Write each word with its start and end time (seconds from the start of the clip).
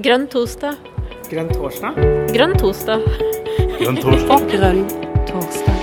Grønn 0.00 0.22
torsdag. 0.32 0.78
Grønn 1.28 1.50
torsdag? 1.52 1.96
Grønn 2.32 2.54
torsdag. 2.56 3.02
Grønn 3.76 3.98
torsdag. 4.00 4.44
Grønn 4.48 4.78
torsdag. 5.28 5.82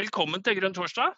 Velkommen 0.00 0.42
til 0.42 0.58
Grønn 0.58 0.74
torsdag. 0.74 1.14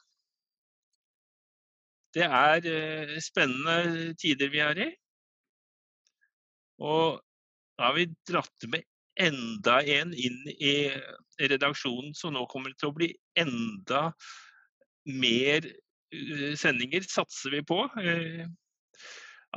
Det 2.12 2.28
er 2.28 2.70
eh, 2.74 3.16
spennende 3.24 4.12
tider 4.20 4.52
vi 4.52 4.64
er 4.66 4.84
i. 4.84 4.92
Og 6.84 7.22
da 7.78 7.88
har 7.88 7.96
vi 7.96 8.10
dratt 8.28 8.68
med 8.68 8.89
enda 9.20 9.80
en 9.98 10.14
inn 10.16 10.40
i 10.56 10.74
redaksjonen, 11.40 12.14
så 12.16 12.30
nå 12.32 12.46
kommer 12.50 12.72
det 12.72 12.80
til 12.80 12.90
å 12.90 12.96
bli 12.96 13.10
enda 13.38 14.10
mer 15.08 15.66
eh, 15.66 16.52
sendinger, 16.58 17.06
satser 17.08 17.56
vi 17.56 17.62
på. 17.66 17.82
Eh, 18.00 18.44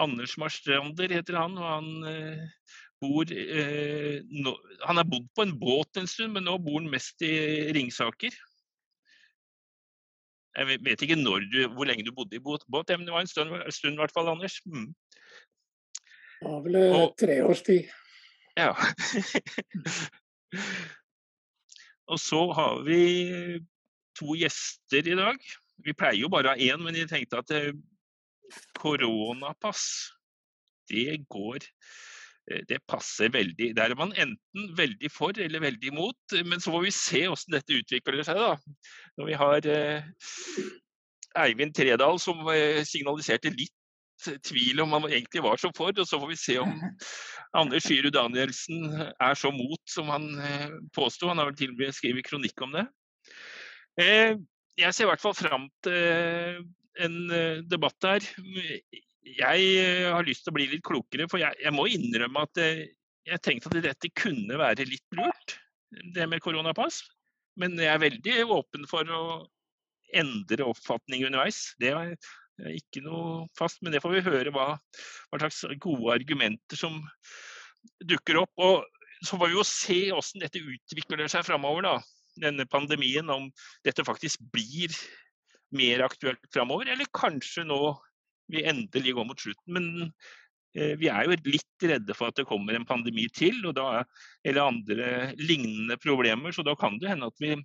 Anders 0.04 0.38
Marstrander 0.42 1.12
heter 1.14 1.38
han, 1.38 1.58
og 1.60 1.68
han 1.70 2.10
eh, 2.10 2.72
bor 3.04 3.28
Han 3.28 5.00
har 5.00 5.06
bodd 5.06 5.26
på 5.36 5.44
en 5.44 5.58
båt 5.60 6.00
en 6.00 6.08
stund, 6.08 6.34
men 6.38 6.48
nå 6.48 6.56
bor 6.64 6.80
han 6.80 6.90
mest 6.92 7.22
i 7.26 7.34
Ringsaker. 7.76 8.32
Jeg 10.54 10.80
vet- 10.86 11.02
ikke 11.02 11.18
du, 11.18 11.68
hvor 11.74 11.86
lenge 11.90 12.06
du 12.06 12.14
bodde 12.14 12.38
i 12.38 12.40
båt, 12.40 12.64
båt 12.70 12.90
men 12.90 13.06
det 13.06 13.14
var 13.14 13.22
en 13.22 13.28
stund, 13.28 13.50
stund 13.74 13.96
i 13.96 14.02
hvert 14.02 14.14
fall, 14.14 14.30
Anders. 14.30 14.62
Mm. 14.66 14.94
Det 16.40 16.50
var 16.52 16.62
vel 16.62 17.14
tre 17.18 17.42
års 17.44 17.62
tid. 17.62 17.90
Ja. 18.60 18.74
og 22.12 22.20
så 22.22 22.42
har 22.54 22.82
vi 22.86 23.02
to 24.18 24.36
gjester 24.38 25.10
i 25.10 25.18
dag. 25.18 25.40
Vi 25.84 25.96
pleier 25.98 26.22
jo 26.22 26.32
bare 26.32 26.52
å 26.52 26.54
ha 26.54 26.62
én, 26.62 26.82
men 26.84 26.98
jeg 26.98 27.10
tenkte 27.10 27.42
at 27.42 27.54
eh, 27.56 27.72
koronapass, 28.78 29.86
det 30.92 31.24
går 31.32 31.64
eh, 31.64 32.62
Det 32.70 32.82
passer 32.86 33.32
veldig. 33.34 33.72
Der 33.78 33.94
er 33.94 33.98
man 33.98 34.14
enten 34.14 34.70
veldig 34.78 35.10
for 35.12 35.34
eller 35.40 35.64
veldig 35.64 35.94
imot. 35.94 36.38
Men 36.46 36.62
så 36.62 36.76
får 36.76 36.86
vi 36.86 36.94
se 36.94 37.26
hvordan 37.26 37.58
dette 37.58 37.80
utvikler 37.82 38.24
seg, 38.28 38.38
da. 38.38 38.54
Når 39.18 39.32
vi 39.32 39.40
har 39.42 39.70
eh, 39.74 40.12
Eivind 41.42 41.74
Tredal 41.74 42.20
som 42.22 42.46
signaliserte 42.86 43.56
litt 43.56 43.74
tvil 44.48 44.82
om 44.84 44.96
han 44.96 45.08
egentlig 45.10 45.44
var 45.46 45.60
så 45.62 45.72
for, 45.76 45.94
og 45.94 46.08
så 46.08 46.20
får 46.22 46.32
vi 46.32 46.40
se 46.40 46.58
om 46.62 46.74
Anders 47.58 47.88
Fyru 47.88 48.10
Danielsen 48.14 48.88
er 48.94 49.38
så 49.38 49.52
mot 49.54 49.82
som 49.90 50.10
han 50.14 50.30
eh, 50.42 50.76
påsto. 50.96 51.30
Han 51.30 51.42
har 51.42 51.52
vel 51.52 51.60
til 51.60 51.74
og 51.74 51.82
med 51.82 51.96
skrevet 51.96 52.26
kronikk 52.28 52.64
om 52.66 52.76
det. 52.76 52.86
Eh, 54.02 54.36
jeg 54.80 54.96
ser 54.96 55.06
i 55.06 55.12
hvert 55.12 55.22
fall 55.22 55.38
fram 55.38 55.68
til 55.86 55.98
eh, 55.98 56.62
en 57.04 57.18
debatt 57.70 57.98
der. 58.06 58.26
Jeg 59.24 60.12
har 60.14 60.26
lyst 60.28 60.44
til 60.46 60.54
å 60.54 60.58
bli 60.60 60.68
litt 60.70 60.84
klokere, 60.86 61.26
for 61.32 61.42
jeg, 61.42 61.58
jeg 61.64 61.74
må 61.74 61.88
innrømme 61.90 62.44
at 62.46 62.60
jeg 62.62 63.42
tenkte 63.42 63.72
at 63.72 63.86
dette 63.86 64.12
kunne 64.20 64.60
være 64.60 64.86
litt 64.86 65.18
lurt, 65.18 65.56
det 66.14 66.28
med 66.30 66.44
koronapass. 66.44 67.00
Men 67.58 67.74
jeg 67.80 67.90
er 67.90 68.04
veldig 68.04 68.36
åpen 68.54 68.86
for 68.90 69.10
å 69.10 69.24
endre 70.14 70.68
oppfatning 70.70 71.26
underveis. 71.28 71.72
Det 71.82 71.94
ikke 72.60 73.02
noe 73.06 73.48
fast, 73.58 73.82
men 73.82 73.94
det 73.94 74.02
får 74.04 74.14
vi 74.18 74.26
høre 74.28 74.54
hva, 74.54 74.74
hva 75.32 75.40
slags 75.42 75.64
gode 75.82 76.14
argumenter 76.14 76.80
som 76.80 77.02
dukker 78.06 78.44
opp. 78.44 78.54
Og 78.62 78.84
så 79.24 79.40
får 79.40 79.50
vi 79.50 79.58
jo 79.58 79.66
se 79.68 80.00
hvordan 80.12 80.46
dette 80.46 80.62
utvikler 80.62 81.26
seg 81.32 81.46
framover. 81.48 82.04
Denne 82.40 82.66
pandemien, 82.70 83.30
om 83.30 83.50
dette 83.86 84.06
faktisk 84.06 84.42
blir 84.54 84.94
mer 85.74 86.06
aktuelt 86.06 86.42
framover, 86.54 86.90
eller 86.94 87.10
kanskje 87.14 87.66
nå 87.66 87.82
vi 88.54 88.66
endelig 88.68 89.16
går 89.18 89.28
mot 89.30 89.40
slutten. 89.40 89.74
Men 89.74 89.90
eh, 90.78 90.94
vi 91.00 91.10
er 91.10 91.26
jo 91.26 91.38
litt 91.48 91.88
redde 91.90 92.18
for 92.18 92.30
at 92.30 92.38
det 92.38 92.48
kommer 92.50 92.78
en 92.78 92.88
pandemi 92.90 93.28
til, 93.34 93.62
da, 93.74 94.04
eller 94.46 94.68
andre 94.68 95.12
lignende 95.40 95.98
problemer. 96.02 96.54
Så 96.54 96.66
da 96.66 96.76
kan 96.80 97.00
det 97.02 97.14
hende 97.14 97.30
at 97.32 97.42
vi 97.42 97.56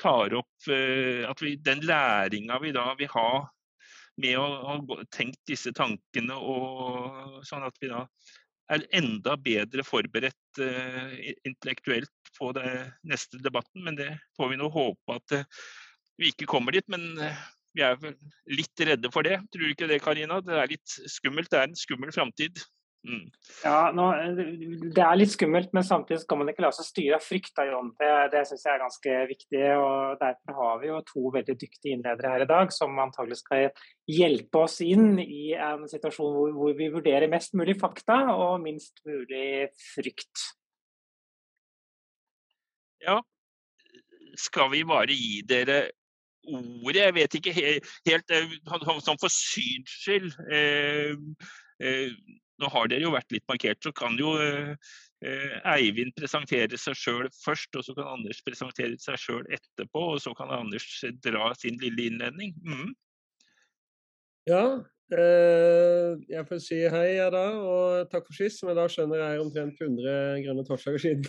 tar 0.00 0.34
opp 0.38 0.70
eh, 0.72 1.26
at 1.28 1.42
vi, 1.44 1.56
den 1.60 1.84
læringa 1.86 2.58
vi 2.62 2.72
da 2.74 2.90
vil 2.98 3.10
ha 3.12 3.30
med 4.20 4.38
å 4.38 4.46
ha 4.66 5.00
tenkt 5.14 5.40
disse 5.48 5.72
tankene, 5.76 6.36
og 6.36 7.40
sånn 7.46 7.66
at 7.66 7.76
vi 7.82 7.90
da 7.92 8.04
er 8.70 8.86
enda 8.94 9.34
bedre 9.40 9.82
forberedt 9.86 10.60
uh, 10.62 11.14
intellektuelt 11.48 12.34
på 12.36 12.52
det 12.54 12.68
neste 13.08 13.40
debatten. 13.42 13.82
Men 13.86 13.98
det 13.98 14.10
får 14.38 14.52
vi 14.52 14.60
nå 14.60 14.68
håpe 14.70 15.16
at 15.16 15.36
uh, 15.40 15.64
vi 16.20 16.30
ikke 16.30 16.48
kommer 16.50 16.76
dit. 16.76 16.86
Men 16.92 17.08
uh, 17.18 17.40
vi 17.74 17.84
er 17.86 17.98
vel 18.02 18.14
litt 18.50 18.84
redde 18.86 19.10
for 19.14 19.26
det. 19.26 19.40
Tror 19.50 19.66
du 19.66 19.74
ikke 19.74 19.90
det, 19.90 20.00
Karina? 20.04 20.40
Det 20.44 20.54
er 20.54 20.70
litt 20.70 20.98
skummelt. 21.10 21.50
Det 21.50 21.58
er 21.58 21.70
en 21.70 21.78
skummel 21.78 22.14
framtid. 22.14 22.62
Mm. 23.00 23.30
Ja, 23.64 23.90
nå, 23.96 24.06
Det 24.92 25.00
er 25.00 25.16
litt 25.16 25.32
skummelt, 25.32 25.70
men 25.72 25.86
samtidig 25.86 26.20
skal 26.20 26.40
man 26.40 26.50
ikke 26.52 26.66
la 26.66 26.70
seg 26.76 26.84
styre 26.84 27.16
av 27.16 27.24
frykt. 27.24 27.54
Da, 27.56 27.64
Jon. 27.70 27.92
Det, 28.00 28.10
det 28.34 28.42
syns 28.48 28.66
jeg 28.66 28.74
er 28.74 28.82
ganske 28.82 29.16
viktig. 29.30 29.62
og 29.80 30.20
Derfor 30.20 30.58
har 30.58 30.82
vi 30.82 30.90
jo 30.90 31.00
to 31.08 31.32
veldig 31.38 31.56
dyktige 31.62 31.96
innledere 31.96 32.34
her 32.34 32.44
i 32.44 32.50
dag, 32.50 32.74
som 32.76 33.00
antagelig 33.00 33.40
skal 33.40 33.70
hjelpe 34.10 34.64
oss 34.66 34.80
inn 34.84 35.16
i 35.22 35.54
en 35.56 35.88
situasjon 35.90 36.36
hvor, 36.36 36.54
hvor 36.56 36.76
vi 36.76 36.90
vurderer 36.92 37.32
mest 37.32 37.56
mulig 37.56 37.78
fakta 37.80 38.22
og 38.34 38.60
minst 38.64 39.00
mulig 39.08 39.70
frykt. 39.94 40.50
Ja, 43.00 43.16
skal 44.36 44.70
vi 44.74 44.84
bare 44.84 45.16
gi 45.16 45.40
dere 45.48 45.80
ordet? 46.44 47.00
Jeg 47.00 47.14
vet 47.16 47.38
ikke 47.38 47.56
helt, 47.56 47.88
helt 48.08 48.36
eh, 48.36 48.54
Sånn 49.00 49.20
for 49.20 49.32
syns 49.32 49.96
skyld. 50.04 50.36
Eh, 50.52 51.16
eh, 51.80 52.12
nå 52.60 52.70
har 52.72 52.90
dere 52.90 53.06
jo 53.06 53.14
vært 53.14 53.32
litt 53.34 53.46
markert, 53.50 53.82
så 53.84 53.92
kan 53.96 54.18
jo 54.20 54.36
eh, 54.42 54.72
eh, 55.24 55.58
Eivind 55.74 56.14
presentere 56.18 56.78
seg 56.80 56.98
sjøl 56.98 57.28
først, 57.40 57.74
og 57.76 57.86
så 57.86 57.96
kan 57.96 58.14
Anders 58.18 58.42
presentere 58.46 58.96
seg 59.00 59.20
sjøl 59.20 59.44
etterpå, 59.48 60.06
og 60.14 60.22
så 60.24 60.34
kan 60.38 60.52
Anders 60.54 60.86
dra 61.24 61.52
sin 61.58 61.80
lille 61.82 62.10
innledning. 62.10 62.56
Mm. 62.66 62.90
Ja, 64.48 64.64
eh, 65.12 66.16
jeg 66.32 66.46
får 66.48 66.60
si 66.64 66.78
hei 66.90 67.06
jeg 67.18 67.32
da, 67.34 67.44
og 67.60 68.08
takk 68.12 68.24
for 68.28 68.38
sist, 68.38 68.64
jeg 68.64 68.76
da 68.78 68.86
skjønner 68.90 69.20
er 69.24 69.42
omtrent 69.42 69.80
100 69.80 70.40
grønne 70.46 70.64
torsdager 70.66 71.02
siden. 71.04 71.26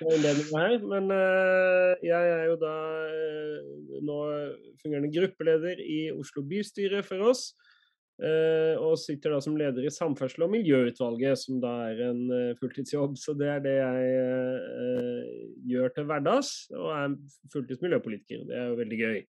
Men 0.00 1.12
eh, 1.12 1.92
jeg 2.08 2.32
er 2.38 2.44
jo 2.50 2.56
da 2.60 2.74
eh, 3.12 4.00
nå 4.08 4.20
fungerende 4.80 5.12
gruppeleder 5.12 5.82
i 5.84 6.06
Oslo 6.16 6.44
bystyre 6.46 7.04
for 7.06 7.32
oss. 7.32 7.50
Eh, 8.22 8.74
og 8.80 8.96
sitter 9.00 9.34
da 9.34 9.40
som 9.44 9.56
leder 9.58 9.86
i 9.86 9.92
Samferdsel- 9.92 10.46
og 10.46 10.52
miljøutvalget, 10.54 11.40
som 11.40 11.60
da 11.62 11.72
er 11.90 12.02
en 12.08 12.22
eh, 12.32 12.54
fulltidsjobb. 12.60 13.16
Så 13.20 13.34
det 13.38 13.50
er 13.52 13.64
det 13.64 13.74
jeg 13.78 14.12
eh, 14.12 15.32
gjør 15.72 15.94
til 15.96 16.08
hverdags, 16.08 16.52
og 16.74 16.92
er 16.94 17.16
fulltids 17.52 17.82
miljøpolitiker. 17.84 18.46
Det 18.48 18.56
er 18.60 18.70
jo 18.70 18.78
veldig 18.82 19.02
gøy. 19.02 19.26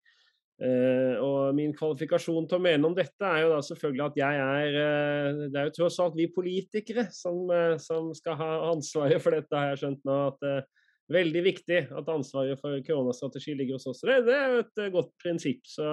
Og 1.21 1.53
min 1.53 1.69
kvalifikasjon 1.77 2.47
til 2.49 2.57
å 2.57 2.63
mene 2.65 2.87
om 2.89 2.95
dette 2.97 3.21
er 3.21 3.43
jo 3.43 3.51
da 3.51 3.59
selvfølgelig 3.61 4.01
at 4.07 4.15
jeg 4.17 4.39
er 4.41 4.77
Det 5.51 5.59
er 5.61 5.67
jo 5.67 5.73
tross 5.75 5.99
alt 6.01 6.15
vi 6.17 6.25
politikere 6.33 7.03
som, 7.13 7.43
som 7.77 8.07
skal 8.17 8.39
ha 8.39 8.47
ansvaret 8.71 9.21
for 9.21 9.37
dette, 9.37 9.53
har 9.53 9.75
jeg 9.75 9.83
skjønt 9.83 10.09
nå. 10.09 10.15
At 10.31 10.65
veldig 11.13 11.43
viktig 11.45 11.83
at 11.93 12.09
ansvaret 12.09 12.57
for 12.57 12.81
koronastrategi 12.87 13.53
ligger 13.53 13.77
hos 13.77 13.85
oss. 13.93 14.01
Det, 14.01 14.17
det 14.25 14.33
er 14.33 14.55
jo 14.55 14.63
et 14.65 14.81
godt 14.97 15.13
prinsipp. 15.21 15.61
Så 15.69 15.85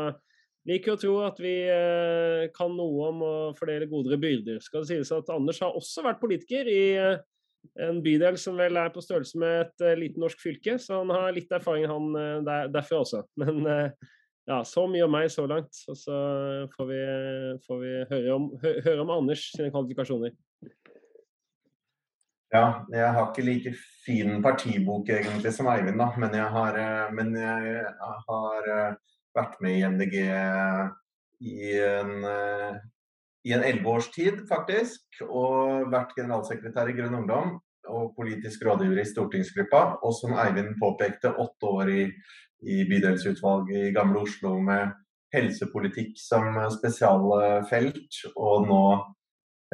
liker 0.69 0.95
å 0.95 1.01
tro 1.01 1.15
at 1.27 1.39
vi 1.43 1.53
eh, 1.69 2.49
kan 2.57 2.73
noe 2.77 3.11
om 3.11 3.23
å 3.25 3.35
fordele 3.59 3.89
godere 3.91 4.19
byrder. 4.21 4.63
Skal 4.65 4.85
det 4.85 4.95
sies 4.95 5.13
at 5.15 5.31
Anders 5.33 5.61
har 5.65 5.77
også 5.77 6.05
vært 6.07 6.23
politiker 6.23 6.69
i 6.71 6.83
eh, 7.01 7.21
en 7.85 8.01
bydel 8.05 8.39
som 8.41 8.59
vel 8.61 8.77
er 8.81 8.93
på 8.93 9.05
størrelse 9.05 9.41
med 9.41 9.61
et 9.67 9.85
eh, 9.85 9.99
lite 10.01 10.21
norsk 10.21 10.41
fylke, 10.41 10.79
så 10.81 11.03
han 11.03 11.13
har 11.15 11.37
litt 11.37 11.53
erfaring 11.53 11.89
han 11.89 12.11
der, 12.47 12.73
derfra 12.73 13.03
også. 13.05 13.25
Men 13.41 13.65
ja, 14.45 14.59
så 14.69 14.87
mye 14.89 15.05
om 15.07 15.15
meg 15.17 15.31
så 15.33 15.47
langt. 15.49 15.73
Og 15.89 15.97
så 15.97 16.17
får 16.75 16.91
vi, 16.91 17.05
får 17.65 17.79
vi 17.85 17.93
høre, 18.11 18.35
om, 18.35 18.51
hø, 18.65 18.75
høre 18.85 19.05
om 19.05 19.15
Anders 19.21 19.47
sine 19.53 19.71
kvalifikasjoner. 19.73 20.37
Ja, 22.55 22.85
jeg 22.93 23.07
har 23.17 23.25
ikke 23.33 23.43
like 23.43 23.73
fin 24.05 24.37
partibok 24.45 25.09
egentlig 25.11 25.51
som 25.57 25.67
Eivind, 25.73 25.99
da. 25.99 26.13
Men 26.21 26.37
jeg 26.37 26.53
har, 26.55 26.79
men 27.17 27.33
jeg 27.41 27.81
har 28.29 28.69
vært 29.37 29.61
med 29.65 29.79
i 29.79 29.85
MDG 29.91 30.17
i 31.45 31.71
en 31.85 32.27
eh, 32.31 32.83
i 33.45 33.53
en 33.53 33.61
elleve 33.61 33.91
års 33.99 34.07
tid, 34.09 34.39
faktisk. 34.49 35.05
Og 35.27 35.91
vært 35.93 36.15
generalsekretær 36.17 36.89
i 36.89 36.95
Grønn 36.97 37.19
Ungdom 37.19 37.59
og 37.93 38.15
politisk 38.17 38.63
rådgiver 38.65 39.03
i 39.03 39.09
stortingsgruppa. 39.11 39.83
Og 40.01 40.15
som 40.17 40.33
Eivind 40.41 40.79
påpekte, 40.81 41.35
åtte 41.37 41.73
år 41.81 41.91
i, 41.93 42.07
i 42.65 42.79
bydelsutvalget 42.89 43.91
i 43.91 43.93
Gamle 43.93 44.23
Oslo 44.25 44.55
med 44.65 44.95
helsepolitikk 45.37 46.17
som 46.17 46.57
spesialfelt. 46.73 48.23
Og 48.33 48.65
nå 48.71 48.81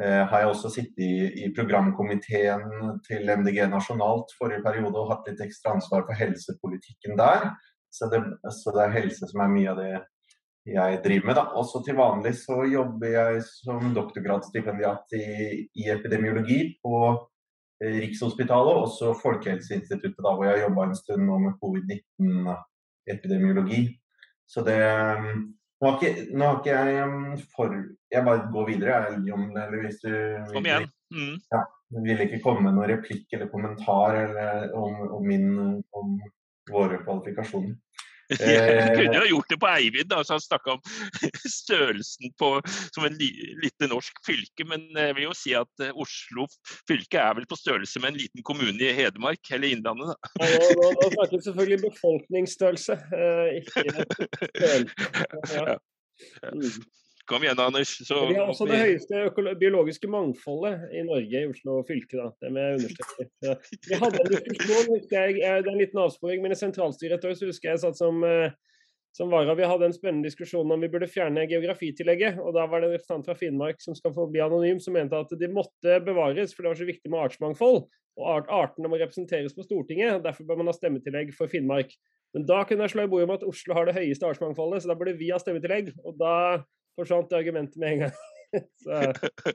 Eh, 0.01 0.23
har 0.29 0.39
jeg 0.39 0.49
også 0.49 0.69
sittet 0.73 1.01
i, 1.03 1.15
i, 1.43 1.47
programkomiteen 1.53 2.63
til 3.05 3.27
MDG 3.37 3.59
nasjonalt 3.69 4.31
forrige 4.37 4.63
periode 4.65 4.97
og 4.97 5.11
hatt 5.11 5.27
litt 5.29 5.43
ekstra 5.43 5.75
ansvar 5.75 6.07
for 6.07 6.17
helsepolitikken 6.17 7.19
der. 7.19 7.51
Så 7.91 8.07
det, 8.11 8.21
så 8.55 8.71
det 8.75 8.83
er 8.85 8.97
helse 8.99 9.27
som 9.27 9.41
er 9.43 9.51
mye 9.51 9.71
av 9.73 9.81
det 9.81 9.91
jeg 10.71 11.01
driver 11.03 11.27
med. 11.27 11.35
da. 11.39 11.43
Også 11.59 11.81
til 11.85 11.95
vanlig 11.97 12.33
så 12.39 12.57
jobber 12.69 13.09
jeg 13.15 13.41
som 13.49 13.93
doktorgradsstipendiat 13.95 15.05
i, 15.17 15.25
i 15.75 15.89
epidemiologi 15.91 16.59
på 16.83 16.95
Rikshospitalet, 17.81 18.01
Rikshospitalet, 18.03 18.75
også 18.77 19.13
Folkehelseinstituttet, 19.23 20.21
da, 20.21 20.31
hvor 20.37 20.45
jeg 20.45 20.61
jobba 20.61 20.83
en 20.85 20.99
stund 20.99 21.23
nå 21.25 21.35
med 21.41 21.57
covid-19-epidemiologi. 21.63 23.81
Så 24.45 24.61
det 24.67 24.77
nå 25.81 25.89
har 25.89 25.95
ikke, 25.97 26.13
nå 26.37 26.43
har 26.45 26.55
ikke 26.59 26.77
jeg 26.77 26.89
um, 27.09 27.33
for 27.55 27.69
Jeg 28.13 28.21
bare 28.27 28.45
går 28.53 28.65
videre, 28.67 29.09
jeg, 29.09 29.17
Jon. 29.31 29.49
Eller 29.57 29.79
hvis 29.81 29.99
du 30.03 30.13
Kom 30.51 30.65
igjen. 30.67 30.85
Mm. 31.09 31.35
Ja, 31.55 31.61
vil 32.05 32.23
ikke 32.27 32.43
komme 32.43 32.61
med 32.67 32.73
noen 32.77 32.91
replikk 32.91 33.25
eller 33.33 33.47
kommentar 33.49 34.11
eller, 34.19 34.69
om, 34.77 34.93
om, 35.17 35.23
min, 35.25 35.47
om 35.97 36.07
våre 36.69 37.01
kvalifikasjoner. 37.03 37.77
Jeg 38.39 38.91
kunne 38.95 39.17
jo 39.25 39.29
gjort 39.33 39.49
det 39.51 39.57
på 39.59 39.67
Eivind, 39.67 40.09
da, 40.11 40.21
så 40.23 40.37
han 40.37 40.43
snakka 40.43 40.77
om 40.77 40.83
størrelsen 41.59 42.31
på, 42.39 42.51
som 42.95 43.07
en 43.07 43.17
lite 43.19 43.89
norsk 43.91 44.21
fylke. 44.25 44.67
Men 44.67 44.85
jeg 44.95 45.17
vil 45.17 45.27
jo 45.27 45.35
si 45.35 45.51
at 45.57 45.83
eh, 45.83 45.91
Oslo 45.91 46.47
fylke 46.87 47.19
er 47.19 47.35
vel 47.39 47.49
på 47.49 47.59
størrelse 47.59 47.99
med 47.99 48.13
en 48.13 48.21
liten 48.21 48.45
kommune 48.47 48.79
i 48.87 48.93
Hedmark, 48.95 49.43
eller 49.51 49.75
Innlandet. 49.75 50.13
Da. 50.13 50.47
Ja, 50.47 50.71
nå, 50.79 50.93
nå 50.95 51.09
snakker 51.17 51.35
vi 51.35 51.43
selvfølgelig 51.49 51.81
befolkningsstørrelse, 51.89 52.99
eh, 53.19 53.59
ikke 53.59 53.85
størrelse. 54.61 55.59
Ja. 55.59 55.77
Kom 57.29 57.43
igjen, 57.43 57.59
Anders. 57.59 57.93
Så, 58.07 58.17
vi 58.27 58.35
har 58.37 58.49
også 58.49 58.65
det 58.69 58.79
høyeste 58.81 59.53
biologiske 59.59 60.09
mangfoldet 60.11 60.89
i 60.95 61.03
Norge, 61.05 61.43
i 61.43 61.49
Oslo 61.49 61.81
fylke. 61.87 62.17
Da. 62.17 62.31
Det 62.41 62.51
med. 62.55 62.87
Ja. 63.45 63.55
Vi 63.87 63.97
hadde 63.97 64.19
en 64.21 64.31
diskusjon, 64.31 64.97
jeg, 65.11 65.37
det 65.37 65.45
er 65.47 65.69
en 65.69 65.79
liten 65.79 66.01
avsporing, 66.01 66.43
men 66.43 66.53
i 66.53 66.59
sentralstyret 66.59 67.23
så 67.25 67.47
husker 67.49 67.71
jeg 67.71 67.81
satt 67.83 67.97
som, 67.97 68.21
eh, 68.25 68.53
som 69.17 69.31
vara. 69.33 69.55
Vi 69.57 69.69
hadde 69.69 69.89
en 69.89 69.95
spennende 69.95 70.29
diskusjon 70.29 70.69
om 70.73 70.83
vi 70.83 70.89
burde 70.91 71.09
fjerne 71.09 71.47
geografitillegget. 71.49 72.39
og 72.41 72.53
Da 72.57 72.67
var 72.69 72.81
det 72.81 72.89
en 72.89 72.95
representant 72.97 73.29
fra 73.29 73.37
Finnmark 73.37 73.81
som 73.83 73.97
skal 73.97 74.13
få 74.17 74.27
bli 74.31 74.43
anonym, 74.43 74.81
som 74.81 74.97
mente 74.97 75.17
at 75.17 75.33
de 75.37 75.49
måtte 75.51 75.99
bevares, 76.05 76.55
for 76.55 76.63
det 76.63 76.73
var 76.73 76.81
så 76.81 76.89
viktig 76.89 77.11
med 77.11 77.25
artsmangfold. 77.25 77.83
Og 78.19 78.27
art 78.27 78.51
artene 78.51 78.91
må 78.91 78.99
representeres 78.99 79.55
på 79.55 79.65
Stortinget. 79.65 80.17
og 80.17 80.25
Derfor 80.25 80.49
bør 80.49 80.61
man 80.61 80.71
ha 80.71 80.75
stemmetillegg 80.75 81.33
for 81.37 81.51
Finnmark. 81.51 81.93
Men 82.35 82.45
da 82.47 82.61
kunne 82.63 82.85
jeg 82.85 82.95
slå 82.95 83.05
i 83.05 83.11
bordet 83.11 83.27
om 83.27 83.35
at 83.35 83.47
Oslo 83.47 83.75
har 83.75 83.87
det 83.87 83.97
høyeste 83.97 84.27
artsmangfoldet, 84.27 84.83
så 84.83 84.91
da 84.91 84.95
burde 84.99 85.17
vi 85.19 85.31
ha 85.33 85.39
stemmetillegg. 85.39 85.91
og 86.05 86.15
da 86.19 86.35
forsvant 86.99 87.33
argumentet 87.37 87.79
med 87.81 87.93
en 87.93 88.03
gang. 88.05 88.19
så 88.83 88.91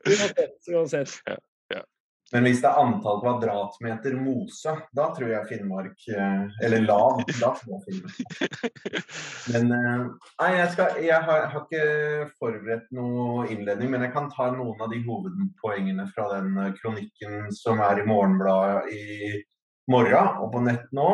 uansett. 0.08 0.68
uansett. 0.72 1.20
Ja, 1.26 1.36
ja. 1.74 1.84
Men 2.32 2.42
hvis 2.48 2.58
det 2.58 2.66
er 2.66 2.80
antall 2.82 3.20
kvadratmeter 3.22 4.16
mose, 4.18 4.72
da 4.98 5.04
tror 5.14 5.28
jeg 5.30 5.46
Finnmark 5.46 6.06
eh, 6.10 6.56
Eller 6.66 6.82
lav, 6.82 7.20
da 7.28 7.52
tror 7.54 7.76
jeg 7.76 7.84
Finnmark. 7.84 8.80
Men 9.54 9.70
eh, 9.76 10.00
Nei, 10.40 10.48
jeg, 10.56 10.72
skal, 10.72 10.98
jeg, 11.04 11.20
har, 11.28 11.44
jeg, 11.44 11.52
har, 11.52 11.66
ikke 11.66 12.30
forberedt 12.40 12.88
noe 12.98 13.46
innledning, 13.52 13.92
men 13.94 14.02
jeg 14.08 14.14
kan 14.16 14.26
ta 14.32 14.48
noen 14.50 14.82
av 14.82 14.90
de 14.90 14.98
hovedpoengene 15.06 16.08
fra 16.16 16.26
den 16.34 16.58
eh, 16.64 16.72
kronikken 16.80 17.46
som 17.54 17.82
er 17.84 18.02
i 18.02 18.08
Morgenbladet 18.08 18.90
i 18.90 19.38
morgen 19.86 20.42
og 20.42 20.50
på 20.50 20.64
nett 20.66 20.88
nå. 20.98 21.10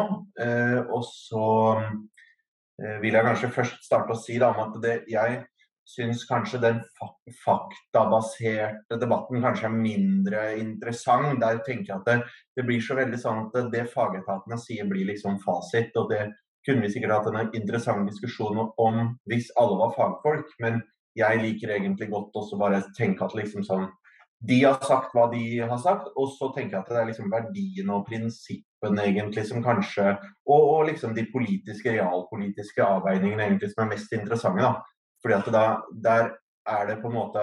Og 0.96 1.02
så 1.04 1.46
vil 3.02 3.12
jeg 3.12 3.26
kanskje 3.26 3.50
først 3.52 3.84
starte 3.84 4.14
å 4.14 4.18
si 4.18 4.38
da, 4.40 4.48
om 4.48 4.62
at 4.64 4.78
det, 4.80 4.94
jeg 5.12 5.42
syns 5.88 6.24
kanskje 6.28 6.60
den 6.62 6.78
faktabaserte 7.44 8.98
debatten 9.00 9.42
kanskje 9.42 9.66
er 9.68 9.74
mindre 9.74 10.44
interessant. 10.60 11.40
Der 11.42 11.60
tenker 11.66 11.88
jeg 11.92 11.98
at 11.98 12.08
det, 12.08 12.18
det 12.56 12.66
blir 12.68 12.82
så 12.84 12.96
veldig 12.98 13.18
sånn 13.20 13.46
at 13.46 13.72
det 13.74 13.88
fagetatene 13.92 14.58
sier 14.62 14.88
blir 14.90 15.08
liksom 15.10 15.40
fasit. 15.44 15.96
og 15.96 16.10
det 16.12 16.28
kunne 16.66 16.84
vi 16.84 16.92
sikkert 16.94 17.16
hatt 17.16 17.30
en 17.32 17.56
interessant 17.58 18.06
diskusjon 18.06 18.60
om 18.78 19.00
hvis 19.30 19.50
alle 19.58 19.80
var 19.80 19.96
fagfolk, 19.96 20.52
men 20.62 20.78
jeg 21.18 21.42
liker 21.42 21.74
egentlig 21.74 22.08
godt 22.12 22.36
også 22.38 22.58
bare 22.60 22.84
tenke 22.96 23.24
at 23.24 23.34
liksom 23.36 23.66
sånn 23.66 23.90
De 24.42 24.56
har 24.64 24.80
sagt 24.82 25.12
hva 25.14 25.28
de 25.30 25.60
har 25.60 25.78
sagt, 25.78 26.08
og 26.18 26.32
så 26.34 26.48
tenker 26.54 26.74
jeg 26.74 26.82
at 26.82 26.88
det 26.90 26.96
er 26.98 27.04
liksom 27.06 27.28
verdiene 27.30 27.94
og 27.94 28.08
prinsippene 28.08 29.04
egentlig 29.04 29.44
som 29.46 29.62
kanskje 29.62 30.16
Og, 30.50 30.62
og 30.62 30.88
liksom 30.88 31.14
de 31.14 31.28
politiske, 31.30 31.92
realpolitiske 31.94 32.82
avveiningene 32.82 33.44
egentlig 33.46 33.70
som 33.70 33.84
er 33.84 33.92
mest 33.94 34.16
interessante. 34.16 34.62
da 34.62 34.91
fordi 35.22 35.38
at 35.38 35.46
da, 35.54 35.64
der 36.04 36.22
er 36.68 36.86
det 36.88 37.02
på 37.02 37.08
en 37.10 37.18
måte 37.18 37.42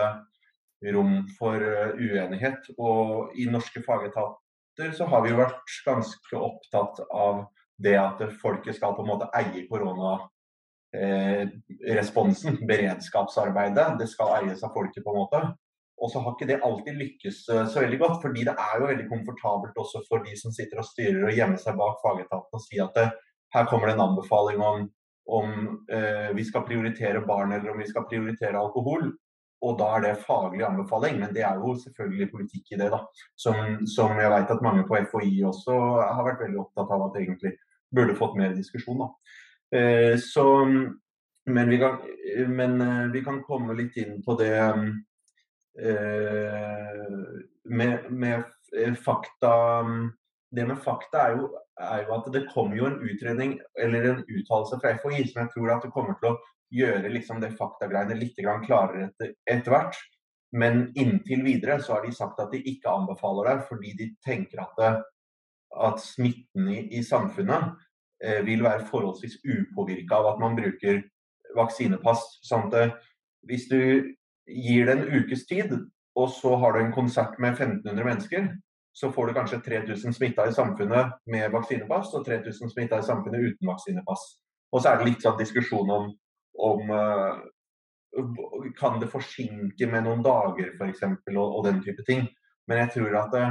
rom 0.93 1.27
for 1.37 1.55
eh, 1.55 1.95
uenighet. 1.95 2.59
Og 2.77 3.31
i 3.39 3.45
norske 3.51 3.81
fagetater 3.85 4.89
så 4.95 5.05
har 5.11 5.19
vi 5.23 5.29
jo 5.33 5.41
vært 5.41 5.67
ganske 5.85 6.35
opptatt 6.39 6.95
av 7.09 7.35
det 7.79 7.97
at 7.99 8.17
folket 8.41 8.75
skal 8.75 8.95
på 8.95 9.01
en 9.03 9.11
måte 9.13 9.31
eie 9.39 9.61
koronaresponsen, 9.71 12.53
eh, 12.59 12.67
beredskapsarbeidet. 12.67 13.87
Det 13.99 14.07
skal 14.11 14.35
eies 14.41 14.63
av 14.63 14.69
folket, 14.75 15.03
på 15.03 15.11
en 15.13 15.21
måte. 15.23 15.39
Og 15.99 16.07
så 16.11 16.17
har 16.23 16.31
ikke 16.31 16.47
det 16.47 16.63
alltid 16.63 16.95
lykkes 16.99 17.37
eh, 17.51 17.67
så 17.71 17.77
veldig 17.83 17.99
godt. 17.99 18.21
fordi 18.21 18.41
det 18.47 18.55
er 18.55 18.73
jo 18.79 18.91
veldig 18.91 19.07
komfortabelt 19.09 19.75
også 19.83 19.99
for 20.07 20.17
de 20.23 20.33
som 20.39 20.51
sitter 20.55 20.77
og 20.79 20.87
styrer 20.87 21.27
og 21.27 21.35
gjemmer 21.35 21.59
seg 21.59 21.73
bak 21.79 21.95
fagetaten 22.05 22.53
og 22.55 22.63
sier 22.63 22.83
at 22.87 22.95
det, 22.95 23.07
her 23.55 23.65
kommer 23.65 23.85
det 23.87 23.95
en 23.97 24.07
anbefaling 24.07 24.59
om 24.61 24.77
om 25.29 25.85
eh, 25.91 26.29
vi 26.35 26.43
skal 26.45 26.65
prioritere 26.67 27.21
barn 27.27 27.51
eller 27.53 27.71
om 27.71 27.81
vi 27.81 27.87
skal 27.89 28.07
prioritere 28.09 28.59
alkohol. 28.59 29.11
Og 29.59 29.75
da 29.79 29.89
er 29.97 30.03
det 30.05 30.23
faglig 30.23 30.63
anbefaling, 30.63 31.17
men 31.19 31.33
det 31.35 31.43
er 31.43 31.59
jo 31.59 31.73
selvfølgelig 31.81 32.31
politikk 32.31 32.71
i 32.71 32.79
det. 32.79 32.87
da, 32.93 33.01
Som, 33.35 33.85
som 33.91 34.15
jeg 34.19 34.31
vet 34.31 34.53
at 34.53 34.63
mange 34.63 34.85
på 34.87 34.95
FHI 35.11 35.43
også 35.49 35.75
har 35.99 36.23
vært 36.27 36.45
veldig 36.45 36.61
opptatt 36.63 36.93
av 36.95 37.03
at 37.05 37.15
det 37.15 37.25
egentlig 37.25 37.53
burde 37.95 38.15
fått 38.15 38.37
mer 38.39 38.55
diskusjon. 38.55 39.03
da. 39.03 39.09
Eh, 39.79 40.15
så, 40.23 40.45
men, 41.45 41.69
vi 41.69 41.77
kan, 41.81 41.99
men 42.47 42.81
eh, 42.81 43.11
vi 43.13 43.23
kan 43.25 43.43
komme 43.43 43.75
litt 43.77 43.97
inn 43.99 44.23
på 44.23 44.37
det 44.39 44.55
eh, 44.55 44.87
med, 47.69 48.09
med 48.09 48.43
fakta 49.03 49.53
det 50.55 50.65
med 50.65 50.79
fakta 50.81 51.25
er 51.27 51.35
jo, 51.37 51.49
er 51.79 52.05
jo, 52.05 52.13
at 52.15 52.29
det 52.33 52.47
kommer 52.53 52.77
jo 52.77 52.87
en 52.89 53.01
utredning 53.05 53.57
eller 53.79 54.07
en 54.09 54.23
uttalelse 54.23 54.79
fra 54.81 54.95
FHI 54.97 55.27
som 55.29 55.43
jeg 55.43 55.51
tror 55.53 55.73
at 55.75 55.85
det 55.85 55.91
kommer 55.93 56.17
til 56.19 56.31
å 56.31 56.39
gjøre 56.73 57.11
liksom 57.13 57.41
det 57.41 57.55
faktagreiene 57.57 58.17
litt 58.17 58.39
klarere 58.65 59.09
etter, 59.09 59.35
etter, 59.49 59.73
hvert. 59.73 59.99
Men 60.51 60.87
inntil 60.97 61.43
videre 61.45 61.77
så 61.81 61.95
har 61.95 62.05
de 62.05 62.13
sagt 62.15 62.41
at 62.41 62.53
de 62.53 62.61
ikke 62.71 62.89
anbefaler 62.89 63.51
det, 63.51 63.67
fordi 63.69 63.93
de 63.97 64.09
tenker 64.25 64.63
at, 64.63 64.73
det, 64.79 64.91
at 65.77 66.01
smitten 66.01 66.69
i, 66.73 66.81
i 66.97 67.03
samfunnet 67.05 67.75
eh, 68.23 68.41
vil 68.45 68.65
være 68.65 68.87
forholdsvis 68.89 69.39
upåvirka 69.45 70.17
av 70.17 70.33
at 70.33 70.41
man 70.41 70.57
bruker 70.57 71.03
vaksinepass. 71.57 72.25
Sånn 72.45 72.69
at 72.69 72.79
eh, 72.79 72.95
hvis 73.49 73.69
du 73.69 73.79
gir 74.49 74.89
det 74.89 74.97
en 74.97 75.21
ukes 75.21 75.45
tid, 75.49 75.77
og 76.17 76.33
så 76.33 76.55
har 76.57 76.73
du 76.73 76.81
en 76.81 76.95
konsert 76.95 77.37
med 77.37 77.53
1500 77.53 78.05
mennesker, 78.05 78.49
så 78.99 79.11
får 79.11 79.27
du 79.27 79.33
kanskje 79.33 79.59
3000 79.59 80.13
smitta 80.13 80.47
i 80.47 80.53
samfunnet 80.53 81.13
med 81.31 81.51
vaksinepass 81.51 82.11
og 82.17 82.25
3000 82.25 82.71
smitta 82.73 82.99
i 82.99 83.05
samfunnet 83.07 83.45
uten 83.45 83.69
vaksinepass. 83.71 84.25
Og 84.75 84.81
så 84.81 84.91
er 84.91 84.99
det 84.99 85.07
litt 85.07 85.23
sånn 85.23 85.37
diskusjon 85.39 85.91
om, 85.95 86.09
om 86.67 86.91
uh, 86.91 87.39
kan 88.75 88.99
det 88.99 89.07
forsinke 89.13 89.87
med 89.87 90.03
noen 90.03 90.25
dager 90.25 90.73
f.eks. 90.75 91.05
Og, 91.31 91.39
og 91.45 91.63
den 91.69 91.79
type 91.85 92.03
ting. 92.09 92.27
Men 92.67 92.83
jeg 92.83 92.93
tror 92.97 93.15
at 93.21 93.31
det, 93.37 93.45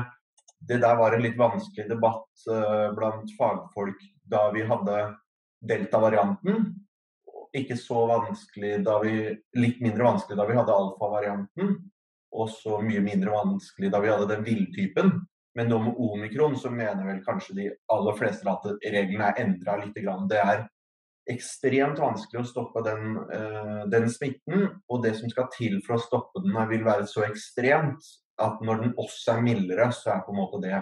det 0.69 0.83
der 0.85 1.01
var 1.01 1.17
en 1.17 1.25
litt 1.25 1.41
vanskelig 1.41 1.89
debatt 1.89 2.45
uh, 2.53 2.93
blant 2.99 3.33
fagfolk 3.41 4.05
da 4.29 4.51
vi 4.53 4.69
hadde 4.69 5.01
delta-varianten. 5.65 6.75
Ikke 7.57 7.81
så 7.81 8.05
vanskelig 8.11 8.83
da 8.85 9.01
vi 9.01 9.15
Litt 9.57 9.81
mindre 9.81 10.11
vanskelig 10.11 10.37
da 10.37 10.45
vi 10.45 10.61
hadde 10.61 10.77
alfa-varianten 10.77 11.79
og 12.37 12.51
så 12.53 12.79
mye 12.85 13.01
mindre 13.01 13.33
vanskelig 13.33 13.89
da 13.93 14.01
vi 14.05 14.11
hadde 14.13 14.29
den 14.29 14.45
villtypen. 14.45 15.13
Men 15.57 15.71
nå 15.71 15.79
med 15.83 15.97
omikron 15.99 16.57
så 16.61 16.71
mener 16.71 17.07
vel 17.07 17.23
kanskje 17.25 17.57
de 17.57 17.69
aller 17.93 18.17
fleste 18.19 18.51
at 18.51 18.67
reglene 18.85 19.31
er 19.31 19.41
endra 19.45 19.79
litt. 19.81 19.97
Det 19.97 20.43
er 20.43 20.67
ekstremt 21.29 22.01
vanskelig 22.01 22.43
å 22.43 22.49
stoppe 22.49 22.83
den, 22.87 23.17
uh, 23.31 23.83
den, 23.91 24.09
smitten. 24.13 24.69
Og 24.89 25.03
det 25.05 25.15
som 25.19 25.31
skal 25.33 25.49
til 25.55 25.79
for 25.87 25.97
å 25.97 26.03
stoppe 26.03 26.45
den, 26.45 26.57
vil 26.71 26.85
være 26.87 27.09
så 27.11 27.27
ekstremt 27.29 28.13
at 28.39 28.63
når 28.65 28.85
den 28.85 28.95
også 29.01 29.35
er 29.35 29.45
mildere, 29.45 29.91
så 29.95 30.15
er 30.15 30.25
på 30.25 30.35
en 30.35 30.41
måte 30.41 30.63
det 30.63 30.79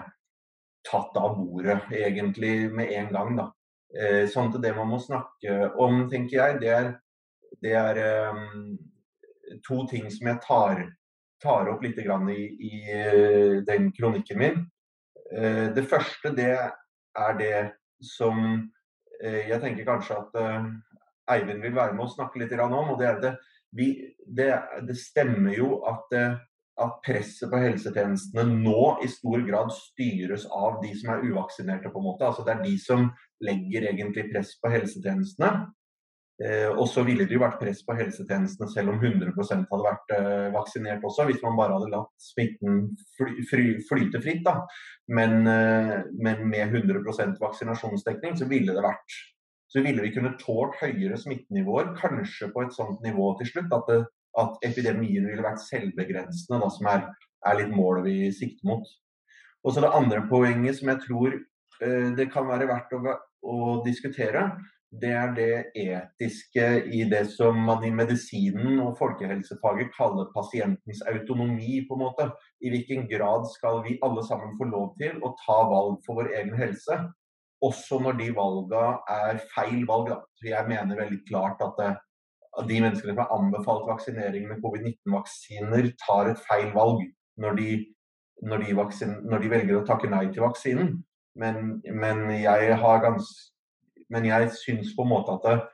tatt 0.87 1.17
av 1.19 1.35
bordet 1.39 1.79
egentlig 1.91 2.69
med 2.71 2.93
en 2.99 3.11
gang. 3.15 3.33
da. 3.39 3.49
Uh, 3.97 4.23
sånn 4.31 4.51
at 4.51 4.61
det 4.63 4.75
man 4.77 4.91
må 4.91 5.01
snakke 5.03 5.73
om, 5.79 6.05
tenker 6.11 6.41
jeg, 6.41 6.61
det 6.63 6.71
er, 6.75 6.93
det 7.63 7.75
er 7.79 8.03
um, 8.35 8.77
to 9.65 9.83
ting 9.89 10.09
som 10.13 10.27
jeg 10.31 10.43
tar 10.43 10.85
tar 11.43 11.69
opp 11.71 11.83
litt 11.83 11.99
i, 11.99 12.07
i 12.69 12.73
eh, 12.93 13.53
den 13.67 13.91
kronikken 13.95 14.41
min. 14.41 14.65
Eh, 15.31 15.67
det 15.75 15.85
første 15.89 16.33
det 16.35 16.53
er 16.57 17.37
det 17.39 17.59
som 18.03 18.41
eh, 19.21 19.47
jeg 19.49 19.61
tenker 19.61 19.87
kanskje 19.87 20.19
at 20.21 20.41
Eivind 21.27 21.63
vil 21.63 21.75
være 21.75 21.95
med 21.95 22.05
å 22.05 22.11
snakke 22.11 22.39
litt 22.39 22.53
om. 22.59 22.93
og 22.93 22.99
Det 22.99 23.07
er 23.07 23.21
det, 23.23 23.33
vi, 23.75 23.89
det, 24.25 24.51
det 24.87 24.97
stemmer 24.99 25.57
jo 25.57 25.81
at 25.87 26.13
at 26.77 26.99
presset 27.01 27.49
på 27.49 27.57
helsetjenestene 27.57 28.43
nå 28.61 28.81
i 29.01 29.07
stor 29.09 29.41
grad 29.47 29.71
styres 29.73 30.45
av 30.53 30.77
de 30.83 30.91
som 30.97 31.09
er 31.13 31.23
uvaksinerte. 31.25 31.89
på 31.89 31.99
en 31.99 32.05
måte. 32.05 32.25
Altså 32.27 32.43
Det 32.45 32.53
er 32.53 32.63
de 32.63 32.75
som 32.77 33.07
legger 33.41 33.89
egentlig 33.89 34.27
press 34.31 34.53
på 34.61 34.69
helsetjenestene. 34.69 35.71
Eh, 36.37 36.67
og 36.69 36.85
så 36.91 37.01
ville 37.01 37.25
det 37.25 37.33
jo 37.33 37.41
vært 37.41 37.57
press 37.57 37.79
på 37.85 37.95
helsetjenestene 37.97 38.69
selv 38.69 38.93
om 38.93 38.99
100 39.01 39.33
hadde 39.33 39.85
vært 39.85 40.11
eh, 40.13 40.49
vaksinert 40.53 41.05
også, 41.07 41.25
hvis 41.25 41.41
man 41.41 41.57
bare 41.57 41.79
hadde 41.79 41.89
latt 41.95 42.11
smitten 42.21 42.83
fly, 43.17 43.31
fly, 43.49 43.65
flyte 43.89 44.21
fritt. 44.21 44.43
da. 44.45 44.59
Men, 45.09 45.39
eh, 45.49 45.95
men 46.13 46.45
med 46.51 46.75
100% 46.75 47.41
vaksinasjonsdekning 47.41 48.37
så 48.37 48.49
ville 48.51 48.75
det 48.75 48.85
vært 48.85 49.17
så 49.67 49.83
ville 49.83 50.03
vi 50.03 50.13
kunne 50.15 50.35
tålt 50.39 50.77
høyere 50.81 51.17
smittenivåer, 51.19 51.91
kanskje 51.99 52.51
på 52.53 52.63
et 52.63 52.75
sånt 52.75 53.01
nivå 53.05 53.33
til 53.39 53.49
slutt 53.51 53.73
at, 53.75 53.89
det, 53.91 53.97
at 54.39 54.63
epidemien 54.69 55.27
ville 55.27 55.43
vært 55.43 55.63
selvbegrensende, 55.65 56.61
da, 56.63 56.69
som 56.71 56.89
er, 56.91 57.03
er, 57.43 57.59
litt 57.59 57.73
målet 57.75 58.07
vi 58.07 58.31
sikter 58.35 58.69
mot. 58.69 58.87
Og 59.65 59.73
så 59.73 59.83
Det 59.83 59.91
andre 59.99 60.23
poenget 60.29 60.79
som 60.79 60.93
jeg 60.93 61.03
tror 61.03 61.35
eh, 61.35 62.09
det 62.15 62.29
kan 62.31 62.47
være 62.47 62.69
verdt 62.69 62.95
å, 62.95 63.17
å, 63.43 63.57
diskutere, 63.83 64.47
det 64.91 65.11
er 65.11 65.33
det 65.35 65.53
etiske 65.75 66.65
i 66.95 67.03
det 67.11 67.25
som 67.33 67.57
man 67.59 67.83
i 67.83 67.91
medisinen 67.91 68.79
og 68.79 68.95
folkehelsefaget 68.99 69.91
kaller 69.97 70.29
pasientens 70.35 71.01
autonomi. 71.11 71.85
på 71.87 71.95
en 71.95 72.03
måte. 72.05 72.31
I 72.61 72.69
hvilken 72.69 73.07
grad 73.11 73.45
skal 73.51 73.83
vi 73.83 73.99
alle 74.01 74.23
sammen 74.27 74.55
få 74.57 74.69
lov 74.71 74.95
til 75.01 75.19
å 75.21 75.35
ta 75.43 75.57
valg 75.67 75.99
for 76.05 76.21
vår 76.21 76.31
egen 76.39 76.55
helse? 76.55 77.11
Også 77.61 77.99
når 77.99 78.17
de 78.21 78.29
valgene 78.31 78.99
er 79.09 79.41
feil 79.55 79.83
valg. 79.87 80.13
Jeg 80.43 80.67
mener 80.67 80.95
veldig 80.95 81.19
klart 81.27 81.61
at, 81.61 81.83
eh, 81.83 81.95
de 82.67 82.81
menneskene 82.81 83.13
som 83.13 83.17
har 83.17 83.35
anbefalt 83.37 83.87
vaksinering 83.91 84.47
med 84.47 84.61
covid-19-vaksiner, 84.63 85.91
tar 86.07 86.31
et 86.31 86.39
feil 86.47 86.71
valg 86.73 87.03
når 87.37 87.55
de, 87.55 87.85
når, 88.41 88.57
de 88.57 88.75
vaksin, 88.75 89.13
når 89.29 89.39
de, 89.39 89.49
velger 89.49 89.77
å 89.77 89.85
takke 89.85 90.09
nei 90.09 90.31
til 90.31 90.41
vaksinen. 90.41 91.03
Men, 91.35 91.81
men 91.85 92.29
jeg 92.31 92.77
har 92.81 93.01
gans, 93.03 93.53
men 94.13 94.27
jeg 94.27 94.51
syns 94.55 94.93
på 94.95 95.05
en 95.05 95.11
måte 95.11 95.35
at 95.37 95.67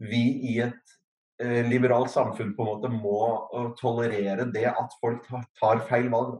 vi 0.00 0.22
i 0.52 0.58
et 0.64 0.94
eh, 1.42 1.66
liberalt 1.68 2.10
samfunn 2.12 2.54
på 2.56 2.64
en 2.64 2.70
måte 2.70 2.92
må 2.92 3.18
uh, 3.54 3.72
tolerere 3.78 4.48
det 4.54 4.68
at 4.70 4.96
folk 5.00 5.26
tar, 5.60 5.82
feil 5.88 6.08
valg. 6.12 6.38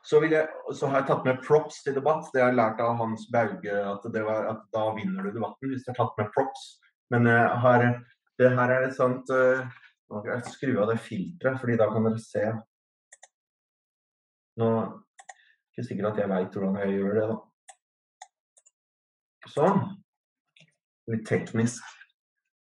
Så, 0.00 0.22
jeg, 0.24 0.46
så, 0.72 0.88
har 0.88 1.02
jeg 1.02 1.10
tatt 1.10 1.26
med 1.28 1.42
props 1.44 1.82
til 1.84 1.94
debatt. 1.98 2.30
Det 2.32 2.40
har 2.40 2.50
jeg 2.50 2.58
lært 2.58 2.80
av 2.80 2.96
Hans 2.98 3.26
Bauge, 3.32 3.74
at, 3.92 4.06
var, 4.24 4.48
at 4.54 4.62
da 4.72 4.86
vinner 4.96 5.26
du 5.26 5.34
debatten 5.34 5.68
hvis 5.68 5.84
du 5.84 5.92
har 5.92 6.00
tatt 6.00 6.16
med 6.18 6.32
props. 6.32 6.64
Men 7.12 7.28
har, 7.28 7.84
det 8.40 8.48
her 8.56 8.72
er 8.72 8.86
et 8.86 8.96
sånt 8.96 9.28
Nå 9.30 10.20
skal 10.22 10.30
jeg 10.32 10.52
skru 10.54 10.70
av 10.82 10.88
det 10.90 10.96
filteret, 11.04 11.60
fordi 11.60 11.76
da 11.78 11.86
kan 11.92 12.06
dere 12.08 12.22
se. 12.22 12.46
Nå 14.58 14.70
er 14.70 14.88
det 14.88 15.10
ikke 15.70 15.86
sikkert 15.86 16.08
at 16.10 16.18
jeg 16.24 16.30
veit 16.32 16.56
hvordan 16.56 16.80
jeg 16.80 16.96
gjør 16.96 17.14
det, 17.16 17.26
da. 17.30 17.36
Sånn. 19.48 19.82
Litt 21.10 21.24
teknisk. 21.28 21.84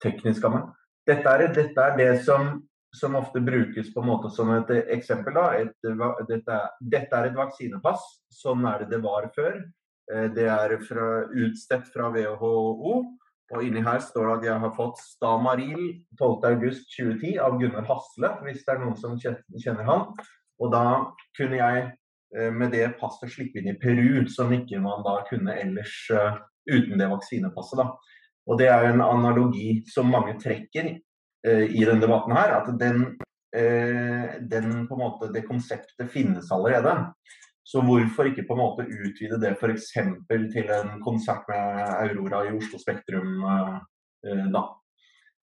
Teknisk 0.03 0.45
av 0.47 0.55
meg. 0.55 0.73
Dette 1.09 1.35
er, 1.35 1.47
dette 1.53 1.83
er 1.83 1.97
det 1.99 2.11
som 2.23 2.59
som 2.95 3.15
ofte 3.15 3.41
brukes 3.41 3.93
på 3.93 4.01
en 4.01 4.07
måte 4.07 4.29
som 4.33 4.51
et 4.53 4.71
eksempel. 4.89 5.35
Da. 5.35 5.49
Et, 5.61 5.89
dette, 6.29 6.59
dette, 6.79 7.15
er 7.15 7.29
et 7.29 7.37
vaksinepass. 7.37 8.05
Sånn 8.33 8.65
er 8.65 8.83
det 8.83 8.95
det 8.95 9.03
var 9.03 9.29
før. 9.35 9.61
Eh, 10.11 10.27
det 10.33 10.47
er 10.49 10.75
fra, 10.85 11.09
utstedt 11.29 11.89
fra 11.93 12.09
WHO. 12.15 12.95
Og 13.49 13.65
inni 13.65 13.81
her 13.81 14.01
står 14.03 14.27
det 14.27 14.33
at 14.35 14.43
jeg 14.45 14.63
har 14.63 14.75
fått 14.77 14.99
Stamaril 15.01 15.85
12.8.2010 16.19 17.39
av 17.41 17.55
Gunnar 17.61 17.87
Hasle, 17.87 18.35
hvis 18.45 18.61
det 18.65 18.75
er 18.75 18.83
noen 18.83 18.97
som 18.99 19.15
kjenner 19.17 19.87
han. 19.87 20.05
Og 20.61 20.73
da 20.73 20.83
kunne 21.37 21.57
jeg 21.57 21.87
eh, 21.87 22.51
med 22.53 22.73
det 22.75 22.91
passet 23.01 23.33
slippe 23.33 23.61
inn 23.61 23.71
i 23.71 23.77
Peru, 23.81 24.27
som 24.29 24.53
ikke 24.53 24.81
man 24.83 25.05
da 25.05 25.19
kunne 25.29 25.57
ellers 25.61 25.95
eh, 26.13 26.37
uten 26.69 26.97
det 27.01 27.09
vaksinepasset. 27.11 27.81
da. 27.81 27.91
Og 28.49 28.57
Det 28.57 28.67
er 28.69 28.89
en 28.89 29.01
analogi 29.01 29.83
som 29.89 30.09
mange 30.09 30.37
trekker 30.41 30.97
Eh, 31.47 31.63
i 31.75 31.85
denne 31.85 32.01
debatten 32.03 32.35
her, 32.35 32.51
at 32.51 32.79
den, 32.79 33.03
eh, 33.55 34.39
den, 34.41 34.87
på 34.87 34.95
en 34.95 34.99
måte, 34.99 35.31
det 35.31 35.47
konseptet 35.47 36.11
finnes 36.11 36.51
allerede. 36.51 37.13
Så 37.63 37.81
hvorfor 37.85 38.27
ikke 38.27 38.47
på 38.47 38.57
en 38.57 38.63
måte 38.63 38.87
utvide 38.87 39.39
det 39.39 39.53
f.eks. 39.55 39.93
til 40.51 40.73
en 40.73 40.97
konsert 41.05 41.47
med 41.47 41.83
Aurora 41.93 42.43
i 42.47 42.55
Oslo 42.57 42.79
Spektrum 42.81 43.45
eh, 43.45 44.47
da. 44.51 44.65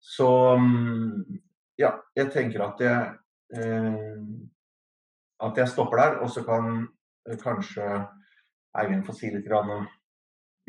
Så 0.01 0.29
ja, 1.81 1.91
jeg 2.17 2.31
tenker 2.33 2.63
at 2.65 2.79
jeg, 2.81 3.01
at 5.45 5.59
jeg 5.61 5.69
stopper 5.69 6.01
der, 6.01 6.15
og 6.25 6.31
så 6.33 6.41
kan 6.47 6.87
kanskje 7.43 7.85
Eivind 8.81 9.05
få 9.05 9.13
si 9.13 9.29
litt. 9.29 9.45
Grann. 9.45 9.85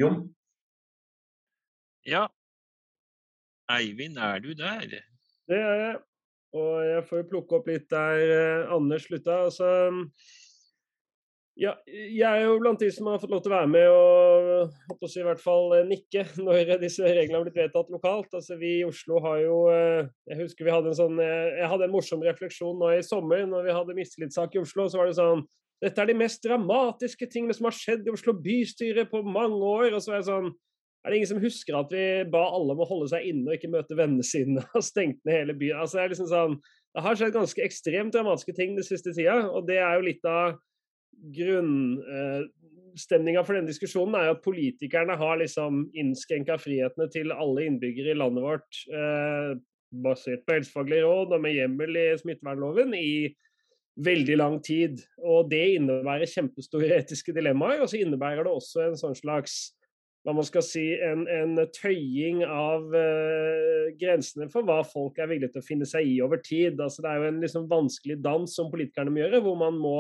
Jon? 0.02 0.20
Ja, 2.08 2.26
Eivind, 3.72 4.18
er 4.18 4.40
du 4.40 4.54
der? 4.54 4.86
Det 5.48 5.58
er 5.58 5.76
jeg. 5.86 5.98
Og 6.52 6.72
jeg 6.84 7.04
får 7.08 7.28
plukke 7.30 7.60
opp 7.60 7.68
litt 7.72 7.88
der 7.92 8.22
eh, 8.36 8.72
Anders 8.76 9.06
slutta. 9.08 9.46
Altså, 9.46 9.68
ja, 11.62 11.76
jeg 11.88 12.26
er 12.26 12.42
jo 12.44 12.58
blant 12.60 12.82
de 12.82 12.90
som 12.92 13.08
har 13.08 13.22
fått 13.22 13.32
lov 13.32 13.44
til 13.44 13.54
å 13.54 13.56
være 13.56 13.70
med 13.72 13.88
og 13.92 15.06
i 15.08 15.24
hvert 15.24 15.44
fall 15.44 15.78
eh, 15.78 15.86
nikke 15.88 16.26
når 16.46 16.74
disse 16.82 17.06
reglene 17.06 17.40
har 17.40 17.46
blitt 17.48 17.62
vedtatt 17.62 17.94
lokalt. 17.94 18.34
Altså, 18.34 18.58
vi 18.60 18.74
i 18.82 18.88
Oslo 18.88 19.22
har 19.24 19.40
jo 19.46 19.62
eh, 19.72 20.10
Jeg 20.34 20.42
husker 20.42 20.68
vi 20.68 20.74
hadde 20.76 20.92
en 20.92 21.00
sånn 21.00 21.22
Jeg 21.22 21.70
hadde 21.72 21.88
en 21.88 21.96
morsom 21.96 22.26
refleksjon 22.26 22.82
nå 22.82 22.92
i 22.98 23.06
sommer 23.06 23.46
når 23.48 23.70
vi 23.70 23.78
hadde 23.78 23.98
mistillitssak 24.02 24.58
i 24.58 24.64
Oslo. 24.66 24.90
Så 24.92 25.00
var 25.00 25.08
det 25.08 25.20
sånn 25.22 25.46
Dette 25.82 26.04
er 26.04 26.12
de 26.12 26.18
mest 26.18 26.44
dramatiske 26.44 27.30
tingene 27.32 27.56
som 27.56 27.70
har 27.70 27.78
skjedd 27.78 28.04
i 28.10 28.12
Oslo 28.18 28.36
bystyre 28.36 29.08
på 29.14 29.24
mange 29.24 29.62
år. 29.62 29.96
Og 29.96 30.04
så 30.04 30.18
er 30.18 30.20
det 30.20 30.28
sånn 30.34 30.52
er 31.02 31.10
det 31.10 31.18
ingen 31.18 31.32
som 31.32 31.42
husker 31.42 31.74
at 31.80 31.90
vi 31.94 32.02
ba 32.30 32.42
alle 32.54 32.76
om 32.76 32.82
å 32.84 32.90
holde 32.90 33.08
seg 33.14 33.22
inne 33.32 33.50
og 33.50 33.56
ikke 33.58 33.74
møte 33.74 33.98
vennene 33.98 34.26
sine 34.26 34.62
og 34.78 34.84
stengte 34.86 35.24
ned 35.26 35.36
hele 35.40 35.56
byen? 35.58 35.80
Altså, 35.82 35.96
det, 35.98 36.04
er 36.04 36.10
liksom 36.14 36.32
sånn, 36.32 36.56
det 36.94 37.02
har 37.08 37.16
skjedd 37.18 37.38
ganske 37.38 37.66
ekstremt 37.66 38.14
dramatiske 38.16 38.54
ting 38.58 38.70
den 38.78 38.88
siste 38.88 39.12
tida, 39.18 39.36
og 39.50 39.62
det 39.70 39.80
er 39.82 39.94
jo 39.98 40.08
litt 40.08 40.26
av 40.30 40.46
grunnstemninga 41.38 43.42
eh, 43.42 43.48
for 43.48 43.54
denne 43.58 43.72
diskusjonen 43.72 44.16
er 44.18 44.24
jo 44.30 44.36
at 44.38 44.46
politikerne 44.46 45.16
har 45.20 45.36
liksom 45.42 45.74
innskrenka 45.98 46.56
frihetene 46.62 47.08
til 47.14 47.28
alle 47.34 47.60
innbyggere 47.68 48.10
i 48.14 48.22
landet 48.22 48.44
vårt 48.46 48.72
eh, 48.94 49.52
basert 49.92 50.46
på 50.46 50.54
helsefaglige 50.56 51.06
råd 51.06 51.34
og 51.36 51.44
med 51.44 51.58
hjemmel 51.58 51.92
i 52.00 52.08
smittevernloven 52.22 52.94
i 52.96 53.36
veldig 54.02 54.38
lang 54.40 54.56
tid. 54.64 55.02
Og 55.20 55.50
det 55.52 55.76
innebærer 55.76 56.30
kjempestore 56.30 56.96
etiske 57.02 57.36
dilemmaer, 57.36 57.82
og 57.84 57.90
så 57.92 58.00
innebærer 58.00 58.44
det 58.48 58.54
også 58.54 58.86
en 58.86 58.98
sånn 59.00 59.18
slags 59.18 59.54
hva 60.22 60.36
man 60.38 60.46
skal 60.46 60.64
si, 60.66 60.84
en, 61.02 61.24
en 61.26 61.58
tøying 61.74 62.44
av 62.46 62.92
uh, 62.94 63.88
grensene 63.98 64.46
for 64.54 64.68
hva 64.68 64.82
folk 64.86 65.18
er 65.18 65.32
villige 65.32 65.56
til 65.56 65.64
å 65.64 65.66
finne 65.66 65.88
seg 65.90 66.06
i 66.06 66.20
over 66.22 66.44
tid. 66.46 66.78
Altså, 66.78 67.02
det 67.02 67.10
er 67.10 67.22
jo 67.24 67.32
en 67.32 67.42
liksom, 67.42 67.66
vanskelig 67.72 68.20
dans 68.22 68.54
som 68.54 68.70
politikerne 68.70 69.14
må 69.14 69.24
gjøre, 69.24 69.42
hvor 69.42 69.58
man 69.58 69.80
må 69.82 69.96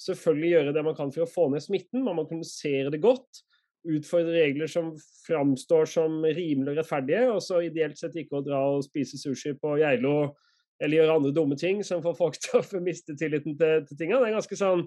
selvfølgelig 0.00 0.52
gjøre 0.54 0.74
det 0.76 0.84
man 0.86 0.96
kan 0.96 1.12
for 1.12 1.26
å 1.26 1.30
få 1.30 1.48
ned 1.52 1.64
smitten. 1.64 2.04
Man 2.06 2.16
må 2.16 2.24
kommunisere 2.28 2.92
det 2.92 3.02
godt. 3.04 3.42
Utfordre 3.90 4.46
regler 4.46 4.68
som 4.68 4.94
framstår 5.26 5.88
som 5.88 6.22
rimelig 6.24 6.72
og 6.72 6.80
rettferdige, 6.80 7.26
og 7.32 7.44
så 7.44 7.60
ideelt 7.64 8.00
sett 8.00 8.16
ikke 8.20 8.40
å 8.40 8.44
dra 8.44 8.62
og 8.74 8.84
spise 8.84 9.20
sushi 9.20 9.54
på 9.60 9.76
Geilo 9.80 10.32
eller 10.80 10.96
gjøre 10.96 11.16
andre 11.18 11.34
dumme 11.36 11.56
ting 11.60 11.82
som 11.84 12.00
får 12.04 12.16
folk 12.16 12.40
til 12.44 12.60
å 12.60 12.82
miste 12.84 13.16
tilliten 13.18 13.56
til, 13.60 13.84
til 13.88 14.00
tingene. 14.00 14.24
Det 14.24 14.32
er 14.32 14.38
ganske 14.38 14.60
sånn 14.60 14.86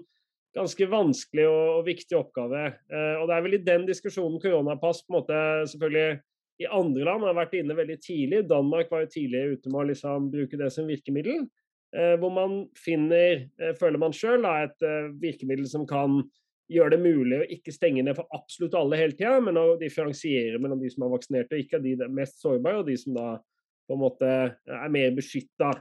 ganske 0.54 0.86
vanskelig 0.90 1.48
og, 1.48 1.64
og 1.78 1.82
viktig 1.88 2.16
oppgave. 2.18 2.66
Eh, 2.90 3.16
og 3.18 3.26
Det 3.28 3.36
er 3.36 3.44
vel 3.46 3.58
i 3.58 3.64
den 3.66 3.88
diskusjonen 3.88 4.40
koronapass 4.42 5.02
på 5.04 5.12
en 5.12 5.18
måte 5.18 5.42
selvfølgelig 5.72 6.22
i 6.62 6.70
andre 6.70 7.06
land 7.08 7.26
har 7.26 7.36
vært 7.36 7.56
inne 7.58 7.74
veldig 7.74 7.98
tidlig. 8.02 8.44
Danmark 8.50 8.90
var 8.92 9.04
jo 9.04 9.12
tidlig 9.16 9.42
ute 9.56 9.72
med 9.72 9.80
å 9.80 9.88
liksom 9.90 10.30
bruke 10.30 10.58
det 10.60 10.70
som 10.70 10.86
virkemiddel. 10.86 11.48
Eh, 11.94 12.14
hvor 12.18 12.30
man 12.34 12.64
finner, 12.78 13.48
eh, 13.58 13.74
føler 13.78 13.98
man 14.02 14.14
sjøl, 14.14 14.46
et 14.46 14.82
eh, 14.82 15.10
virkemiddel 15.22 15.66
som 15.70 15.86
kan 15.86 16.22
gjøre 16.70 16.94
det 16.94 17.00
mulig 17.04 17.38
å 17.38 17.48
ikke 17.58 17.74
stenge 17.74 18.02
ned 18.02 18.16
for 18.16 18.30
absolutt 18.34 18.74
alle 18.78 18.98
hele 18.98 19.14
tida, 19.14 19.36
men 19.42 19.58
å 19.60 19.76
differensiere 19.78 20.58
mellom 20.62 20.80
de 20.80 20.90
som 20.90 21.04
er 21.04 21.12
vaksinerte 21.12 21.54
og 21.54 21.64
ikke, 21.64 21.82
de 21.84 22.08
mest 22.08 22.40
sårbare, 22.42 22.80
og 22.80 22.88
de 22.88 22.96
som 22.98 23.14
da 23.14 23.34
på 23.84 23.94
en 23.94 24.00
måte 24.00 24.30
er 24.30 24.90
mer 24.90 25.12
beskytta. 25.14 25.74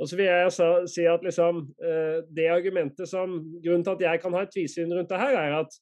Og 0.00 0.08
så 0.08 0.16
vil 0.16 0.30
jeg 0.30 0.52
si 0.88 1.04
at 1.08 1.24
liksom, 1.24 1.64
eh, 1.84 2.20
det 2.32 2.48
argumentet 2.48 3.08
som, 3.08 3.36
Grunnen 3.60 3.84
til 3.84 3.98
at 3.98 4.04
jeg 4.06 4.22
kan 4.22 4.36
ha 4.36 4.44
et 4.46 4.54
tvisyn 4.54 4.94
rundt 4.96 5.10
det 5.10 5.20
her, 5.20 5.36
er 5.36 5.56
at 5.58 5.76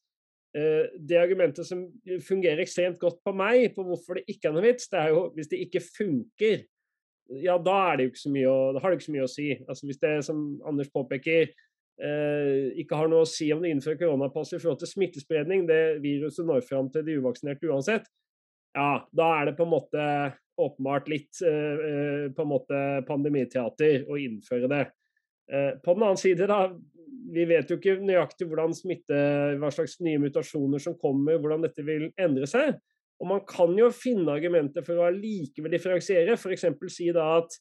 eh, 0.58 0.88
det 0.98 1.20
argumentet 1.20 1.68
som 1.68 1.84
fungerer 2.26 2.64
ekstremt 2.64 2.98
godt 2.98 3.20
på 3.24 3.34
meg, 3.36 3.70
på 3.76 3.86
hvorfor 3.86 4.18
det 4.18 4.26
ikke 4.26 4.50
er 4.50 4.56
noe 4.56 4.66
vits, 4.66 4.90
det 4.90 4.98
er 5.04 5.14
jo 5.14 5.22
hvis 5.36 5.52
det 5.52 5.62
ikke 5.68 5.84
funker, 5.86 6.66
ja, 7.44 7.54
da, 7.62 7.76
er 7.86 7.96
det 7.96 8.08
jo 8.08 8.12
ikke 8.14 8.24
så 8.24 8.34
mye 8.34 8.50
å, 8.50 8.58
da 8.74 8.82
har 8.82 8.90
det 8.90 8.98
ikke 8.98 9.08
så 9.10 9.14
mye 9.14 9.28
å 9.28 9.30
si. 9.30 9.48
Altså 9.68 9.86
Hvis 9.86 10.02
det, 10.02 10.12
som 10.26 10.44
Anders 10.66 10.90
påpeker, 10.90 11.50
eh, 12.02 12.52
ikke 12.82 12.98
har 12.98 13.10
noe 13.12 13.26
å 13.26 13.28
si 13.28 13.52
om 13.54 13.62
det 13.62 13.70
innfører 13.74 14.00
koronapass 14.02 14.54
i 14.54 14.58
forhold 14.58 14.82
til 14.82 14.90
smittespredning, 14.96 15.66
det 15.68 16.00
viruset 16.02 16.48
når 16.48 16.66
fram 16.66 16.90
til 16.90 17.06
de 17.06 17.18
uvaksinerte 17.20 17.70
uansett, 17.70 18.08
ja, 18.74 18.90
da 19.14 19.30
er 19.38 19.50
det 19.50 19.58
på 19.58 19.66
en 19.66 19.74
måte 19.76 20.04
åpenbart 20.58 21.08
litt 21.10 21.40
eh, 21.46 21.82
eh, 21.88 22.24
på 22.34 22.44
en 22.44 22.50
måte 22.50 22.82
pandemiteater 23.08 24.08
å 24.08 24.18
innføre 24.20 24.70
det. 24.70 24.84
Eh, 25.52 25.72
på 25.84 25.94
den 25.94 26.06
annen 26.06 26.20
side, 26.20 26.48
da, 26.50 26.66
vi 27.32 27.46
vet 27.48 27.70
jo 27.70 27.78
ikke 27.78 27.98
nøyaktig 28.02 28.48
hvordan 28.48 28.76
smitte, 28.76 29.18
hva 29.60 29.70
slags 29.74 29.98
nye 30.04 30.20
mutasjoner 30.22 30.82
som 30.82 30.96
kommer, 31.00 31.40
hvordan 31.40 31.64
dette 31.66 31.84
vil 31.86 32.08
endre 32.20 32.48
seg. 32.50 32.76
Og 33.18 33.30
man 33.32 33.42
kan 33.48 33.72
jo 33.78 33.88
finne 33.94 34.36
argumenter 34.36 34.84
for 34.86 35.00
å 35.00 35.08
allikevel 35.08 35.72
differensiere. 35.74 36.36
F.eks. 36.38 36.68
si 36.94 37.08
da 37.14 37.32
at 37.40 37.56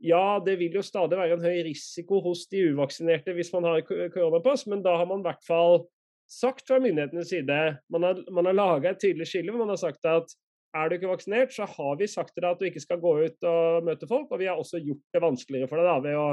ja, 0.00 0.40
det 0.44 0.56
vil 0.60 0.76
jo 0.78 0.84
stadig 0.84 1.18
være 1.18 1.36
en 1.36 1.44
høy 1.44 1.62
risiko 1.66 2.20
hos 2.24 2.46
de 2.52 2.70
uvaksinerte 2.72 3.34
hvis 3.36 3.52
man 3.52 3.66
har 3.68 3.82
koronapass, 3.84 4.66
men 4.68 4.84
da 4.84 4.94
har 4.96 5.08
man 5.08 5.20
i 5.20 5.28
hvert 5.28 5.44
fall 5.44 5.82
sagt 6.30 6.68
fra 6.68 6.78
myndighetenes 6.80 7.28
side 7.28 7.58
Man 7.90 8.06
har, 8.06 8.20
man 8.30 8.46
har 8.46 8.54
laga 8.54 8.92
et 8.92 9.00
tydelig 9.02 9.26
skille 9.28 9.52
hvor 9.52 9.64
man 9.64 9.72
har 9.74 9.80
sagt 9.80 10.06
at 10.08 10.30
er 10.76 10.88
du 10.88 10.96
ikke 10.96 11.10
vaksinert, 11.10 11.54
så 11.54 11.66
har 11.66 11.96
vi 11.98 12.08
sagt 12.10 12.34
til 12.34 12.44
deg 12.44 12.54
at 12.54 12.60
du 12.60 12.68
ikke 12.68 12.82
skal 12.82 13.00
gå 13.02 13.14
ut 13.24 13.48
og 13.50 13.86
møte 13.86 14.08
folk, 14.10 14.30
og 14.30 14.40
vi 14.42 14.48
har 14.50 14.60
også 14.60 14.82
gjort 14.82 15.02
det 15.14 15.22
vanskeligere 15.24 15.70
for 15.70 15.80
deg 15.80 15.88
da, 15.88 15.96
ved 16.04 16.18
å 16.20 16.28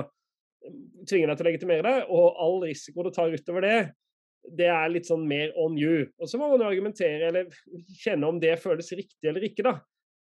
tvinge 1.08 1.30
deg 1.30 1.38
til 1.38 1.46
å 1.46 1.50
legitimere 1.50 1.86
deg, 1.88 2.12
og 2.14 2.42
all 2.44 2.60
risiko 2.66 3.06
du 3.06 3.12
tar 3.16 3.34
utover 3.34 3.66
det, 3.66 3.80
det 4.58 4.70
er 4.72 4.94
litt 4.94 5.10
sånn 5.10 5.26
mer 5.28 5.52
on 5.60 5.76
you. 5.80 6.06
Og 6.22 6.30
så 6.30 6.40
må 6.40 6.48
man 6.52 6.64
jo 6.64 6.70
argumentere 6.70 7.32
eller 7.32 7.50
kjenne 8.00 8.30
om 8.30 8.40
det 8.42 8.56
føles 8.62 8.94
riktig 8.96 9.28
eller 9.28 9.44
ikke, 9.44 9.66
da. 9.68 9.78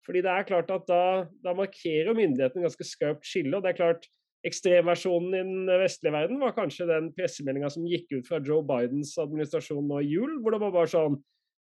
Fordi 0.07 0.23
det 0.23 0.33
er 0.33 0.47
klart 0.49 0.71
at 0.71 0.87
da, 0.89 1.03
da 1.43 1.55
markerer 1.59 2.17
myndighetene 2.17 2.67
ganske 2.67 2.87
skarpt 2.87 3.27
skille. 3.27 3.55
og 3.57 3.65
det 3.65 3.75
er 3.75 3.81
klart 3.81 4.11
Ekstremversjonen 4.47 5.33
i 5.35 5.39
den 5.43 5.71
vestlige 5.81 6.15
verden 6.15 6.39
var 6.39 6.53
kanskje 6.55 6.85
den 6.87 7.09
pressemeldinga 7.17 7.71
som 7.73 7.87
gikk 7.89 8.13
ut 8.13 8.29
fra 8.29 8.39
Joe 8.45 8.63
Bidens 8.67 9.17
administrasjon 9.19 9.89
nå 9.89 10.03
i 10.05 10.11
jul, 10.13 10.37
hvor 10.39 10.55
det 10.55 10.61
var 10.63 10.75
bare 10.75 10.91
sånn 10.93 11.17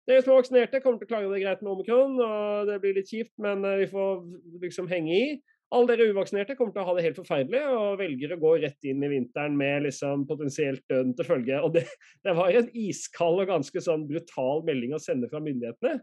Dere 0.05 0.21
som 0.21 0.35
er 0.35 0.39
vaksinerte, 0.39 0.81
kommer 0.83 1.01
til 1.01 1.07
å 1.07 1.11
klare 1.11 1.29
det 1.31 1.41
greit 1.41 1.61
med 1.65 1.71
omikron, 1.71 2.19
og 2.21 2.69
det 2.69 2.77
blir 2.83 2.93
litt 2.99 3.09
kjipt, 3.09 3.33
men 3.41 3.65
eh, 3.65 3.79
vi 3.81 3.87
får 3.89 4.19
liksom 4.61 4.89
henge 4.91 5.13
i. 5.15 5.27
Alle 5.73 5.89
dere 5.89 6.11
uvaksinerte 6.13 6.53
kommer 6.55 6.75
til 6.75 6.83
å 6.83 6.87
ha 6.87 6.93
det 6.95 7.03
helt 7.07 7.17
forferdelig 7.17 7.61
og 7.73 7.97
velger 7.99 8.35
å 8.35 8.39
gå 8.39 8.51
rett 8.61 8.85
inn 8.87 9.01
i 9.03 9.09
vinteren 9.09 9.55
med 9.57 9.87
liksom 9.87 10.27
potensielt 10.29 10.83
døden 10.91 11.15
til 11.17 11.27
følge. 11.27 11.57
Og 11.65 11.73
det, 11.73 11.87
det 12.23 12.35
var 12.37 12.53
en 12.53 12.69
iskald 12.77 13.41
og 13.41 13.49
ganske 13.49 13.81
sånn 13.81 14.05
brutal 14.07 14.61
melding 14.67 14.93
å 14.95 15.01
sende 15.01 15.29
fra 15.31 15.41
myndighetene. 15.43 15.97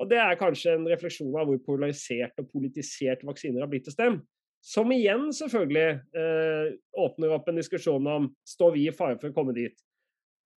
Og 0.00 0.08
Det 0.08 0.18
er 0.22 0.38
kanskje 0.40 0.76
en 0.76 0.86
refleksjon 0.88 1.34
av 1.36 1.50
hvor 1.50 1.58
polarisert 1.66 2.38
og 2.40 2.48
politisert 2.54 3.26
vaksiner 3.26 3.62
har 3.64 3.70
blitt 3.70 3.90
til 3.90 3.98
dem. 3.98 4.22
Som 4.62 4.94
igjen 4.94 5.26
selvfølgelig 5.34 5.88
eh, 6.16 6.74
åpner 7.02 7.34
opp 7.34 7.50
en 7.50 7.58
diskusjon 7.58 8.06
om 8.08 8.30
står 8.46 8.76
vi 8.76 8.86
i 8.86 8.94
fare 8.94 9.18
for 9.18 9.32
å 9.32 9.36
komme 9.36 9.54
dit. 9.56 9.74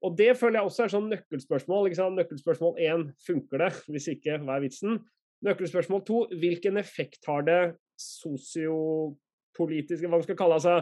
Og 0.04 0.18
Det 0.18 0.38
føler 0.38 0.60
jeg 0.60 0.68
også 0.70 0.84
er 0.84 0.90
sånn 0.94 1.12
nøkkelspørsmål. 1.12 1.84
Nøkkelspørsmål 2.20 2.74
én 2.84 3.02
funker 3.26 3.58
det, 3.64 3.72
hvis 3.88 4.08
ikke, 4.12 4.34
hva 4.44 4.52
er 4.58 4.64
vitsen? 4.68 4.92
Nøkkelspørsmål 5.46 6.02
to 6.08 6.18
hvilken 6.42 6.76
effekt 6.82 7.22
har 7.30 7.42
det 7.48 7.64
sosiopolitiske, 8.02 10.08
hva 10.08 10.18
man 10.18 10.28
skal 10.28 10.40
kalle 10.40 10.56
det, 10.58 10.62
altså, 10.62 10.76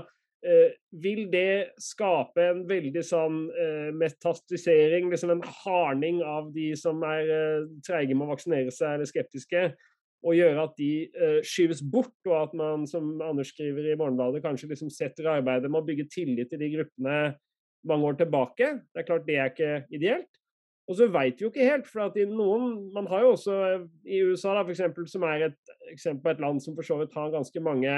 Eh, 0.44 0.74
vil 1.00 1.30
det 1.32 1.72
skape 1.80 2.44
en 2.44 2.66
veldig 2.68 3.02
sånn 3.08 3.46
eh, 3.56 3.94
metastisering, 3.96 5.08
liksom 5.08 5.32
en 5.32 5.44
hardning 5.62 6.20
av 6.28 6.50
de 6.52 6.74
som 6.76 7.00
er 7.08 7.32
eh, 7.32 7.70
treige 7.88 8.12
med 8.12 8.28
å 8.28 8.34
vaksinere 8.34 8.74
seg 8.76 8.98
eller 8.98 9.08
skeptiske, 9.08 9.62
og 10.24 10.36
gjøre 10.36 10.66
at 10.68 10.76
de 10.76 10.90
eh, 11.16 11.40
skyves 11.48 11.80
bort, 11.88 12.18
og 12.28 12.36
at 12.42 12.58
man, 12.60 12.84
som 12.92 13.24
Anders 13.24 13.54
skriver 13.56 13.88
i 13.88 13.96
Morgenbladet, 13.96 14.44
kanskje 14.44 14.74
liksom 14.74 14.92
setter 14.92 15.32
arbeidet 15.32 15.72
med 15.72 15.80
å 15.80 15.88
bygge 15.88 16.10
tillit 16.12 16.52
til 16.52 16.60
de 16.60 16.74
gruppene 16.76 17.18
mange 17.88 18.10
år 18.10 18.18
tilbake. 18.20 18.70
Det 18.94 19.02
er 19.02 19.08
klart 19.08 19.28
det 19.28 19.38
er 19.38 19.52
ikke 19.52 19.74
ideelt. 19.94 20.42
Og 20.92 20.98
så 21.00 21.08
veit 21.08 21.40
vi 21.40 21.46
jo 21.46 21.52
ikke 21.52 21.70
helt, 21.70 21.88
for 21.88 22.04
at 22.04 22.18
i 22.20 22.26
noen 22.28 22.90
Man 22.92 23.08
har 23.08 23.24
jo 23.24 23.32
også 23.38 23.56
i 24.04 24.20
USA, 24.28 24.52
da, 24.58 24.66
for 24.66 24.74
eksempel, 24.74 25.08
som 25.08 25.24
er 25.24 25.48
et 25.48 25.74
eksempel 25.94 26.26
på 26.26 26.34
et 26.34 26.44
land 26.44 26.60
som 26.64 26.76
for 26.76 26.84
så 26.84 26.98
vidt 27.00 27.16
har 27.16 27.32
ganske 27.32 27.64
mange 27.64 27.96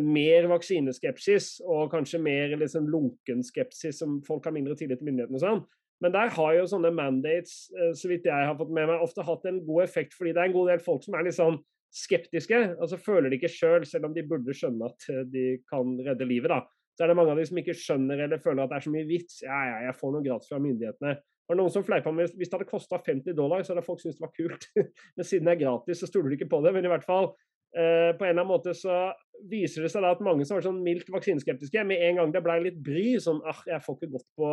mer 0.00 0.46
vaksineskepsis 0.48 1.58
og 1.68 1.90
kanskje 1.92 2.20
mer 2.22 2.54
liksom 2.56 2.86
lunken 2.88 3.42
skepsis, 3.44 3.98
som 4.00 4.20
folk 4.26 4.46
har 4.48 4.54
mindre 4.56 4.76
tillit 4.78 5.00
til 5.00 5.10
myndighetene 5.10 5.38
og 5.38 5.44
sånn. 5.44 5.62
Men 6.02 6.14
der 6.14 6.32
har 6.36 6.54
jo 6.56 6.66
sånne 6.68 6.92
mandates, 6.94 7.68
eh, 7.76 7.92
så 7.96 8.10
vidt 8.10 8.26
jeg 8.28 8.48
har 8.48 8.56
fått 8.58 8.72
med 8.74 8.88
meg, 8.90 9.02
ofte 9.04 9.24
hatt 9.24 9.44
en 9.48 9.62
god 9.66 9.84
effekt, 9.84 10.16
fordi 10.16 10.34
det 10.34 10.42
er 10.42 10.50
en 10.50 10.56
god 10.56 10.72
del 10.72 10.82
folk 10.84 11.04
som 11.04 11.16
er 11.16 11.26
litt 11.26 11.38
sånn 11.38 11.60
skeptiske. 11.94 12.60
altså 12.80 12.98
Føler 12.98 13.30
de 13.30 13.38
ikke 13.38 13.52
sjøl, 13.52 13.84
selv, 13.84 13.90
selv 13.90 14.08
om 14.10 14.16
de 14.16 14.26
burde 14.26 14.56
skjønne 14.56 14.90
at 14.90 15.08
eh, 15.12 15.22
de 15.30 15.44
kan 15.70 15.94
redde 16.04 16.28
livet. 16.28 16.50
da. 16.50 16.64
Så 16.94 17.04
er 17.04 17.10
det 17.10 17.16
mange 17.18 17.34
av 17.34 17.40
de 17.40 17.46
som 17.48 17.58
ikke 17.58 17.76
skjønner 17.76 18.24
eller 18.26 18.42
føler 18.42 18.64
at 18.64 18.72
det 18.72 18.76
er 18.78 18.86
så 18.86 18.92
mye 18.94 19.08
vits. 19.08 19.40
Ja, 19.42 19.60
ja, 19.68 19.78
jeg 19.88 19.96
får 19.98 20.12
noe 20.14 20.26
gratis 20.26 20.52
fra 20.52 20.60
myndighetene. 20.62 21.16
Det 21.44 21.56
noen 21.58 21.72
som 21.74 21.84
fleipa 21.84 22.12
med 22.14 22.30
hvis 22.38 22.48
det 22.48 22.56
hadde 22.56 22.70
kosta 22.70 23.00
50 23.04 23.34
dollar, 23.36 23.64
så 23.64 23.74
hadde 23.74 23.84
folk 23.84 24.00
syntes 24.00 24.20
det 24.20 24.24
var 24.24 24.36
kult. 24.36 24.68
Men 25.16 25.26
siden 25.28 25.50
det 25.50 25.56
er 25.56 25.64
gratis, 25.66 26.00
så 26.00 26.08
stoler 26.08 26.32
de 26.32 26.38
ikke 26.38 26.52
på 26.54 26.62
det. 26.64 26.72
Men 26.76 26.86
i 26.86 26.92
hvert 26.92 27.04
fall, 27.04 27.34
Eh, 27.74 28.16
på 28.16 28.24
en 28.24 28.30
eller 28.30 28.44
annen 28.44 28.52
måte 28.52 28.70
så 28.78 29.08
viser 29.50 29.82
det 29.82 29.88
seg 29.90 30.04
da 30.04 30.12
at 30.14 30.20
mange 30.22 30.44
som 30.46 30.54
var 30.54 30.62
sånn 30.62 30.82
mildt 30.84 31.08
vaksineskeptiske, 31.10 31.82
med 31.88 32.04
en 32.06 32.20
gang 32.20 32.34
det 32.34 32.42
ble 32.44 32.58
litt 32.68 32.76
bry, 32.86 33.16
sånn 33.22 33.40
ah, 33.50 33.64
jeg 33.66 33.82
får 33.82 33.96
ikke 33.98 34.12
gått 34.12 34.28
på 34.38 34.50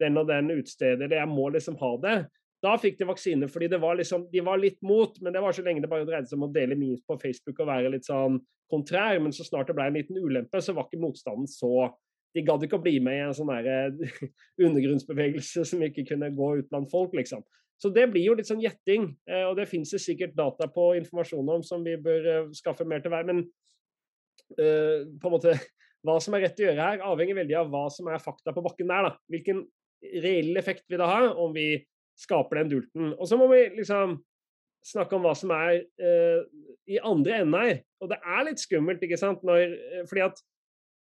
den 0.00 0.16
og 0.16 0.30
den 0.30 0.48
utstedet, 0.54 1.02
eller 1.04 1.20
jeg 1.20 1.28
må 1.28 1.50
liksom 1.52 1.76
ha 1.82 1.90
det. 2.00 2.14
Da 2.64 2.74
fikk 2.80 2.96
de 2.98 3.06
vaksine 3.06 3.46
fordi 3.50 3.68
var 3.78 3.98
liksom, 4.00 4.26
de 4.32 4.42
var 4.42 4.58
litt 4.58 4.80
mot, 4.82 5.14
men 5.22 5.34
det 5.34 5.42
var 5.42 5.54
så 5.54 5.62
lenge 5.62 5.84
det 5.84 5.90
bare 5.90 6.06
dreide 6.08 6.26
seg 6.26 6.40
om 6.40 6.48
å 6.48 6.52
dele 6.54 6.78
memes 6.78 7.04
på 7.06 7.18
Facebook 7.22 7.60
og 7.62 7.70
være 7.70 7.92
litt 7.94 8.08
sånn 8.08 8.40
kontrær. 8.70 9.20
Men 9.22 9.34
så 9.34 9.46
snart 9.46 9.70
det 9.70 9.76
ble 9.78 9.86
en 9.90 9.98
liten 9.98 10.18
ulempe, 10.18 10.62
så 10.62 10.74
var 10.74 10.88
ikke 10.88 11.02
motstanden 11.04 11.50
så 11.50 11.90
De 12.36 12.42
gadd 12.44 12.60
ikke 12.60 12.76
å 12.76 12.82
bli 12.84 12.98
med 13.00 13.16
i 13.16 13.20
en 13.24 13.32
sånn 13.34 13.48
undergrunnsbevegelse 14.66 15.62
som 15.64 15.80
ikke 15.86 16.04
kunne 16.10 16.28
gå 16.36 16.48
ut 16.58 16.66
blant 16.68 16.90
folk, 16.92 17.14
liksom. 17.16 17.40
Så 17.80 17.88
det 17.94 18.04
blir 18.10 18.26
jo 18.26 18.34
litt 18.36 18.48
sånn 18.50 18.60
gjetting, 18.60 19.06
eh, 19.30 19.46
og 19.46 19.54
det 19.56 19.68
finnes 19.70 19.90
det 19.94 20.02
sikkert 20.02 20.34
data 20.36 20.66
på 20.70 20.90
informasjon 20.98 21.50
om 21.54 21.64
som 21.64 21.84
vi 21.86 21.94
bør 22.02 22.28
eh, 22.28 22.50
skaffe 22.58 22.84
mer 22.88 23.00
til 23.00 23.14
hver. 23.14 23.26
Men 23.28 23.44
uh, 24.58 25.06
på 25.08 25.30
en 25.30 25.34
måte, 25.34 25.54
hva 26.04 26.18
som 26.22 26.34
er 26.34 26.44
rett 26.46 26.60
å 26.60 26.66
gjøre 26.66 26.88
her, 26.90 27.04
avhenger 27.06 27.38
veldig 27.38 27.56
av 27.62 27.70
hva 27.72 27.84
som 27.94 28.10
er 28.10 28.22
fakta 28.22 28.54
på 28.54 28.64
bakken 28.66 28.90
der. 28.90 29.08
da. 29.08 29.14
Hvilken 29.30 29.62
reell 30.24 30.58
effekt 30.58 30.84
vil 30.90 31.00
det 31.00 31.08
ha 31.08 31.30
om 31.32 31.54
vi 31.54 31.70
skaper 32.18 32.62
den 32.62 32.72
dulten. 32.72 33.12
Og 33.16 33.28
så 33.30 33.38
må 33.40 33.46
vi 33.52 33.64
liksom 33.76 34.18
snakke 34.86 35.16
om 35.16 35.24
hva 35.26 35.34
som 35.36 35.52
er 35.54 35.82
uh, 36.02 36.44
i 36.88 37.00
andre 37.04 37.42
enden 37.42 37.58
her. 37.58 37.80
Og 38.02 38.12
det 38.12 38.20
er 38.22 38.46
litt 38.46 38.62
skummelt, 38.62 39.02
ikke 39.04 39.20
sant, 39.20 39.42
Når, 39.46 39.74
fordi 40.10 40.24
at 40.26 40.42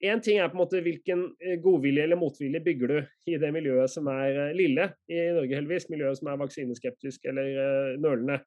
Én 0.04 0.20
ting 0.20 0.39
er 0.42 0.50
på 0.52 0.58
en 0.58 0.63
måte 0.66 0.82
hvilken 0.84 1.22
eh, 1.39 1.60
godvilje 1.63 2.04
eller 2.04 2.20
motvilje 2.20 2.60
bygger 2.63 2.92
du 2.92 2.98
i 3.32 3.38
det 3.39 3.52
miljøet 3.56 3.92
som 3.92 4.10
er 4.12 4.50
eh, 4.50 4.56
lille 4.58 4.89
i 5.08 5.20
Norge, 5.32 5.56
heldigvis. 5.56 5.88
Miljøet 5.94 6.20
som 6.20 6.28
er 6.28 6.42
vaksineskeptisk 6.42 7.30
eller 7.32 7.54
uh, 7.56 7.94
nølende. 8.04 8.42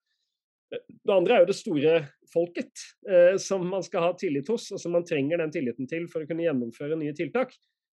Det 0.68 1.14
andre 1.14 1.36
er 1.36 1.44
jo 1.44 1.48
det 1.48 1.56
store 1.56 1.94
folket, 2.32 2.82
eh, 3.08 3.38
som 3.40 3.64
man 3.70 3.84
skal 3.86 4.04
ha 4.04 4.12
tillit 4.20 4.50
hos, 4.52 4.68
og 4.74 4.82
som 4.82 4.92
man 4.98 5.06
trenger 5.08 5.40
den 5.40 5.54
tilliten 5.54 5.88
til 5.88 6.04
for 6.12 6.24
å 6.24 6.28
kunne 6.28 6.44
gjennomføre 6.44 6.98
nye 7.00 7.16
tiltak. 7.16 7.54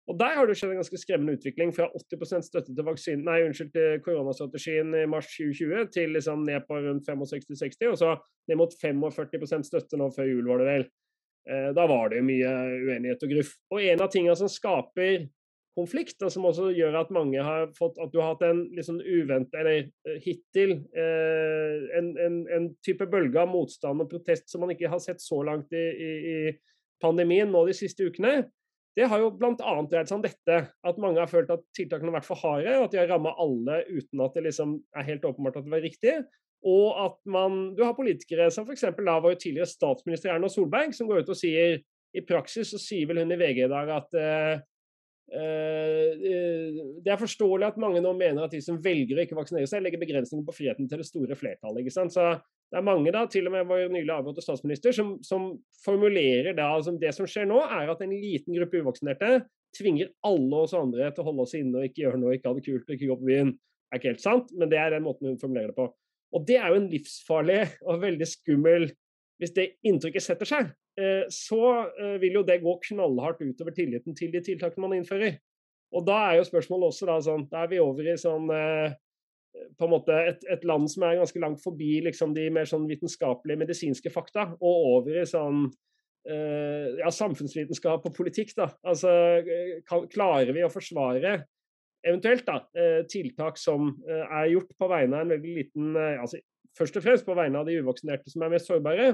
Og 0.08 0.16
Der 0.20 0.38
har 0.38 0.48
det 0.48 0.56
skjedd 0.56 0.72
en 0.72 0.80
ganske 0.80 1.00
skremmende 1.02 1.36
utvikling, 1.36 1.74
fra 1.76 1.90
80 1.92 2.46
støtte 2.48 2.72
til, 2.72 2.86
vaksin, 2.88 3.26
nei, 3.28 3.42
unnskyld, 3.44 3.74
til 3.74 3.98
koronastrategien 4.06 4.94
i 4.96 5.04
mars 5.10 5.28
2020 5.34 5.90
til 5.92 6.14
liksom 6.16 6.46
ned 6.48 6.64
på 6.68 6.80
rundt 6.80 7.10
65-60, 7.10 7.90
og 7.92 7.98
så 8.00 8.14
ned 8.48 8.62
mot 8.62 8.72
45 8.80 9.66
støtte 9.68 10.00
nå 10.00 10.08
før 10.16 10.30
jul, 10.32 10.48
var 10.48 10.64
det 10.64 10.70
vel. 10.70 10.88
Eh, 11.50 11.70
da 11.76 11.88
var 11.92 12.14
det 12.14 12.24
mye 12.24 12.54
uenighet 12.88 13.24
og 13.24 13.34
gruff. 13.36 13.52
Og 13.76 13.84
en 13.84 14.04
av 14.04 14.12
tingene 14.14 14.36
som 14.40 14.52
skaper 14.52 15.28
konflikt, 15.78 16.22
og 16.26 16.32
som 16.34 16.48
også 16.50 16.72
gjør 16.76 16.98
at 17.04 17.14
mange 17.14 17.44
har 17.44 17.68
fått 17.78 18.00
At 18.02 18.10
du 18.14 18.18
har 18.20 18.34
hatt 18.34 18.46
en 18.48 18.64
liksom 18.74 18.98
sånn 18.98 19.28
uvent, 19.28 19.60
eller 19.60 19.84
eh, 19.84 20.20
hittil, 20.24 20.78
eh, 20.98 21.76
en, 22.00 22.14
en, 22.24 22.40
en, 22.56 22.70
type 22.86 23.06
bølge 23.12 23.44
av 23.44 23.52
motstand 23.52 24.04
og 24.04 24.10
protest 24.12 24.50
som 24.50 24.64
man 24.64 24.74
ikke 24.74 24.92
har 24.92 25.04
sett 25.04 25.22
så 25.24 25.44
langt 25.46 25.76
i, 25.76 25.84
i, 26.08 26.12
i 26.32 26.38
pandemien 27.04 27.52
nå 27.52 27.66
de 27.68 27.76
siste 27.78 28.08
ukene. 28.08 28.48
Det 28.98 29.06
har 29.06 29.22
jo 29.22 29.30
bl.a. 29.38 29.74
dreid 29.92 30.10
seg 30.10 30.18
om 30.18 30.24
dette, 30.24 30.56
at 30.90 31.00
mange 31.02 31.22
har 31.22 31.30
følt 31.30 31.52
at 31.54 31.62
tiltakene 31.78 32.10
har 32.10 32.18
vært 32.18 32.28
for 32.32 32.42
harde, 32.42 32.72
og 32.80 32.88
at 32.88 32.96
de 32.96 33.02
har 33.04 33.12
ramma 33.12 33.36
alle 33.38 33.84
uten 33.92 34.24
at 34.26 34.34
det 34.34 34.48
liksom 34.48 34.74
er 34.98 35.06
helt 35.12 35.28
åpenbart 35.28 35.60
at 35.60 35.68
det 35.68 35.74
var 35.76 35.84
riktig. 35.86 36.16
Og 36.66 36.98
at 37.04 37.20
man, 37.30 37.60
du 37.78 37.84
har 37.86 37.94
politikere 37.98 38.50
som 38.54 38.66
f.eks. 38.66 38.88
da 38.98 39.20
var 39.22 39.36
jo 39.36 39.42
tidligere 39.44 39.70
statsminister 39.70 40.34
Erna 40.34 40.50
Solberg, 40.50 40.96
som 40.98 41.10
går 41.10 41.22
ut 41.22 41.30
og 41.30 41.38
sier 41.38 41.78
I 42.18 42.24
praksis 42.26 42.72
så 42.74 42.82
sier 42.82 43.06
vel 43.10 43.22
hun 43.22 43.36
i 43.36 43.38
VG 43.38 43.68
i 43.68 43.70
dag 43.70 43.92
at 43.94 44.18
uh, 44.18 44.54
uh, 45.38 46.28
det 47.04 47.14
er 47.14 47.22
forståelig 47.22 47.68
at 47.68 47.82
mange 47.84 48.02
nå 48.02 48.16
mener 48.18 48.48
at 48.48 48.56
de 48.56 48.64
som 48.64 48.80
velger 48.82 49.20
å 49.20 49.28
ikke 49.28 49.38
vaksinere 49.38 49.70
seg, 49.70 49.84
legger 49.86 50.02
begrensninger 50.02 50.48
på 50.48 50.56
friheten 50.58 50.90
til 50.90 51.04
det 51.04 51.06
store 51.06 51.38
flertallet. 51.38 51.84
ikke 51.84 51.94
sant? 52.00 52.16
Så 52.16 52.32
det 52.68 52.80
er 52.82 52.84
mange, 52.84 53.12
da, 53.16 53.22
til 53.32 53.48
og 53.48 53.54
med 53.54 53.68
vår 53.70 53.86
nylig 53.94 54.12
avgåtte 54.12 54.44
statsminister, 54.44 54.92
som, 54.96 55.14
som 55.24 55.54
formulerer 55.86 56.56
da 56.58 56.68
altså 56.76 56.92
Det 57.00 57.14
som 57.16 57.28
skjer 57.30 57.48
nå, 57.48 57.62
er 57.64 57.94
at 57.94 58.02
en 58.04 58.12
liten 58.12 58.58
gruppe 58.58 58.82
uvaksinerte 58.82 59.46
tvinger 59.78 60.12
alle 60.28 60.64
oss 60.66 60.76
andre 60.76 61.08
til 61.14 61.24
å 61.24 61.30
holde 61.30 61.46
oss 61.46 61.56
inne 61.56 61.80
og 61.80 61.88
ikke 61.88 62.04
gjøre 62.04 62.20
noe, 62.20 62.36
ikke 62.36 62.52
ha 62.52 62.58
det 62.58 62.66
kult 62.66 62.90
og 62.90 62.98
ikke 62.98 63.10
gå 63.12 63.18
på 63.22 63.30
byen. 63.30 63.54
Det 63.56 63.96
er 63.96 64.02
ikke 64.02 64.12
helt 64.12 64.26
sant, 64.26 64.52
men 64.60 64.72
det 64.72 64.82
er 64.82 64.98
den 64.98 65.06
måten 65.06 65.30
hun 65.30 65.40
formulerer 65.40 65.72
det 65.72 65.78
på. 65.78 65.88
Og 66.36 66.44
det 66.48 66.58
er 66.60 66.74
jo 66.74 66.82
en 66.82 66.90
livsfarlig 66.92 67.62
og 67.88 68.02
veldig 68.04 68.28
skummel 68.28 68.90
Hvis 69.38 69.54
det 69.54 69.68
inntrykket 69.86 70.24
setter 70.26 70.50
seg, 70.50 70.70
eh, 70.98 71.28
så 71.30 71.60
eh, 71.94 72.16
vil 72.18 72.40
jo 72.40 72.42
det 72.42 72.56
gå 72.64 72.72
knallhardt 72.88 73.44
utover 73.46 73.76
tilliten 73.76 74.16
til 74.18 74.32
de 74.34 74.42
tiltakene 74.42 74.82
man 74.82 74.96
innfører. 74.98 75.36
Og 75.94 76.08
da 76.08 76.16
er 76.32 76.40
jo 76.40 76.48
spørsmålet 76.48 76.90
også 76.90 77.06
da 77.06 77.18
sånn 77.22 77.44
Da 77.52 77.62
er 77.62 77.70
vi 77.70 77.78
over 77.84 78.10
i 78.10 78.16
sånn 78.18 78.50
eh, 78.50 78.96
på 79.78 79.88
en 79.88 79.94
måte 79.94 80.16
et, 80.32 80.46
et, 80.50 80.64
land 80.68 80.90
som 80.92 81.06
er 81.08 81.20
ganske 81.20 81.42
langt 81.42 81.62
forbi 81.64 81.98
liksom, 82.06 82.34
de 82.36 82.48
mer 82.54 82.70
sånn 82.70 82.88
vitenskapelige, 82.90 83.60
medisinske 83.62 84.12
fakta, 84.14 84.50
og 84.58 84.90
over 84.98 85.22
i 85.22 85.28
sånn 85.28 85.68
ja, 86.28 87.08
samfunnsvitenskap 87.14 88.04
og 88.10 88.16
politikk. 88.16 88.50
da. 88.58 88.66
Altså, 88.84 89.10
Klarer 90.12 90.52
vi 90.52 90.66
å 90.66 90.72
forsvare 90.72 91.38
eventuelt 92.04 92.44
da, 92.48 92.58
tiltak 93.08 93.60
som 93.60 93.94
er 94.08 94.50
gjort 94.52 94.74
på 94.76 94.90
vegne 94.92 95.16
av 95.16 95.26
en 95.26 95.34
veldig 95.36 95.54
liten 95.62 95.96
altså 95.96 96.42
Først 96.78 97.00
og 97.00 97.02
fremst 97.02 97.26
på 97.26 97.34
vegne 97.34 97.58
av 97.58 97.66
de 97.66 97.80
uvaksinerte 97.82 98.30
som 98.30 98.44
er 98.46 98.52
mest 98.54 98.68
sårbare, 98.70 99.06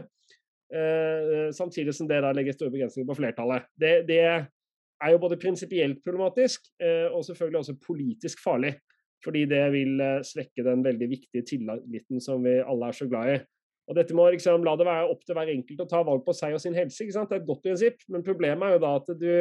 samtidig 1.55 1.93
som 1.95 2.09
det 2.09 2.17
da 2.25 2.33
legger 2.35 2.57
store 2.57 2.73
begrensninger 2.73 3.07
på 3.07 3.15
flertallet. 3.15 3.69
Det, 3.79 3.91
det 4.09 4.17
er 4.25 5.13
jo 5.13 5.21
både 5.23 5.37
prinsipielt 5.39 6.01
problematisk 6.03 6.67
og 6.83 7.23
selvfølgelig 7.23 7.61
også 7.61 7.77
politisk 7.85 8.43
farlig. 8.43 8.73
Fordi 9.23 9.45
det 9.47 9.63
vil 9.71 10.01
svekke 10.27 10.65
den 10.65 10.83
veldig 10.83 11.07
viktige 11.07 11.45
tilliten 11.47 12.19
som 12.23 12.43
vi 12.43 12.57
alle 12.59 12.89
er 12.91 12.97
så 12.97 13.07
glad 13.07 13.33
i. 13.33 13.41
Og 13.89 13.97
dette 13.97 14.15
må 14.15 14.29
liksom, 14.31 14.63
La 14.63 14.75
det 14.79 14.87
være 14.87 15.09
opp 15.11 15.23
til 15.25 15.37
hver 15.37 15.51
enkelt 15.53 15.83
å 15.83 15.89
ta 15.89 16.01
valg 16.07 16.23
på 16.25 16.35
seg 16.35 16.55
og 16.55 16.61
sin 16.63 16.75
helse. 16.77 17.01
ikke 17.03 17.15
sant? 17.15 17.31
Det 17.31 17.39
er 17.39 17.43
et 17.43 17.49
godt 17.49 17.63
prinsipp, 17.65 18.03
men 18.11 18.25
problemet 18.25 18.67
er 18.67 18.77
jo 18.77 18.83
da 18.83 18.93
at 18.99 19.11
du 19.19 19.31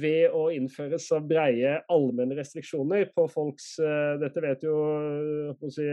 ved 0.00 0.34
å 0.36 0.44
innføre 0.54 1.00
så 1.02 1.18
breie 1.22 1.80
allmenne 1.90 2.36
restriksjoner 2.38 3.08
på 3.14 3.24
folks 3.30 3.72
uh, 3.82 4.14
Dette 4.22 4.42
vet 4.44 4.62
jo 4.62 4.74
uh, 5.50 5.70
si, 5.74 5.88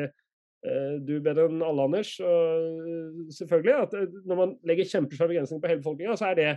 du 1.05 1.15
bedre 1.23 1.47
enn 1.47 1.61
alle, 1.61 1.85
Anders. 1.85 2.15
Og 2.21 3.29
selvfølgelig 3.33 3.75
at 3.77 3.93
Når 4.27 4.39
man 4.39 4.55
legger 4.67 4.89
kjempesvære 4.89 5.31
begrensninger 5.31 5.63
på 5.63 5.71
hele 5.71 5.81
befolkninga, 5.83 6.17
så 6.17 6.31
er 6.31 6.39
det 6.39 6.49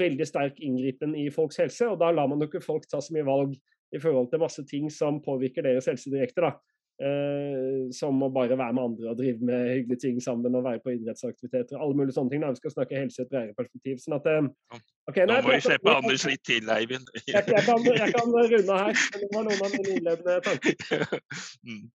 veldig 0.00 0.26
sterk 0.26 0.60
inngripen 0.64 1.12
i 1.20 1.28
folks 1.32 1.60
helse. 1.60 1.86
Og 1.92 2.00
da 2.00 2.08
lar 2.12 2.28
man 2.30 2.40
jo 2.40 2.48
ikke 2.48 2.64
folk 2.64 2.88
ta 2.88 3.02
så 3.04 3.14
mye 3.14 3.26
valg 3.28 3.52
i 3.92 4.00
forhold 4.00 4.30
til 4.30 4.42
masse 4.42 4.64
ting 4.70 4.86
som 4.92 5.20
påvirker 5.22 5.62
deres 5.66 5.86
helse 5.90 6.10
direkte. 6.10 6.40
da. 6.40 6.54
Uh, 6.94 7.90
som 7.90 8.20
å 8.22 8.28
bare 8.30 8.54
være 8.54 8.70
med 8.70 8.84
andre 8.84 9.08
og 9.10 9.16
drive 9.18 9.42
med 9.42 9.64
hyggelige 9.66 9.98
ting 10.04 10.20
sammen 10.22 10.54
og 10.54 10.62
være 10.62 10.78
på 10.84 10.92
idrettsaktiviteter. 10.94 11.74
alle 11.74 11.96
mulige 11.98 12.14
sånne 12.14 12.30
ting. 12.30 12.44
Da. 12.44 12.52
Vi 12.54 12.60
skal 12.62 12.74
snakke 12.74 13.00
helse 13.00 13.18
i 13.18 13.24
et 13.24 13.32
bredere 13.32 13.56
perspektiv. 13.58 13.98
sånn 13.98 14.14
at, 14.14 14.28
uh, 14.30 14.78
okay, 15.10 15.26
Nå 15.26 15.40
må 15.42 15.56
vi 15.56 15.64
slippe 15.64 15.90
Anders 15.90 16.26
litt 16.28 16.44
til, 16.46 16.70
Eivind. 16.70 17.10
jeg, 17.26 17.34
jeg, 17.34 17.64
kan, 17.66 17.82
jeg, 17.88 18.14
kan, 18.14 18.30
runde 18.30 18.78
her. 18.78 19.02
Det 19.18 19.30
var 19.34 19.48
noen 19.48 19.66
av 19.66 19.74
mine 19.74 19.96
innledende 19.98 20.40
tanker. 20.46 21.18
Mm. 21.64 21.88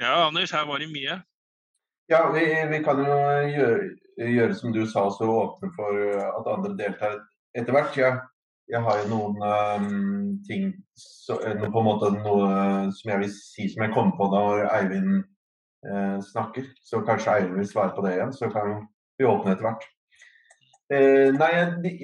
Ja, 0.00 0.26
Anders, 0.26 0.50
her 0.50 0.66
var 0.66 0.82
det 0.82 0.88
mye. 0.90 1.20
Ja, 2.10 2.24
vi, 2.34 2.42
vi 2.72 2.78
kan 2.82 2.98
jo 2.98 3.14
gjøre, 3.46 3.90
gjøre, 4.18 4.54
som 4.58 4.74
du 4.74 4.82
sa, 4.90 5.06
så 5.14 5.28
åpne 5.30 5.70
for 5.76 6.02
at 6.18 6.48
andre 6.50 6.74
deltar 6.80 7.20
etter 7.54 7.76
hvert. 7.76 7.98
Ja 8.00 8.12
jeg 8.70 8.82
har 8.82 9.00
jo 9.02 9.08
noen 9.10 9.42
um, 9.42 10.28
ting 10.46 10.70
så, 10.98 11.38
eh, 11.46 11.58
på 11.60 11.80
en 11.80 11.86
måte 11.86 12.12
noe 12.14 12.50
som 12.94 13.12
jeg 13.12 13.22
vil 13.24 13.32
si 13.34 13.68
som 13.72 13.84
jeg 13.84 13.94
kom 13.94 14.12
på 14.18 14.28
da 14.32 14.42
Eivind 14.78 15.22
uh, 15.88 16.18
snakker. 16.32 16.68
Så 16.84 17.02
kanskje 17.06 17.36
Eivind 17.36 17.58
vil 17.60 17.68
svare 17.68 17.94
på 17.96 18.04
det 18.06 18.16
igjen, 18.16 18.32
så 18.36 18.50
kan 18.52 18.86
vi 19.18 19.28
åpne 19.28 19.54
etter 19.54 19.68
hvert. 19.68 19.88
Uh, 20.92 21.32
nei, 21.36 21.50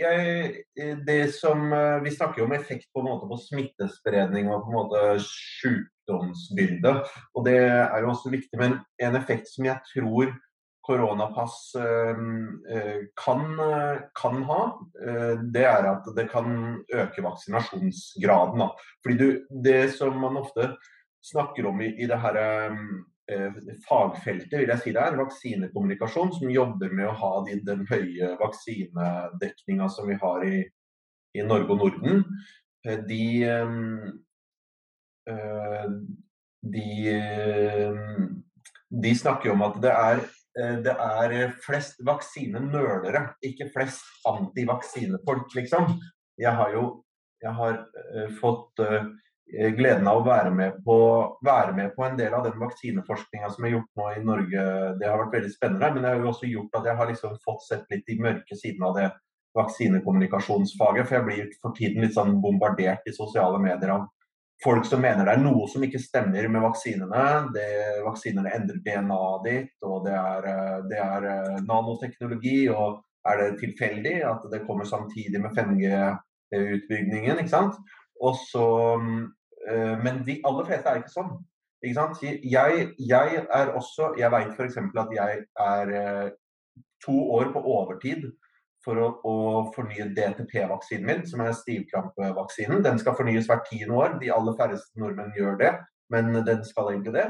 jeg, 0.01 0.99
det 1.05 1.18
som 1.37 1.66
uh, 1.75 1.99
Vi 2.01 2.12
snakker 2.14 2.40
jo 2.40 2.47
om 2.49 2.55
effekt 2.57 2.88
på 2.94 3.03
en 3.03 3.11
måte 3.11 3.29
på 3.29 3.40
smittespredning 3.42 4.49
og 4.49 4.64
på 4.64 4.73
en 4.73 4.79
måte 4.79 5.03
sykdomsbildet. 5.25 7.16
Og 7.37 7.49
det 7.49 7.59
er 7.68 7.99
jo 8.03 8.12
også 8.14 8.33
viktig. 8.35 8.61
Men 8.61 8.79
en 9.03 9.18
effekt 9.21 9.51
som 9.53 9.68
jeg 9.68 9.79
tror 9.92 10.33
koronapass 10.88 11.74
ehm, 11.74 12.64
eh, 12.70 13.01
kan, 13.24 13.61
kan, 14.22 14.42
ha, 14.42 14.61
eh, 15.07 15.35
det 15.53 15.64
er 15.68 15.88
at 15.90 16.07
det 16.16 16.29
kan 16.33 16.79
øke 16.88 17.24
vaksinasjonsgraden. 17.24 18.70
Fordi 19.05 19.16
du, 19.18 19.27
Det 19.64 19.90
som 19.92 20.16
man 20.20 20.40
ofte 20.40 20.70
snakker 21.24 21.68
om 21.68 21.83
i, 21.85 21.92
i 22.01 22.09
det 22.09 22.20
her 22.22 22.38
eh, 22.40 23.59
fagfeltet, 23.85 24.55
vil 24.62 24.72
jeg 24.72 24.81
si 24.81 24.94
det 24.96 25.05
er 25.05 25.20
vaksinekommunikasjon, 25.20 26.33
som 26.38 26.55
jobber 26.55 26.94
med 26.96 27.11
å 27.11 27.18
ha 27.20 27.35
den, 27.51 27.61
den 27.68 27.85
høye 27.90 28.33
vaksinedekninga 28.40 29.90
som 29.92 30.09
vi 30.09 30.16
har 30.22 30.48
i, 30.48 30.62
i 31.37 31.44
Norge 31.44 31.77
og 31.77 31.85
Norden. 31.85 32.24
De, 33.05 33.44
de, 36.72 36.88
de 38.88 39.14
snakker 39.18 39.53
om 39.53 39.66
at 39.66 39.81
det 39.83 39.92
er 39.92 40.22
Eh, 40.22 40.38
det 40.59 40.94
er 40.94 41.35
flest 41.62 42.01
vaksinenølere, 42.07 43.21
ikke 43.47 43.68
flest 43.75 44.27
antivaksinefolk, 44.27 45.53
liksom. 45.55 45.92
Jeg 46.38 46.55
har 46.59 46.73
jo 46.75 46.87
jeg 47.38 47.55
har 47.55 47.77
uh, 47.87 48.31
fått 48.40 48.83
gleden 49.49 50.09
av 50.09 50.21
å 50.21 50.27
være 50.27 50.51
med, 50.53 50.81
på, 50.85 50.97
være 51.44 51.73
med, 51.77 51.94
på, 51.97 52.05
en 52.05 52.18
del 52.18 52.35
av 52.37 52.44
den 52.44 52.59
vaksineforskninga 52.61 53.49
som 53.55 53.64
er 53.64 53.77
gjort 53.77 53.88
nå 53.97 54.09
i 54.12 54.25
Norge. 54.25 54.64
Det 55.01 55.09
har 55.09 55.23
vært 55.23 55.38
veldig 55.38 55.53
spennende, 55.55 55.90
men 55.94 56.05
det 56.05 56.11
har 56.11 56.21
jo 56.21 56.29
også 56.33 56.51
gjort 56.51 56.77
at 56.77 56.90
jeg 56.90 57.01
har 57.01 57.09
liksom 57.09 57.38
fått 57.47 57.64
sett 57.64 57.94
litt 57.94 58.05
de 58.09 58.18
mørke 58.21 58.59
sidene 58.59 58.90
av 58.90 58.99
det 58.99 59.09
vaksinekommunikasjonsfaget. 59.57 61.09
For 61.09 61.16
jeg 61.16 61.27
blir 61.29 61.49
for 61.62 61.77
tiden 61.79 62.05
litt 62.05 62.16
sånn 62.18 62.37
bombardert 62.44 63.09
i 63.09 63.16
sosiale 63.16 63.61
medier 63.62 63.94
av 63.97 64.07
folk 64.64 64.87
som 64.87 65.03
mener 65.03 65.27
det 65.27 65.35
er 65.37 65.42
noe 65.42 65.66
som 65.71 65.85
ikke 65.87 66.01
stemmer 66.03 66.49
med 66.51 66.64
vaksinene. 66.64 67.25
Det, 67.55 67.66
vaksinene 68.07 68.55
endrer 68.57 68.81
DNA-et 68.85 69.44
ditt, 69.47 69.75
og 69.87 70.07
det 70.07 70.14
er, 70.18 70.49
eh, 70.53 70.79
det 70.90 71.03
er, 71.03 71.29
eh, 71.33 71.61
nanoteknologi. 71.66 72.59
Og 72.73 72.99
er 73.29 73.42
det 73.42 73.61
tilfeldig 73.61 74.16
at 74.27 74.49
det 74.51 74.64
kommer 74.66 74.85
samtidig 74.85 75.40
med 75.40 75.55
5G-utbyggingen? 75.55 77.38
ikke 77.38 77.55
sant? 77.55 77.79
Og 78.21 78.35
så, 78.51 78.66
eh, 79.68 79.97
men 80.03 80.25
de 80.27 80.40
aller 80.44 80.66
fleste 80.66 80.88
er 80.88 81.03
ikke 81.03 81.14
sånn. 81.14 81.38
Ikke 81.85 81.94
sant? 81.94 82.23
Jeg, 82.42 82.88
jeg 82.99 83.47
er 83.55 83.68
også 83.71 84.18
Jeg 84.18 84.31
veit 84.33 84.51
f.eks. 84.51 84.77
at 84.77 85.12
jeg 85.14 85.44
er 85.61 86.31
to 87.07 87.14
år 87.31 87.53
på 87.53 87.62
overtid 87.62 88.33
for 88.88 89.01
å, 89.05 89.09
å 89.29 89.35
fornye 89.74 90.09
DTP-vaksinen 90.16 91.05
min, 91.05 91.27
som 91.29 91.42
er 91.44 91.57
stivkrampevaksinen. 91.57 92.81
Den 92.87 93.01
skal 93.03 93.16
fornyes 93.18 93.48
hvert 93.51 93.68
tiende 93.68 93.98
år. 94.01 94.16
De 94.22 94.33
aller 94.33 94.57
færreste 94.57 95.01
nordmenn 95.01 95.37
gjør 95.37 95.61
det, 95.61 95.74
men 96.14 96.33
den 96.46 96.64
skal 96.64 96.94
egentlig 96.94 97.18
det. 97.18 97.27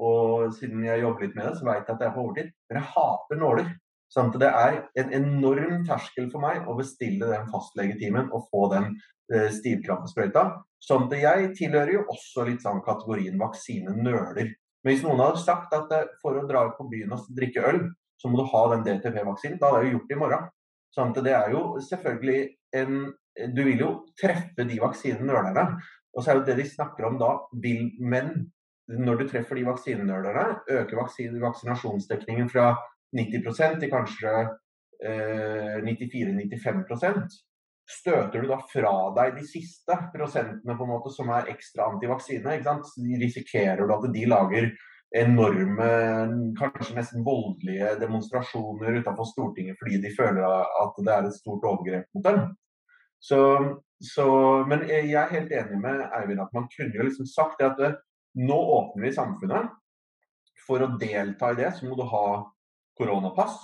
Og 0.00 0.54
siden 0.56 0.86
jeg 0.86 1.02
jobber 1.02 1.26
litt 1.26 1.36
med 1.36 1.50
det, 1.50 1.54
så 1.58 1.68
vet 1.68 1.84
jeg 1.84 1.98
at 1.98 2.04
jeg 2.06 2.14
på 2.14 2.24
overtid. 2.24 2.52
Men 2.70 2.80
jeg 2.80 2.92
hater 2.94 3.42
nåler. 3.42 3.72
Sånn 4.12 4.28
at 4.28 4.40
det 4.40 4.48
er 4.52 4.78
en 5.00 5.12
enorm 5.16 5.84
terskel 5.88 6.28
for 6.32 6.44
meg 6.44 6.66
å 6.68 6.76
bestille 6.76 7.28
den 7.28 7.46
fastlegetimen 7.52 8.32
og 8.32 8.48
få 8.52 8.66
den 8.72 8.90
eh, 9.32 9.48
stivkrampesprøyta. 9.52 10.46
Sånn 10.84 11.06
at 11.06 11.16
jeg 11.20 11.52
tilhører 11.60 11.94
jo 11.94 12.06
også 12.12 12.44
litt 12.48 12.64
sånn 12.64 12.82
kategorien 12.84 13.38
vaksinenøler. 13.40 14.52
Men 14.82 14.90
hvis 14.90 15.04
noen 15.06 15.22
hadde 15.22 15.44
sagt 15.44 15.76
at 15.76 15.92
eh, 15.96 16.10
for 16.24 16.40
å 16.40 16.44
dra 16.48 16.66
på 16.76 16.88
byen 16.92 17.14
og 17.16 17.28
drikke 17.36 17.64
øl, 17.68 17.84
så 18.20 18.30
må 18.30 18.38
du 18.38 18.50
ha 18.52 18.62
den 18.74 18.84
DTP-vaksinen, 18.86 19.60
da 19.60 19.70
hadde 19.70 19.82
jeg 19.82 19.92
jo 19.92 19.96
gjort 19.96 20.10
det 20.10 20.16
i 20.16 20.20
morgen. 20.20 20.50
Sånn 20.92 21.14
det 21.16 21.32
er 21.32 21.52
jo 21.54 21.80
selvfølgelig 21.80 22.40
en 22.76 23.02
Du 23.56 23.62
vil 23.64 23.78
jo 23.80 23.92
treffe 24.20 24.66
de 24.68 24.74
vaksinenølerne. 24.76 25.62
Og 26.12 26.20
så 26.20 26.30
er 26.30 26.36
jo 26.36 26.44
det 26.44 26.58
de 26.58 26.66
snakker 26.68 27.06
om 27.08 27.14
da, 27.16 27.30
vil, 27.64 27.86
men 28.04 28.34
når 28.92 29.22
du 29.22 29.28
treffer 29.30 29.56
de 29.56 29.64
vaksinenølerne, 29.64 30.58
øker 30.68 30.98
vaksin, 30.98 31.38
vaksinasjonsdekningen 31.40 32.50
fra 32.52 32.74
90 33.16 33.80
til 33.80 33.88
kanskje 33.92 34.34
eh, 35.00 35.80
94-95% 35.80 37.40
Støter 37.92 38.44
du 38.44 38.48
da 38.48 38.60
fra 38.70 38.92
deg 39.16 39.34
de 39.40 39.44
siste 39.46 39.96
prosentene 40.12 40.76
på 40.78 40.86
en 40.86 40.92
måte 40.92 41.10
som 41.12 41.32
er 41.34 41.50
ekstra 41.50 41.88
antivaksine, 41.90 42.54
ikke 42.54 42.68
sant? 42.68 42.92
risikerer 43.20 43.82
du 43.82 43.94
at 43.96 44.06
de 44.14 44.22
lager 44.30 44.68
enorme, 45.16 45.88
kanskje 46.56 46.96
nesten 46.96 47.24
voldelige 47.26 47.94
demonstrasjoner 48.00 49.00
utenfor 49.02 49.28
Stortinget 49.28 49.76
fordi 49.80 50.00
de 50.00 50.12
føler 50.16 50.46
at 50.46 51.00
det 51.04 51.12
er 51.12 51.28
et 51.28 51.36
stort 51.36 51.66
overgrep 51.68 52.08
mot 52.16 52.24
dem. 52.24 52.46
Så, 53.22 53.40
så, 54.02 54.26
men 54.68 54.86
jeg 54.88 55.12
er 55.14 55.34
helt 55.34 55.52
enig 55.54 55.78
med 55.82 56.06
Eivind 56.16 56.42
at 56.42 56.54
man 56.56 56.70
kunne 56.72 56.96
jo 56.96 57.06
liksom 57.06 57.28
sagt 57.28 57.62
at 57.62 57.76
det, 57.78 57.92
nå 58.40 58.56
åpner 58.78 59.06
vi 59.06 59.14
samfunnet. 59.14 59.68
For 60.66 60.82
å 60.82 60.94
delta 60.98 61.50
i 61.52 61.58
det, 61.58 61.72
så 61.76 61.88
må 61.88 61.98
du 61.98 62.04
ha 62.08 62.26
koronapass. 62.98 63.58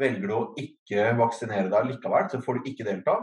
Velger 0.00 0.28
du 0.28 0.34
å 0.34 0.44
ikke 0.58 1.12
vaksinere 1.18 1.70
deg 1.70 1.90
likevel, 1.90 2.28
så 2.32 2.40
får 2.42 2.58
du 2.58 2.70
ikke 2.70 2.86
delta. 2.88 3.18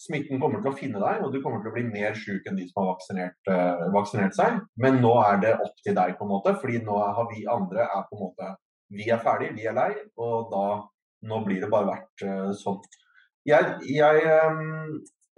Smitten 0.00 0.40
kommer 0.40 0.62
til 0.62 0.70
å 0.70 0.76
finne 0.76 1.00
deg, 1.02 1.20
og 1.20 1.34
du 1.34 1.42
kommer 1.44 1.60
til 1.60 1.72
å 1.72 1.74
bli 1.74 1.84
mer 1.84 2.14
syk 2.16 2.46
enn 2.48 2.56
de 2.56 2.64
som 2.70 2.80
har 2.80 2.94
vaksinert, 2.94 3.36
uh, 3.50 3.82
vaksinert, 3.92 4.36
seg. 4.36 4.56
Men 4.80 5.00
nå 5.02 5.12
er 5.26 5.42
det 5.42 5.52
opp 5.58 5.82
til 5.84 5.96
deg, 5.98 6.14
på 6.16 6.24
en 6.24 6.32
måte, 6.32 6.54
fordi 6.62 6.80
nå 6.86 6.96
har 7.18 7.28
vi 7.32 7.44
andre 7.52 7.84
er 7.84 8.06
på 8.08 8.16
en 8.16 8.24
måte 8.28 8.56
Vi 8.90 9.04
er 9.12 9.20
ferdig, 9.22 9.52
vi 9.54 9.68
er 9.70 9.76
lei, 9.76 9.92
og 10.18 10.48
da 10.50 10.64
Nå 11.30 11.42
blir 11.44 11.60
det 11.60 11.68
bare 11.68 11.84
vært 11.84 12.22
uh, 12.24 12.46
sånn. 12.56 12.78
Jeg, 13.44 13.74
jeg 13.92 14.22
um, 14.48 14.94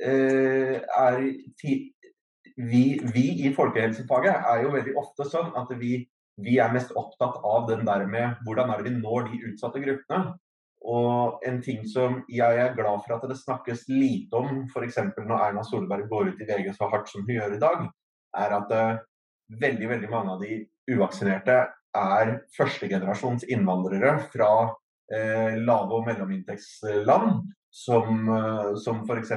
uh, 0.07 0.77
er 0.79 1.17
vi, 2.57 2.83
vi, 3.03 3.25
i 3.47 3.51
folkehelsefaget 3.57 4.47
er 4.53 4.63
jo 4.63 4.73
veldig 4.77 4.95
ofte 5.01 5.27
sånn 5.27 5.51
at 5.59 5.73
vi, 5.81 5.97
vi 6.43 6.59
er 6.63 6.71
mest 6.75 6.93
opptatt 6.99 7.41
av 7.43 7.67
den 7.71 7.83
der 7.89 8.07
med 8.07 8.39
hvordan 8.47 8.71
er 8.71 8.83
det 8.83 8.93
vi 8.93 9.01
når 9.01 9.27
de 9.31 9.43
utsatte 9.51 9.83
gruppene. 9.83 10.37
Og 10.83 11.45
en 11.47 11.61
ting 11.63 11.85
som 11.87 12.21
jeg 12.33 12.59
er 12.59 12.75
glad 12.75 13.05
for 13.05 13.15
at 13.15 13.27
det 13.31 13.39
snakkes 13.39 13.85
lite 13.93 14.35
om, 14.35 14.65
f.eks. 14.67 14.99
når 15.15 15.37
Erna 15.39 15.63
Solberg 15.67 16.09
går 16.11 16.33
ut 16.33 16.43
i 16.43 16.49
VG 16.49 16.73
så 16.75 16.89
hardt 16.91 17.11
som 17.13 17.23
hun 17.23 17.37
gjør 17.37 17.55
i 17.55 17.63
dag, 17.63 17.85
er 18.43 18.57
at 18.57 18.75
uh, 18.75 19.03
veldig 19.63 19.89
veldig 19.89 20.11
mange 20.11 20.35
av 20.35 20.43
de 20.43 20.59
uvaksinerte 20.91 21.59
er 21.93 22.37
førstegenerasjons 22.57 23.45
innvandrere 23.53 24.15
fra 24.33 24.53
eh, 25.13 25.59
lave- 25.61 25.99
og 25.99 26.07
mellominntektsland, 26.09 27.43
som, 27.73 28.29
eh, 28.33 28.75
som 28.81 29.03
f.eks. 29.05 29.33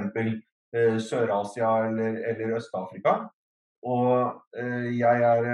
Eh, 0.75 0.97
Sør-Asia 0.99 1.71
eller, 1.88 2.19
eller 2.31 2.55
Øst-Afrika. 2.58 3.17
Og 3.86 4.41
eh, 4.58 4.88
jeg 4.97 5.25
er, 5.27 5.49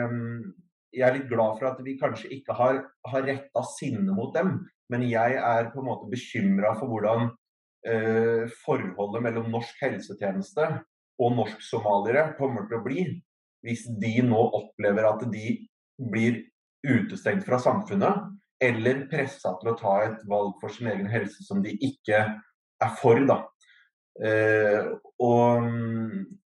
jeg 0.93 1.07
er 1.07 1.17
litt 1.17 1.29
glad 1.29 1.57
for 1.59 1.71
at 1.71 1.81
vi 1.85 1.97
kanskje 1.99 2.31
ikke 2.37 2.55
har, 2.57 2.83
har 3.07 3.27
retta 3.27 3.65
sinne 3.73 4.15
mot 4.17 4.33
dem, 4.37 4.59
men 4.91 5.07
jeg 5.07 5.37
er 5.39 5.71
på 5.71 5.81
en 5.81 5.87
måte 5.87 6.09
bekymra 6.11 6.73
for 6.79 6.91
hvordan 6.91 7.29
eh, 7.87 8.45
forholdet 8.65 9.25
mellom 9.25 9.51
norsk 9.53 9.81
helsetjeneste 9.83 10.67
og 11.21 11.35
norsk-somaliere 11.37 12.33
kommer 12.39 12.67
til 12.67 12.79
å 12.79 12.85
bli 12.85 13.05
hvis 13.65 13.85
de 14.01 14.15
nå 14.25 14.41
opplever 14.57 15.05
at 15.07 15.25
de 15.31 15.55
blir 16.11 16.41
utestengt 16.81 17.45
fra 17.45 17.59
samfunnet, 17.61 18.23
eller 18.61 19.05
pressa 19.09 19.53
til 19.61 19.71
å 19.71 19.77
ta 19.77 19.95
et 20.07 20.23
valg 20.29 20.55
for 20.61 20.73
sin 20.73 20.89
egen 20.89 21.09
helse 21.09 21.45
som 21.45 21.61
de 21.61 21.73
ikke 21.77 22.23
er 22.81 22.95
for. 22.97 23.21
da. 23.29 23.37
Eh, 24.21 24.89
og 25.21 25.69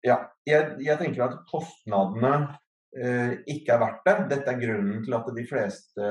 ja, 0.07 0.19
jeg, 0.47 0.77
jeg, 0.83 0.99
tenker 1.01 1.27
at 1.27 1.39
kostnadene 1.51 2.35
eh, 2.99 3.39
ikke 3.55 3.75
er 3.75 3.83
verdt 3.83 4.03
det. 4.07 4.17
Dette 4.35 4.53
er 4.53 4.61
grunnen 4.63 5.03
til 5.07 5.17
at 5.19 5.31
de 5.39 5.47
fleste 5.47 6.11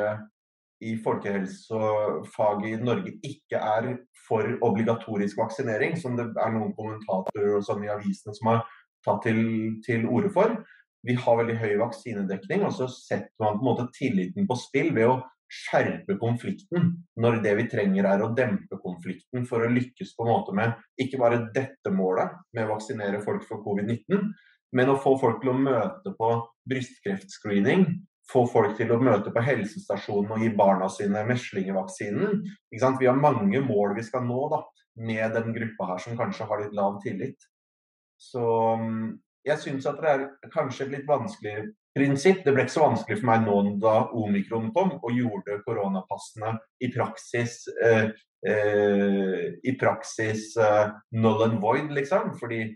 i 0.86 0.96
folkehelsefaget 1.02 2.68
i 2.70 2.80
Norge 2.84 3.14
ikke 3.26 3.60
er 3.60 3.92
for 4.28 4.48
obligatorisk 4.66 5.40
vaksinering, 5.42 5.98
som 5.98 6.18
det 6.18 6.28
er 6.32 6.54
noen 6.54 6.74
kommentatorer 6.78 7.58
og 7.58 7.66
sånne 7.66 7.90
i 7.90 7.94
avisene 7.94 8.36
som 8.38 8.52
har 8.54 8.66
tatt 9.06 9.24
til, 9.28 9.40
til 9.86 10.08
orde 10.10 10.32
for. 10.34 10.56
Vi 11.06 11.18
har 11.22 11.38
veldig 11.38 11.58
høy 11.62 11.76
vaksinedekning, 11.82 12.66
og 12.66 12.74
så 12.74 12.90
setter 12.90 13.34
man 13.42 13.60
på 13.60 13.64
en 13.64 13.70
måte 13.70 13.90
tilliten 13.98 14.48
på 14.50 14.58
spill 14.58 14.92
ved 14.96 15.12
å 15.12 15.20
skjerpe 15.56 16.18
konflikten, 16.18 16.90
når 17.22 17.38
det 17.44 17.54
vi 17.60 17.68
trenger 17.70 18.08
er 18.10 18.24
å 18.26 18.32
dempe 18.38 18.80
konflikten 18.82 19.46
for 19.50 19.62
å 19.62 19.70
lykkes 19.72 20.16
på 20.18 20.26
en 20.26 20.32
måte 20.34 20.56
med 20.58 20.74
ikke 21.02 21.22
bare 21.22 21.46
dette 21.54 21.94
målet 21.94 22.34
med 22.56 22.66
å 22.66 22.74
vaksinere 22.74 23.22
folk 23.26 23.46
for 23.48 23.62
covid-19, 23.66 24.32
men 24.76 24.92
å 24.92 24.98
få 25.00 25.14
folk 25.22 25.44
til 25.44 25.54
å 25.54 25.60
møte 25.60 26.16
på 26.18 26.32
brystkreftscreening, 26.72 27.86
få 28.32 28.46
folk 28.50 28.78
til 28.78 28.94
å 28.94 29.02
møte 29.02 29.34
på 29.34 29.44
helsestasjonen 29.46 30.34
og 30.36 30.42
gi 30.44 30.52
barna 30.58 30.90
sine 30.90 31.22
meslingevaksinen. 31.28 32.42
Vi 32.72 32.82
har 32.82 33.20
mange 33.20 33.62
mål 33.66 33.96
vi 33.98 34.06
skal 34.06 34.26
nå 34.26 34.48
da, 34.54 34.64
med 34.96 35.36
den 35.36 35.54
gruppa 35.56 35.92
her 35.92 36.02
som 36.02 36.18
kanskje 36.18 36.48
har 36.50 36.64
litt 36.64 36.76
lav 36.76 36.98
tillit. 37.04 37.38
Så 38.18 38.44
mm, 38.80 39.16
jeg 39.46 39.62
syns 39.62 39.88
at 39.90 40.00
det 40.02 40.14
er 40.14 40.30
kanskje 40.54 40.88
et 40.88 40.96
litt 40.98 41.10
vanskelig 41.10 41.58
prinsipp. 41.96 42.44
Det 42.46 42.54
ble 42.54 42.66
ikke 42.66 42.76
så 42.76 42.88
vanskelig 42.88 43.20
for 43.20 43.30
meg 43.30 43.44
nå 43.46 43.58
da 43.84 43.96
omikron 44.18 44.72
kom 44.76 44.96
og 44.98 45.12
gjorde 45.16 45.62
koronapassene 45.68 46.56
i 46.84 46.90
praksis 46.94 47.62
eh, 47.84 48.10
eh, 48.48 49.46
i 49.64 49.76
praksis 49.80 50.54
eh, 50.58 50.96
null 51.16 51.46
and 51.48 51.62
void, 51.64 51.94
liksom. 51.96 52.34
Fordi 52.40 52.68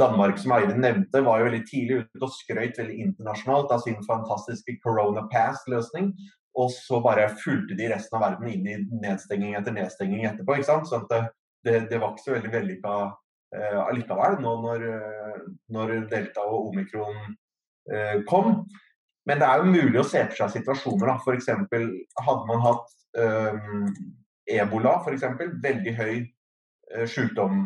Danmark, 0.00 0.38
som 0.40 0.54
Eivind 0.56 0.80
nevnte, 0.80 1.20
var 1.20 1.40
jo 1.40 1.48
veldig 1.48 1.62
tidlig 1.68 1.96
ute 2.02 2.22
og 2.24 2.32
skrøt 2.32 2.78
veldig 2.80 2.98
internasjonalt 3.08 3.74
av 3.74 3.82
sin 3.84 3.98
fantastiske 4.06 4.78
corona 4.84 5.26
pass-løsning. 5.32 6.12
Og 6.56 6.70
så 6.72 7.02
bare 7.04 7.26
fulgte 7.42 7.76
de 7.76 7.90
resten 7.92 8.16
av 8.16 8.24
verden 8.24 8.48
inn 8.48 8.68
i 8.70 8.76
nedstenging 9.02 9.58
etter 9.58 9.74
nedstenging 9.76 10.24
etterpå. 10.24 10.56
ikke 10.56 10.70
sant? 10.70 10.88
Så 10.88 11.02
det, 11.10 11.26
det, 11.66 11.82
det, 11.90 11.98
var 12.00 12.14
ikke 12.14 12.24
så 12.24 12.36
veldig 12.38 12.52
vellykka 12.54 12.94
uh, 13.10 13.80
allikevel, 13.84 14.38
nå 14.40 14.54
når, 14.62 14.86
når 15.76 15.98
delta 16.14 16.46
og 16.46 16.70
omikron 16.70 17.34
Eh, 17.92 18.22
kom. 18.26 18.66
Men 19.26 19.40
det 19.40 19.48
er 19.48 19.62
jo 19.62 19.70
mulig 19.70 20.00
å 20.00 20.06
se 20.06 20.22
for 20.28 20.38
seg 20.38 20.60
situasjoner. 20.60 21.10
da, 21.10 21.16
F.eks. 21.18 21.48
hadde 22.26 22.46
man 22.50 22.62
hatt 22.62 22.92
um, 23.18 23.86
ebola, 24.46 25.00
f.eks. 25.02 25.24
Veldig 25.62 25.94
høy 25.98 26.14
uh, 26.20 26.26
sykdom, 27.10 27.58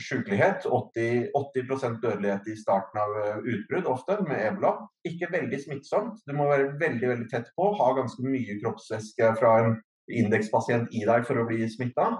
sykelighet. 0.00 0.66
80, 0.66 1.30
80% 1.36 1.98
dødelighet 2.02 2.48
i 2.50 2.56
starten 2.58 3.00
av 3.02 3.42
utbrudd 3.42 3.88
ofte 3.90 4.18
med 4.26 4.42
ebola. 4.48 4.76
Ikke 5.06 5.30
veldig 5.32 5.60
smittsomt. 5.62 6.22
Du 6.26 6.34
må 6.36 6.48
være 6.50 6.72
veldig 6.80 7.10
veldig 7.10 7.28
tett 7.32 7.50
på, 7.56 7.72
ha 7.78 7.90
ganske 7.98 8.24
mye 8.24 8.58
kroppsvæske 8.62 9.34
fra 9.40 9.56
en 9.62 9.76
indekspasient 10.10 10.92
i 10.94 11.04
deg 11.08 11.26
for 11.28 11.40
å 11.40 11.46
bli 11.48 11.66
smitta. 11.70 12.10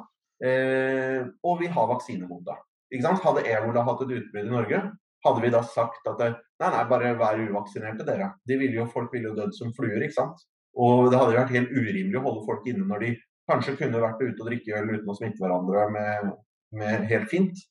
Eh, 0.45 1.23
og 1.47 1.61
vi 1.63 1.71
har 1.73 1.91
vaksine 1.91 2.29
mot 2.29 2.45
det. 2.47 2.57
Hadde 3.05 3.47
ebola 3.51 3.85
hatt 3.87 4.05
et 4.05 4.15
utbrudd 4.19 4.47
i 4.47 4.53
Norge, 4.53 4.81
hadde 5.25 5.43
vi 5.43 5.53
da 5.53 5.63
sagt 5.67 6.07
at 6.11 6.21
nei, 6.21 6.33
nei, 6.61 6.83
bare 6.91 7.15
vær 7.19 7.41
uvaksinerte, 7.41 8.07
dere. 8.07 8.35
De 8.47 8.59
ville 8.61 8.77
jo, 8.79 8.89
folk 8.91 9.13
ville 9.15 9.31
jo 9.31 9.39
dødd 9.39 9.55
som 9.57 9.73
fluer, 9.77 10.03
ikke 10.05 10.19
sant. 10.19 10.45
Og 10.75 11.09
det 11.11 11.19
hadde 11.19 11.39
vært 11.39 11.55
helt 11.55 11.73
urimelig 11.73 12.19
å 12.19 12.25
holde 12.27 12.45
folk 12.49 12.67
inne 12.71 12.87
når 12.89 13.07
de 13.07 13.13
kanskje 13.51 13.77
kunne 13.79 14.03
vært 14.03 14.23
ute 14.23 14.41
og 14.41 14.49
drikke 14.49 14.77
øl 14.79 14.93
uten 14.97 15.11
å 15.11 15.17
smitte 15.19 15.43
hverandre 15.43 15.87
med, 15.95 16.35
med 16.81 17.09
helt 17.11 17.31
fint. 17.33 17.65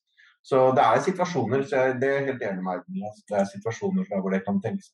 Så 0.44 0.66
det 0.76 0.84
er 0.84 1.06
situasjoner, 1.06 1.64
så 1.64 1.80
jeg, 1.80 1.96
det 2.02 2.10
er 2.12 2.28
helt 2.28 2.44
enig 2.44 2.66
med 2.66 2.84
meg 2.84 3.14
Det 3.30 3.38
er 3.40 3.48
situasjoner 3.48 4.10
hvor 4.12 4.34
det 4.34 4.44
kan 4.44 4.60
tenkes. 4.64 4.92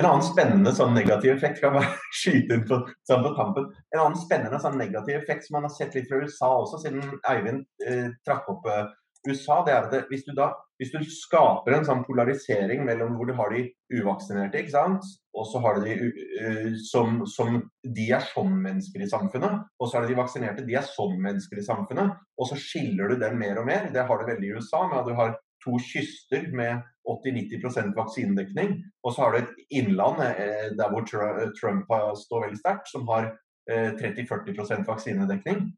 En 0.00 0.08
annen 0.08 0.24
spennende 0.24 0.72
sånn 0.74 0.94
negativ 0.96 1.34
effekt 1.34 1.58
skal 1.60 1.74
bare 1.74 1.90
skyte 2.20 2.56
inn 2.56 2.64
på, 2.68 2.78
sånn 3.08 3.24
på 3.26 3.34
tampen. 3.36 3.68
En 3.92 4.04
annen 4.04 4.18
spennende 4.18 4.60
sånn 4.62 4.78
negativ 4.80 5.18
effekt 5.18 5.46
som 5.46 5.58
man 5.58 5.68
har 5.68 5.74
sett 5.74 5.94
litt 5.98 6.08
fra 6.08 6.22
USA 6.22 6.48
også, 6.62 6.80
siden 6.84 7.18
Eivind 7.28 7.66
eh, 7.86 8.08
trakk 8.26 8.48
opp 8.54 8.66
eh, 8.70 8.86
USA, 9.28 9.62
det 9.66 9.74
er 9.74 9.86
at 9.86 10.10
hvis 10.10 10.24
du 10.26 10.34
da 10.36 10.52
hvis 10.82 10.90
du 10.90 11.02
skaper 11.06 11.76
en 11.76 11.84
sånn 11.86 12.00
polarisering 12.02 12.80
mellom 12.82 13.14
hvor 13.14 13.28
du 13.28 13.36
har 13.38 13.52
de 13.54 13.68
uvaksinerte, 13.94 14.58
ikke 14.58 14.74
sant? 14.74 15.06
og 15.32 15.46
så 15.48 15.60
har 15.64 15.78
du 15.78 15.84
de 15.86 15.94
uh, 16.42 16.72
som, 16.84 17.22
som, 17.30 17.60
de 17.96 18.08
er 18.12 18.24
som 18.32 18.50
mennesker 18.50 19.04
i 19.04 19.08
samfunnet, 19.08 19.62
og 19.78 19.88
så 19.88 19.96
er 19.96 20.04
det 20.04 20.12
de 20.12 20.18
vaksinerte, 20.18 20.64
de 20.66 20.74
er 20.76 20.84
som 20.84 21.14
mennesker 21.14 21.60
i 21.60 21.64
samfunnet, 21.64 22.18
og 22.36 22.50
så 22.50 22.58
skiller 22.58 23.12
du 23.12 23.22
dem 23.22 23.38
mer 23.40 23.62
og 23.62 23.68
mer. 23.68 23.86
Det 23.94 24.04
har 24.08 24.20
du 24.20 24.28
veldig 24.28 24.50
i 24.50 24.56
USA, 24.58 24.82
med 24.90 24.98
at 25.00 25.08
du 25.08 25.14
har 25.16 25.36
to 25.62 25.78
kyster 25.86 26.50
med 26.52 26.82
80-90% 27.08 27.94
vaksinedekning, 27.96 28.74
og 29.06 29.14
så 29.14 29.24
har 29.24 29.32
du 29.32 29.38
et 29.40 29.78
innland 29.78 30.20
eh, 30.26 30.68
der 30.78 30.90
hvor 30.90 31.06
Trump 31.06 31.94
står 32.18 32.48
veldig 32.48 32.60
sterkt, 32.60 32.90
som 32.90 33.06
har 33.08 33.30
eh, 33.70 33.94
30-40% 34.02 34.84
vaksinedekning 34.90 35.70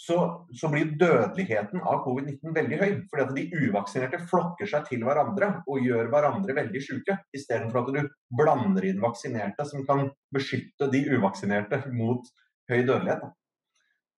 så, 0.00 0.46
så, 0.54 0.68
blir 0.70 0.92
dødeligheten 1.00 1.80
av 1.82 2.04
covid-19 2.04 2.52
veldig 2.54 2.76
høy. 2.78 2.90
Fordi 3.10 3.24
at 3.24 3.32
de 3.34 3.64
uvaksinerte 3.66 4.20
flokker 4.30 4.70
seg 4.70 4.84
til 4.86 5.02
hverandre 5.02 5.48
og 5.66 5.82
gjør 5.82 6.10
hverandre 6.12 6.54
veldig 6.54 6.82
syke. 6.84 7.16
Istedenfor 7.34 7.80
at 7.82 7.90
du 7.96 8.12
blander 8.38 8.86
inn 8.86 9.02
vaksinerte 9.02 9.66
som 9.66 9.82
kan 9.88 10.06
beskytte 10.34 10.86
de 10.92 11.02
uvaksinerte 11.10 11.80
mot 11.90 12.30
høy 12.70 12.78
dødelighet. 12.78 13.26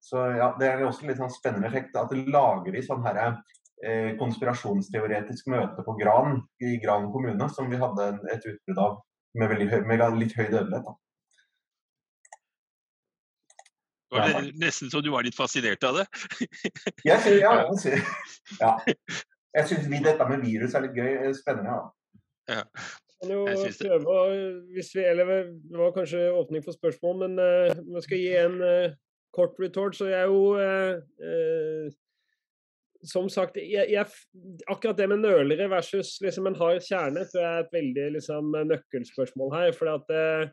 Så 0.04 0.26
ja, 0.36 0.52
Det 0.60 0.68
er 0.68 0.84
også 0.84 1.06
en 1.06 1.14
litt 1.14 1.22
sånn 1.22 1.32
spennende 1.32 1.72
effekt. 1.72 1.96
At 1.96 2.12
det 2.12 2.28
lager 2.28 2.76
i 2.76 2.84
sånn 2.84 3.04
herre 3.06 3.30
eh, 3.80 4.12
konspirasjonsteoretisk 4.20 5.48
møte 5.48 5.86
på 5.86 5.96
Gran 6.02 6.42
i 6.60 6.76
Gran 6.84 7.08
kommune, 7.14 7.48
som 7.56 7.72
vi 7.72 7.80
hadde 7.80 8.12
et 8.34 8.44
utbrudd 8.44 8.84
av 8.84 9.00
med, 9.40 9.56
høy, 9.64 9.80
med 9.88 10.04
litt 10.20 10.36
høy 10.36 10.44
dødelighet. 10.44 10.92
Da. 10.92 10.98
Det 14.10 14.32
var 14.34 14.48
nesten 14.58 14.90
så 14.90 15.02
du 15.04 15.10
var 15.14 15.22
litt 15.26 15.36
fascinert 15.38 15.84
av 15.86 16.00
det? 16.00 16.06
jeg 17.08 17.20
synes, 17.22 17.38
ja, 17.38 17.52
jeg 17.60 17.78
synes, 17.84 18.08
ja. 18.58 18.72
Jeg 19.54 19.70
syns 19.70 19.86
dette 19.90 20.26
med 20.30 20.42
virus 20.46 20.74
er 20.74 20.86
litt 20.86 20.98
gøy. 20.98 21.14
Spennende. 21.34 21.78
Ja. 22.50 22.64
Kan 23.20 23.32
jo 23.34 23.44
prøve 23.44 24.10
å, 24.10 24.20
hvis 24.74 24.92
vi, 24.96 25.04
eller 25.04 25.50
Det 25.52 25.78
var 25.78 25.94
kanskje 25.94 26.30
åpning 26.32 26.64
for 26.64 26.76
spørsmål, 26.76 27.18
men 27.24 27.40
uh, 27.42 27.80
vi 27.94 28.04
skal 28.06 28.22
gi 28.22 28.30
en 28.40 28.60
uh, 28.62 28.94
kort 29.36 29.58
retort. 29.60 29.98
Så 29.98 30.08
jeg 30.10 30.22
er 30.22 30.30
jo 30.30 30.54
uh, 30.56 31.90
Som 33.06 33.28
sagt, 33.32 33.56
jeg, 33.56 33.86
jeg, 33.92 34.06
akkurat 34.68 34.98
det 34.98 35.08
med 35.08 35.22
nølere 35.22 35.70
versus 35.72 36.18
liksom 36.20 36.50
en 36.50 36.58
hard 36.58 36.82
kjerne 36.84 37.26
tror 37.30 37.44
jeg 37.44 37.52
er 37.52 37.62
et 37.64 37.76
veldig 37.76 38.08
liksom, 38.18 38.56
nøkkelspørsmål 38.72 39.54
her. 39.56 39.70
for 39.76 39.94
at 39.94 40.10
Eh, 40.12 40.50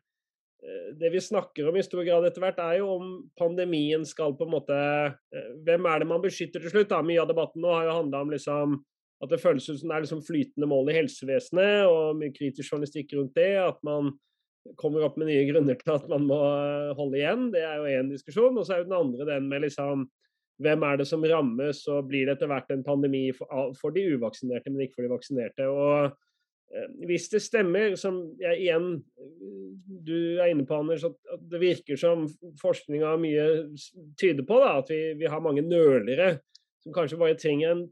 det 0.99 1.09
vi 1.09 1.21
snakker 1.21 1.69
om 1.69 1.75
i 1.77 1.83
stor 1.85 2.03
grad 2.03 2.25
etter 2.25 2.41
hvert, 2.41 2.59
er 2.59 2.79
jo 2.79 2.89
om 2.95 3.09
pandemien 3.37 4.05
skal 4.07 4.33
på 4.37 4.47
en 4.47 4.55
måte 4.55 4.75
eh, 4.75 5.49
Hvem 5.67 5.85
er 5.85 6.01
det 6.01 6.09
man 6.09 6.23
beskytter 6.23 6.63
til 6.63 6.73
slutt? 6.73 6.89
da? 6.89 7.03
Mye 7.05 7.21
av 7.21 7.29
debatten 7.29 7.61
nå 7.63 7.73
har 7.75 7.87
jo 7.87 7.97
handla 7.99 8.23
om 8.25 8.33
liksom, 8.33 8.77
at 9.23 9.33
det 9.33 9.41
føles 9.43 9.67
ut 9.69 9.77
som 9.79 9.91
det 9.91 9.97
er 9.97 10.07
liksom 10.07 10.23
flytende 10.25 10.69
mål 10.69 10.91
i 10.91 10.97
helsevesenet, 10.97 11.85
og 11.85 12.17
mye 12.19 12.33
kritisk 12.35 12.73
journalistikk 12.73 13.13
rundt 13.17 13.37
det. 13.37 13.51
At 13.61 13.77
man 13.85 14.15
kommer 14.81 15.05
opp 15.05 15.15
med 15.21 15.29
nye 15.29 15.45
grunner 15.47 15.77
til 15.79 15.93
at 15.95 16.09
man 16.11 16.25
må 16.27 16.41
eh, 16.41 16.93
holde 16.97 17.21
igjen. 17.21 17.49
Det 17.53 17.63
er 17.63 17.77
jo 17.77 17.97
én 18.01 18.13
diskusjon. 18.13 18.57
Og 18.57 18.65
så 18.65 18.75
er 18.75 18.83
jo 18.83 18.89
den 18.89 19.01
andre 19.01 19.29
den 19.35 19.51
med 19.51 19.67
liksom 19.67 20.07
hvem 20.57 20.81
er 20.89 20.97
det 20.97 21.05
som 21.05 21.21
rammes, 21.21 21.83
og 21.93 22.07
blir 22.09 22.25
det 22.25 22.33
etter 22.33 22.49
hvert 22.49 22.71
en 22.73 22.81
pandemi 22.81 23.27
for, 23.37 23.75
for 23.77 23.93
de 23.93 24.07
uvaksinerte, 24.17 24.71
men 24.73 24.87
ikke 24.87 24.97
for 24.97 25.05
de 25.05 25.11
vaksinerte. 25.13 25.67
og 25.69 26.07
Eh, 26.07 26.15
hvis 27.07 27.29
det 27.31 27.41
stemmer, 27.45 27.95
som 27.99 28.19
jeg 28.41 28.59
igjen 28.65 28.89
du 30.07 30.39
er 30.39 30.51
inne 30.51 30.65
på, 30.67 30.77
Anders, 30.81 31.05
at 31.07 31.43
det 31.51 31.61
virker 31.61 31.99
som 31.99 32.25
forskninga 32.61 33.15
mye 33.21 33.47
tyder 34.19 34.45
på, 34.47 34.59
da, 34.63 34.77
at 34.81 34.91
vi, 34.91 35.01
vi, 35.19 35.29
har 35.31 35.43
mange 35.43 35.63
nølere 35.65 36.37
som 36.83 36.95
kanskje 36.95 37.19
bare 37.19 37.37
trenger 37.39 37.73
en 37.73 37.85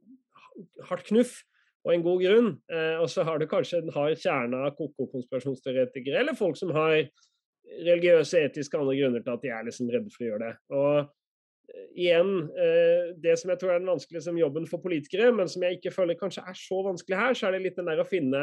hardt 0.89 1.07
knuff 1.09 1.37
og 1.85 1.93
en 1.93 2.05
god 2.05 2.23
grunn. 2.23 2.49
Eh, 2.71 2.95
og 3.01 3.09
så 3.11 3.25
har 3.27 3.39
du 3.39 3.47
kanskje 3.49 3.81
en 3.81 3.93
hard 3.95 4.19
kjerne 4.21 4.63
av 4.67 4.75
koko-konspirasjonsteoretikere, 4.79 6.21
eller 6.21 6.37
folk 6.37 6.59
som 6.59 6.73
har 6.75 6.97
religiøse, 7.75 8.45
etiske 8.45 8.79
andre 8.79 8.95
grunner 8.99 9.23
til 9.23 9.35
at 9.35 9.43
de 9.43 9.51
er 9.53 9.67
liksom 9.67 9.91
redde 9.91 10.13
for 10.13 10.23
å 10.23 10.29
gjøre 10.29 10.47
det. 10.47 10.55
Og 10.75 11.14
igjen, 11.95 12.31
uh, 12.55 13.11
det 13.21 13.35
som 13.41 13.51
jeg 13.51 13.61
tror 13.61 13.75
er 13.75 13.83
den 13.83 13.91
vanskelige 13.93 14.25
som 14.27 14.39
jobben 14.39 14.67
for 14.69 14.83
politikere, 14.83 15.31
men 15.35 15.51
som 15.51 15.63
jeg 15.65 15.79
ikke 15.79 15.93
føler 15.95 16.19
kanskje 16.19 16.45
er 16.47 16.57
så 16.59 16.81
vanskelig 16.85 17.19
her, 17.19 17.37
så 17.37 17.47
er 17.47 17.55
det 17.55 17.63
litt 17.67 17.79
den 17.79 17.91
der 17.91 18.03
å 18.03 18.09
finne 18.09 18.41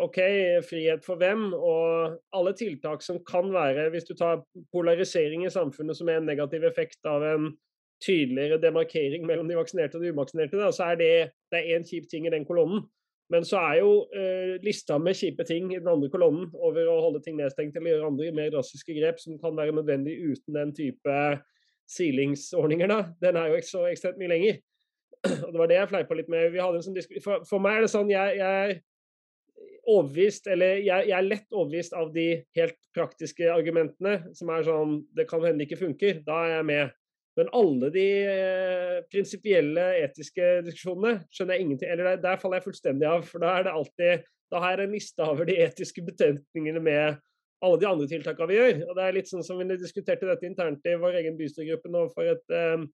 OK, 0.00 0.16
frihet 0.64 1.04
for 1.04 1.20
hvem? 1.20 1.50
Og 1.52 2.14
alle 2.34 2.54
tiltak 2.56 3.04
som 3.04 3.18
kan 3.28 3.50
være 3.52 3.90
Hvis 3.92 4.06
du 4.08 4.14
tar 4.16 4.40
polarisering 4.72 5.44
i 5.44 5.52
samfunnet 5.52 5.98
som 5.98 6.08
er 6.08 6.16
en 6.16 6.26
negativ 6.26 6.64
effekt 6.64 7.04
av 7.06 7.22
en 7.28 7.50
tydeligere 8.04 8.60
demarkering 8.60 9.26
mellom 9.28 9.48
de 9.48 9.58
vaksinerte 9.58 9.98
og 9.98 10.04
de 10.04 10.14
uvaksinerte, 10.14 10.58
da, 10.58 10.70
så 10.72 10.90
er 10.90 11.00
det 11.00 11.12
det 11.52 11.62
én 11.74 11.84
kjip 11.86 12.08
ting 12.10 12.26
i 12.26 12.32
den 12.32 12.46
kolonnen. 12.48 12.86
Men 13.30 13.46
så 13.46 13.60
er 13.62 13.76
jo 13.78 13.90
eh, 14.16 14.56
lista 14.64 14.96
med 14.98 15.14
kjipe 15.14 15.44
ting 15.46 15.68
i 15.70 15.78
den 15.78 15.88
andre 15.90 16.10
kolonnen 16.10 16.48
over 16.56 16.88
å 16.90 16.98
holde 17.04 17.20
ting 17.22 17.36
nedstengt 17.38 17.76
eller 17.78 17.94
gjøre 17.94 18.08
andre 18.10 18.32
mer 18.34 18.50
drastiske 18.50 18.96
grep 18.96 19.20
som 19.22 19.38
kan 19.38 19.54
være 19.58 19.76
nødvendig 19.76 20.16
uten 20.32 20.56
den 20.56 20.72
type 20.74 21.18
silingsordninger, 21.90 22.90
da. 22.90 23.00
Den 23.22 23.38
er 23.38 23.50
jo 23.50 23.58
ikke 23.60 23.70
så 23.70 23.86
ekstremt 23.90 24.20
mye 24.20 24.30
lenger. 24.32 24.60
Og 25.44 25.50
det 25.50 25.58
var 25.60 25.70
det 25.70 25.80
jeg 25.80 25.90
fleipa 25.90 26.16
litt 26.16 26.30
med. 26.32 26.56
Sånn 26.84 27.00
for, 27.24 27.44
for, 27.48 27.62
meg 27.62 27.80
er 27.80 27.86
det 27.86 27.92
sånn 27.92 28.12
jeg, 28.12 28.38
jeg 28.40 28.70
er 28.70 28.78
overbevist, 29.90 30.46
eller 30.52 30.78
jeg, 30.78 31.08
jeg, 31.10 31.16
er 31.16 31.26
lett 31.26 31.56
overbevist 31.56 31.96
av 31.98 32.12
de 32.14 32.28
helt 32.56 32.78
praktiske 32.96 33.50
argumentene, 33.52 34.20
som 34.36 34.52
er 34.54 34.64
sånn 34.66 34.96
Det 35.16 35.26
kan 35.30 35.44
hende 35.44 35.64
det 35.64 35.70
ikke 35.70 35.84
funker. 35.84 36.22
Da 36.26 36.40
er 36.46 36.56
jeg 36.58 36.68
med. 36.70 36.96
Men 37.38 37.50
alle 37.56 37.88
de 37.94 38.06
eh, 38.26 38.96
prinsipielle, 39.10 39.86
etiske 40.02 40.48
diskusjonene 40.66 41.24
skjønner 41.30 41.56
jeg 41.56 41.64
ingenting 41.64 41.92
Eller 41.92 42.08
der, 42.10 42.22
der, 42.24 42.40
faller 42.42 42.58
jeg 42.58 42.66
fullstendig 42.68 43.08
av. 43.08 43.26
For 43.28 43.42
da 43.42 43.56
er 43.56 43.66
det 43.66 43.74
alltid 43.78 44.24
Da 44.50 44.62
har 44.64 44.74
jeg 44.74 44.88
en 44.88 44.96
liste 44.96 45.26
over 45.26 45.46
de 45.48 45.58
etiske 45.62 46.02
betenkningene 46.04 46.82
med 46.82 47.20
alle 47.60 47.80
de 47.80 47.88
andre 47.88 48.08
tiltakene 48.08 48.48
vi 48.48 48.58
gjør. 48.58 48.82
Og 48.88 48.96
det 48.96 49.04
er 49.04 49.16
litt 49.16 49.30
sånn 49.30 49.44
som 49.44 49.60
vi 49.60 49.68
diskuterte 49.76 50.28
dette 50.28 50.48
internt 50.48 50.86
i 50.88 50.96
vår 51.00 51.20
egen 51.20 51.36
bystyregruppe 51.38 51.92
nå 51.92 52.06
for 52.14 52.30
et 52.32 52.56
eh, 52.56 52.86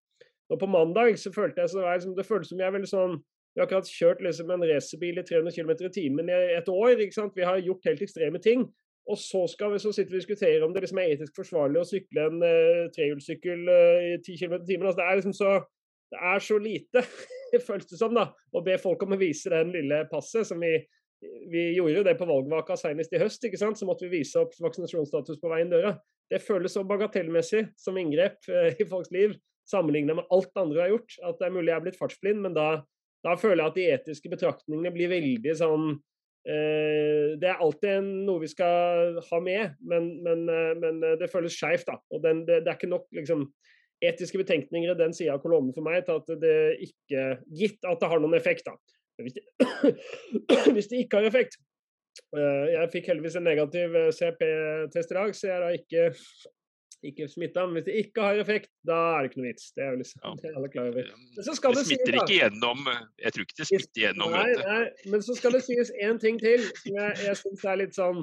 nå 0.46 0.58
på 0.60 0.68
mandag 0.70 1.18
så 1.18 1.32
følte 1.34 1.62
jeg 1.62 1.72
så 1.72 1.82
det, 1.82 1.92
liksom, 1.96 2.16
det 2.18 2.26
føltes 2.26 2.52
som 2.52 2.62
jeg 2.62 2.74
veldig 2.74 2.90
sånn 2.90 3.14
Vi 3.18 3.60
har 3.60 3.66
akkurat 3.66 3.88
kjørt 3.90 4.20
liksom 4.22 4.50
en 4.52 4.66
racerbil 4.68 5.20
i 5.20 5.24
300 5.26 5.54
km 5.56 5.70
i 5.88 5.92
timen 5.94 6.28
i 6.28 6.40
et 6.58 6.66
år. 6.68 6.98
Vi 7.00 7.46
har 7.46 7.62
gjort 7.64 7.88
helt 7.88 8.02
ekstreme 8.04 8.40
ting. 8.44 8.66
Og 9.06 9.16
så, 9.16 9.46
skal 9.48 9.70
vi, 9.72 9.78
så 9.80 9.92
sitter 9.94 10.12
og 10.12 10.20
diskuterer 10.20 10.64
om 10.66 10.74
det 10.74 10.82
liksom 10.82 10.98
er 11.00 11.14
etisk 11.14 11.38
forsvarlig 11.38 11.78
å 11.80 11.86
sykle 11.86 12.26
en 12.26 12.42
uh, 12.42 12.82
trehjulssykkel 12.92 13.62
uh, 13.70 14.02
i 14.02 14.18
10 14.18 14.40
km 14.42 14.56
i 14.58 14.66
timen. 14.68 14.88
Altså, 14.90 14.98
det, 14.98 15.06
er 15.06 15.20
liksom 15.20 15.36
så, 15.38 15.52
det 16.12 16.22
er 16.34 16.44
så 16.44 16.58
lite, 16.60 17.04
føles 17.68 17.88
det 17.88 18.00
som, 18.02 18.18
da, 18.18 18.26
å 18.52 18.64
be 18.66 18.76
folk 18.82 19.06
om 19.06 19.14
å 19.14 19.20
vise 19.20 19.54
den 19.54 19.70
lille 19.72 20.02
passet. 20.10 20.50
som 20.50 20.60
vi, 20.60 20.74
vi 21.50 21.68
gjorde 21.76 22.04
det 22.06 22.16
på 22.18 22.28
valgvaka 22.28 22.76
senest 22.78 23.14
i 23.16 23.20
høst. 23.22 23.44
ikke 23.44 23.60
sant? 23.60 23.78
Så 23.78 23.88
måtte 23.88 24.06
vi 24.06 24.18
vise 24.20 24.40
opp 24.40 24.56
vaksinasjonsstatus 24.60 25.40
på 25.40 25.52
veien 25.52 25.72
døra. 25.72 25.94
Det 26.30 26.42
føles 26.42 26.74
så 26.74 26.82
bagatellmessig 26.86 27.68
som 27.78 27.96
inngrep 28.00 28.36
uh, 28.50 28.72
i 28.74 28.88
folks 28.88 29.12
liv, 29.14 29.36
sammenlignet 29.70 30.18
med 30.18 30.28
alt 30.34 30.60
andre 30.60 30.84
har 30.84 30.92
gjort, 30.92 31.16
at 31.26 31.38
det 31.40 31.46
er 31.46 31.54
mulig 31.54 31.70
jeg 31.70 31.78
er 31.78 31.86
blitt 31.86 31.98
fartsblind. 31.98 32.42
Men 32.44 32.56
da, 32.58 32.68
da 33.26 33.36
føler 33.40 33.62
jeg 33.62 33.72
at 33.72 33.78
de 33.78 33.88
etiske 33.94 34.32
betraktningene 34.34 34.92
blir 34.94 35.10
veldig 35.14 35.56
sånn 35.58 35.96
Eh, 36.46 37.34
det 37.42 37.48
er 37.50 37.62
alltid 37.62 38.04
noe 38.22 38.38
vi 38.44 38.48
skal 38.52 39.16
ha 39.18 39.38
med, 39.42 39.72
men, 39.82 40.12
men, 40.22 40.44
eh, 40.46 40.74
men 40.78 41.00
eh, 41.02 41.16
det 41.18 41.30
føles 41.32 41.56
skeivt. 41.58 41.88
Det, 42.12 42.34
det, 42.46 42.60
er 42.60 42.76
ikke 42.76 42.90
nok 42.92 43.08
liksom, 43.18 43.48
etiske 43.98 44.38
betenkninger 44.38 44.92
i 44.92 44.98
den 45.00 45.16
sida 45.16 45.34
av 45.34 45.42
kolonnen 45.42 45.74
for 45.74 45.82
meg 45.86 46.04
til 46.06 46.20
at 46.20 46.30
det 46.38 46.58
ikke 46.86 47.24
Gitt 47.58 47.88
at 47.88 47.98
det 47.98 48.10
har 48.12 48.22
noen 48.22 48.38
effekt, 48.38 48.68
da. 48.68 48.76
Hvis 49.22 49.38
det, 49.38 49.44
hvis 50.76 50.90
det 50.92 51.04
ikke 51.04 51.22
har 51.22 51.30
effekt 51.30 51.56
Jeg 52.36 52.90
fikk 52.92 53.08
heldigvis 53.10 53.36
en 53.36 53.44
negativ 53.44 53.96
CP-test 54.16 55.10
i 55.12 55.16
dag, 55.16 55.34
så 55.36 55.48
jeg 55.48 55.56
er 55.56 55.64
da 55.64 55.72
ikke 55.76 56.04
ikke 57.04 57.28
smitta. 57.28 57.66
Men 57.66 57.78
hvis 57.78 57.86
det 57.88 57.96
ikke 58.04 58.24
har 58.24 58.40
effekt, 58.40 58.70
da 58.86 58.96
er 59.16 59.24
det 59.24 59.30
ikke 59.30 59.42
noe 59.42 59.50
vits. 59.50 59.68
Det 59.76 59.84
er 59.84 59.92
jo 59.92 60.00
liksom, 60.00 60.22
ja. 60.22 60.32
det 60.40 60.50
er 60.50 60.58
alle 60.60 60.70
klar 60.72 60.90
over. 60.92 61.10
Men 61.36 61.46
så 61.48 61.56
skal 61.58 61.74
det, 61.74 61.82
det 61.82 61.90
smitter 61.90 62.12
sies, 62.12 62.22
ikke 62.22 62.38
gjennom 62.40 62.90
Jeg 63.22 63.34
tror 63.34 63.46
ikke 63.46 63.58
det 63.60 63.68
smitter 63.70 64.02
gjennom. 64.02 64.34
Nei, 64.36 64.48
nei, 64.62 65.12
men 65.12 65.26
så 65.26 65.38
skal 65.38 65.56
det 65.56 65.62
sies 65.66 65.92
én 66.08 66.20
ting 66.22 66.40
til 66.42 66.66
som 66.66 66.98
jeg, 67.00 67.22
jeg 67.28 67.40
syns 67.42 67.64
er 67.66 67.80
litt 67.82 67.96
sånn 67.96 68.22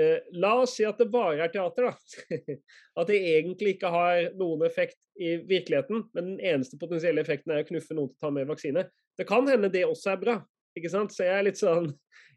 eh, 0.00 0.18
La 0.44 0.52
oss 0.62 0.76
si 0.78 0.86
at 0.88 1.00
det 1.00 1.08
bare 1.12 1.46
er 1.46 1.54
teater, 1.54 1.90
da. 1.90 2.36
at 3.00 3.10
det 3.10 3.22
egentlig 3.34 3.76
ikke 3.76 3.94
har 3.94 4.28
noen 4.40 4.66
effekt 4.68 5.00
i 5.20 5.36
virkeligheten, 5.46 6.08
men 6.16 6.34
den 6.34 6.40
eneste 6.54 6.78
potensielle 6.80 7.22
effekten 7.22 7.54
er 7.54 7.62
å 7.62 7.68
knuffe 7.68 7.94
noen 7.94 8.10
til 8.10 8.18
å 8.18 8.26
ta 8.26 8.34
med 8.34 8.50
vaksine. 8.50 8.88
Det 9.18 9.26
kan 9.28 9.46
hende 9.48 9.70
det 9.72 9.84
også 9.86 10.14
er 10.14 10.20
bra. 10.20 10.36
ikke 10.76 10.90
sant? 10.90 11.14
Så 11.14 11.26
jeg 11.26 11.38
er 11.38 11.46
litt 11.46 11.60
sånn 11.60 11.92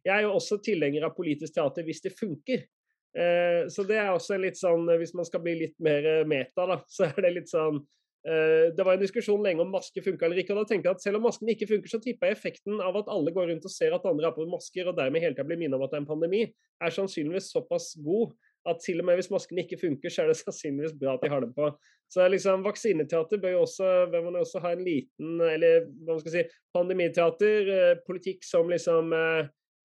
Jeg 0.06 0.14
er 0.14 0.28
jo 0.28 0.36
også 0.38 0.60
tilhenger 0.64 1.04
av 1.04 1.16
politisk 1.18 1.56
teater 1.58 1.84
hvis 1.84 2.04
det 2.06 2.14
funker. 2.16 2.62
Eh, 3.18 3.66
så 3.74 3.84
det 3.88 3.98
er 3.98 4.12
også 4.14 4.38
litt 4.40 4.60
sånn, 4.60 4.86
eh, 4.92 5.00
hvis 5.02 5.16
man 5.18 5.26
skal 5.28 5.42
bli 5.44 5.56
litt 5.64 5.78
mer 5.84 6.06
eh, 6.06 6.26
meta, 6.28 6.68
da, 6.70 6.78
så 6.92 7.10
er 7.10 7.22
det 7.26 7.38
litt 7.42 7.54
sånn 7.54 7.84
det 8.28 8.84
var 8.84 8.98
en 8.98 9.00
diskusjon 9.00 9.40
lenge 9.40 9.62
om 9.64 9.70
maske 9.72 10.02
funka 10.04 10.26
eller 10.26 10.42
ikke. 10.42 10.52
og 10.52 10.66
da 10.66 10.68
tenkte 10.68 10.90
jeg 10.90 10.98
at 10.98 11.04
Selv 11.06 11.20
om 11.22 11.24
masken 11.30 11.48
ikke 11.48 11.68
funker, 11.70 11.88
så 11.88 12.00
tipper 12.04 12.28
jeg 12.28 12.36
effekten 12.36 12.82
av 12.84 12.98
at 13.00 13.12
alle 13.14 13.32
går 13.32 13.46
rundt 13.48 13.68
og 13.70 13.72
ser 13.72 13.94
at 13.96 14.08
andre 14.10 14.28
har 14.28 14.34
på 14.36 14.44
masker, 14.52 14.90
og 14.90 14.98
dermed 14.98 15.24
hele 15.24 15.38
tida 15.38 15.46
blir 15.48 15.60
minnet 15.62 15.78
om 15.78 15.86
at 15.86 15.94
det 15.94 15.96
er 15.96 16.02
en 16.02 16.10
pandemi, 16.10 16.42
er 16.84 16.92
sannsynligvis 16.92 17.48
såpass 17.54 17.94
god 18.04 18.34
at 18.68 18.82
til 18.84 19.02
og 19.02 19.08
med 19.08 19.20
hvis 19.20 19.32
masken 19.32 19.62
ikke 19.62 19.80
funker, 19.82 20.12
så 20.12 20.24
er 20.24 20.32
det 20.32 20.40
sannsynligvis 20.44 20.98
bra 21.00 21.16
at 21.16 21.24
de 21.24 21.32
har 21.32 21.44
dem 21.44 21.54
på. 21.56 21.70
Så 22.12 22.24
liksom, 22.32 22.64
Vaksineteater 22.64 23.42
bør 23.44 23.58
jo 23.58 23.62
også, 23.66 23.88
bør 24.12 24.24
man 24.30 24.40
også 24.40 24.62
ha 24.64 24.72
en 24.76 24.84
liten 24.86 25.42
eller 25.44 25.88
hva 26.06 26.16
man 26.16 26.22
skal 26.24 26.36
si, 26.38 26.44
pandemiteater, 26.76 27.72
politikk 28.08 28.48
som 28.48 28.72
liksom 28.72 29.12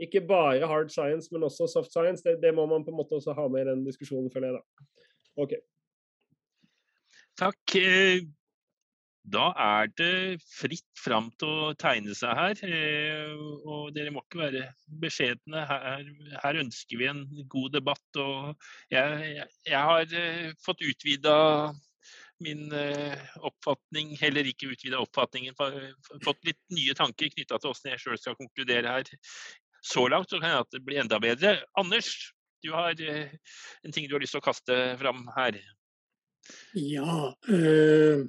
ikke 0.02 0.22
bare 0.26 0.66
hard 0.66 0.90
science, 0.90 1.30
men 1.32 1.46
også 1.46 1.66
soft 1.70 1.90
science. 1.94 2.22
Det, 2.26 2.38
det, 2.42 2.54
må 2.54 2.66
man 2.66 2.84
på 2.84 2.90
en 2.94 2.98
måte 2.98 3.18
også 3.18 3.34
ha 3.38 3.48
med 3.48 3.64
i 3.64 3.70
den 3.70 3.84
diskusjonen, 3.86 4.30
føler 4.34 4.52
jeg. 4.52 4.60
da. 4.60 4.86
Ok. 5.42 5.58
Takk. 7.38 7.76
Eh, 9.24 9.30
da 9.32 9.52
er 9.54 9.92
det 9.96 10.40
fritt 10.42 10.98
fram 10.98 11.30
til 11.38 11.48
å 11.48 11.74
tegne 11.78 12.14
seg 12.14 12.34
her. 12.36 12.64
Eh, 12.66 13.32
og 13.64 13.92
dere 13.94 14.10
må 14.14 14.24
ikke 14.24 14.42
være 14.42 14.66
beskjedne. 15.02 15.64
Her, 15.68 16.10
her 16.42 16.60
ønsker 16.64 16.98
vi 16.98 17.08
en 17.10 17.24
god 17.48 17.72
debatt. 17.78 18.20
Og 18.20 18.52
jeg, 18.90 19.32
jeg, 19.38 19.48
jeg 19.70 19.88
har 19.92 20.18
eh, 20.18 20.52
fått 20.64 20.82
utvida 20.82 21.38
min 22.42 22.72
oppfatning, 23.38 24.16
heller 24.18 24.48
ikke 24.50 24.72
utvida 24.72 24.98
oppfatningen, 24.98 25.54
fått 25.54 26.40
litt 26.42 26.58
nye 26.74 26.90
tanker 26.98 27.30
knytta 27.30 27.54
til 27.54 27.70
hvordan 27.70 27.92
jeg 27.92 28.02
sjøl 28.02 28.18
skal 28.18 28.34
konkludere 28.34 28.90
her 28.96 29.12
så 29.82 30.08
langt 30.08 30.30
så 30.30 30.40
kan 30.40 30.50
det 30.50 30.62
at 30.62 30.74
det 30.74 30.82
blir 30.86 31.00
enda 31.02 31.18
bedre. 31.20 31.56
Anders, 31.78 32.32
du 32.62 32.70
har 32.74 32.98
eh, 33.02 33.34
en 33.82 33.92
ting 33.92 34.06
du 34.08 34.14
har 34.14 34.22
lyst 34.22 34.36
til 34.36 34.42
å 34.42 34.46
kaste 34.46 34.78
fram 35.00 35.24
her. 35.36 35.58
Ja. 36.78 37.32
Øh, 37.50 38.26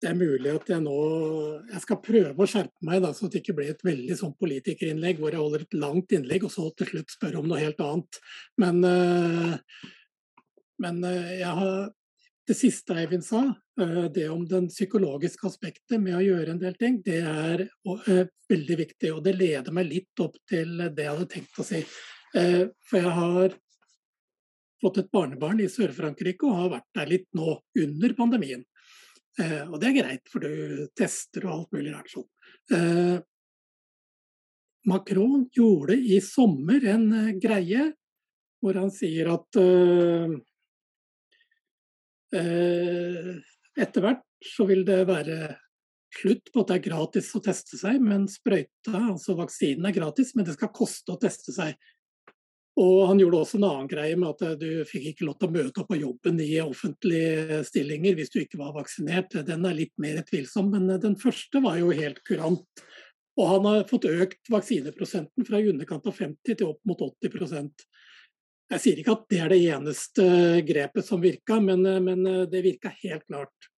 det 0.00 0.08
er 0.08 0.16
mulig 0.16 0.48
at 0.54 0.70
jeg 0.72 0.80
nå 0.80 0.96
Jeg 1.68 1.82
skal 1.84 1.98
prøve 2.00 2.40
å 2.40 2.48
skjerpe 2.48 2.86
meg, 2.88 3.02
da, 3.04 3.12
så 3.12 3.28
det 3.28 3.42
ikke 3.42 3.56
blir 3.58 3.72
et 3.74 3.84
veldig 3.84 4.16
sånn 4.16 4.34
politikerinnlegg 4.40 5.20
hvor 5.20 5.34
jeg 5.34 5.42
holder 5.42 5.64
et 5.66 5.78
langt 5.78 6.12
innlegg 6.16 6.46
og 6.48 6.54
så 6.54 6.68
til 6.76 6.92
slutt 6.94 7.16
spør 7.16 7.40
om 7.42 7.48
noe 7.50 7.60
helt 7.60 7.80
annet. 7.84 8.20
Men, 8.60 8.84
øh, 8.88 9.56
men 10.80 11.02
jeg 11.04 11.56
har 11.60 11.90
det 12.50 12.56
siste 12.58 12.96
Eivind 12.98 13.24
sa, 13.24 13.42
eh, 13.80 14.04
det 14.10 14.28
om 14.28 14.42
den 14.48 14.68
psykologiske 14.68 15.46
aspektet 15.46 16.00
med 16.02 16.16
å 16.18 16.24
gjøre 16.24 16.54
en 16.54 16.62
del 16.62 16.74
ting, 16.80 16.98
det 17.06 17.20
er 17.22 17.62
eh, 17.62 18.24
veldig 18.50 18.78
viktig. 18.80 19.12
Og 19.14 19.22
det 19.24 19.36
leder 19.36 19.74
meg 19.76 19.86
litt 19.90 20.22
opp 20.24 20.38
til 20.50 20.72
det 20.80 21.04
jeg 21.04 21.12
hadde 21.12 21.28
tenkt 21.30 21.60
å 21.60 21.66
si. 21.66 21.84
Eh, 22.34 22.64
for 22.88 22.98
jeg 22.98 23.14
har 23.20 23.54
fått 24.82 24.98
et 25.02 25.12
barnebarn 25.12 25.62
i 25.62 25.68
Sør-Frankrike 25.70 26.48
og 26.48 26.58
har 26.58 26.74
vært 26.78 26.90
der 26.98 27.12
litt 27.12 27.28
nå 27.36 27.54
under 27.84 28.16
pandemien. 28.18 28.64
Og 29.38 29.76
det 29.80 29.88
er 29.88 29.94
greit, 29.94 30.24
for 30.28 30.42
du 30.42 30.88
tester 30.98 31.46
og 31.46 31.52
alt 31.54 31.76
mulig 31.76 31.92
rart 31.94 32.10
sånn. 32.12 32.26
Macron 34.90 35.46
gjorde 35.54 35.94
i 35.94 36.18
sommer 36.24 36.84
en 36.90 37.06
greie 37.40 37.86
hvor 38.60 38.76
han 38.76 38.90
sier 38.92 39.30
at 39.32 39.60
Eh, 42.30 43.30
etter 43.82 44.04
hvert 44.04 44.22
så 44.54 44.66
vil 44.68 44.84
det 44.86 45.02
være 45.08 45.38
slutt 46.20 46.50
på 46.52 46.62
at 46.62 46.70
det 46.70 46.76
er 46.76 46.84
gratis 46.84 47.30
å 47.34 47.42
teste 47.42 47.78
seg, 47.78 47.98
men 48.02 48.28
sprøyta, 48.30 48.94
altså 48.98 49.36
vaksinen 49.38 49.88
er 49.90 49.96
gratis, 49.96 50.34
men 50.34 50.46
det 50.46 50.56
skal 50.56 50.72
koste 50.74 51.14
å 51.14 51.20
teste 51.22 51.54
seg. 51.54 51.74
Og 52.80 53.10
han 53.10 53.18
gjorde 53.20 53.42
også 53.42 53.58
en 53.58 53.66
annen 53.68 53.88
greie 53.90 54.16
med 54.16 54.30
at 54.30 54.60
du 54.60 54.84
fikk 54.88 55.10
ikke 55.10 55.26
lov 55.28 55.36
til 55.36 55.50
å 55.50 55.56
møte 55.58 55.82
opp 55.82 55.90
på 55.90 55.98
jobben 56.00 56.40
i 56.40 56.54
offentlige 56.62 57.60
stillinger 57.68 58.16
hvis 58.16 58.32
du 58.32 58.38
ikke 58.40 58.60
var 58.60 58.72
vaksinert. 58.78 59.36
Den 59.46 59.66
er 59.68 59.76
litt 59.76 59.92
mer 60.00 60.22
tvilsom, 60.24 60.70
men 60.72 60.88
den 61.02 61.18
første 61.20 61.60
var 61.60 61.76
jo 61.80 61.92
helt 61.92 62.22
kurant. 62.24 62.84
Og 63.36 63.46
han 63.46 63.68
har 63.68 63.84
fått 63.88 64.08
økt 64.08 64.48
vaksineprosenten 64.52 65.46
fra 65.48 65.60
i 65.60 65.68
underkant 65.70 66.08
av 66.08 66.16
50 66.16 66.56
til 66.56 66.72
opp 66.72 66.80
mot 66.88 67.04
80% 67.04 67.84
jeg 68.70 68.82
sier 68.84 69.00
ikke 69.02 69.14
at 69.16 69.22
det 69.32 69.38
er 69.42 69.50
det 69.50 69.60
eneste 69.74 70.24
grepet 70.66 71.06
som 71.06 71.22
virka, 71.22 71.58
men, 71.62 71.82
men 72.04 72.22
det 72.50 72.62
virka 72.62 72.92
helt 73.00 73.24
klart. 73.26 73.69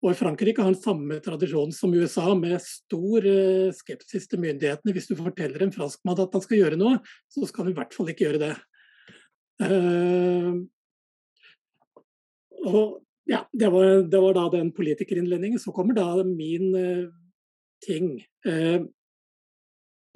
Og 0.00 0.16
Frankrike 0.16 0.62
har 0.64 0.72
den 0.72 0.80
samme 0.80 1.18
tradisjonen 1.20 1.74
som 1.76 1.92
USA, 1.92 2.30
med 2.38 2.56
stor 2.64 3.26
eh, 3.28 3.68
skepsis 3.76 4.28
til 4.30 4.40
myndighetene. 4.40 4.94
Hvis 4.96 5.10
du 5.10 5.16
forteller 5.18 5.66
en 5.66 5.74
franskmann 5.74 6.22
at 6.22 6.36
han 6.36 6.44
skal 6.44 6.62
gjøre 6.62 6.78
noe, 6.80 7.00
så 7.28 7.44
skal 7.48 7.66
han 7.66 7.74
i 7.74 7.76
hvert 7.76 7.96
fall 7.96 8.08
ikke 8.12 8.24
gjøre 8.24 8.40
det. 8.46 8.54
Uh, 9.60 10.56
og 12.64 13.02
ja, 13.28 13.42
det 13.52 13.68
var, 13.74 13.90
det 14.08 14.22
var, 14.24 14.38
da 14.38 14.46
den 14.54 14.70
politikerinnledningen. 14.72 15.60
Så 15.60 15.74
kommer 15.76 15.98
da 15.98 16.24
min 16.24 16.72
uh, 16.72 17.12
ting. 17.84 18.14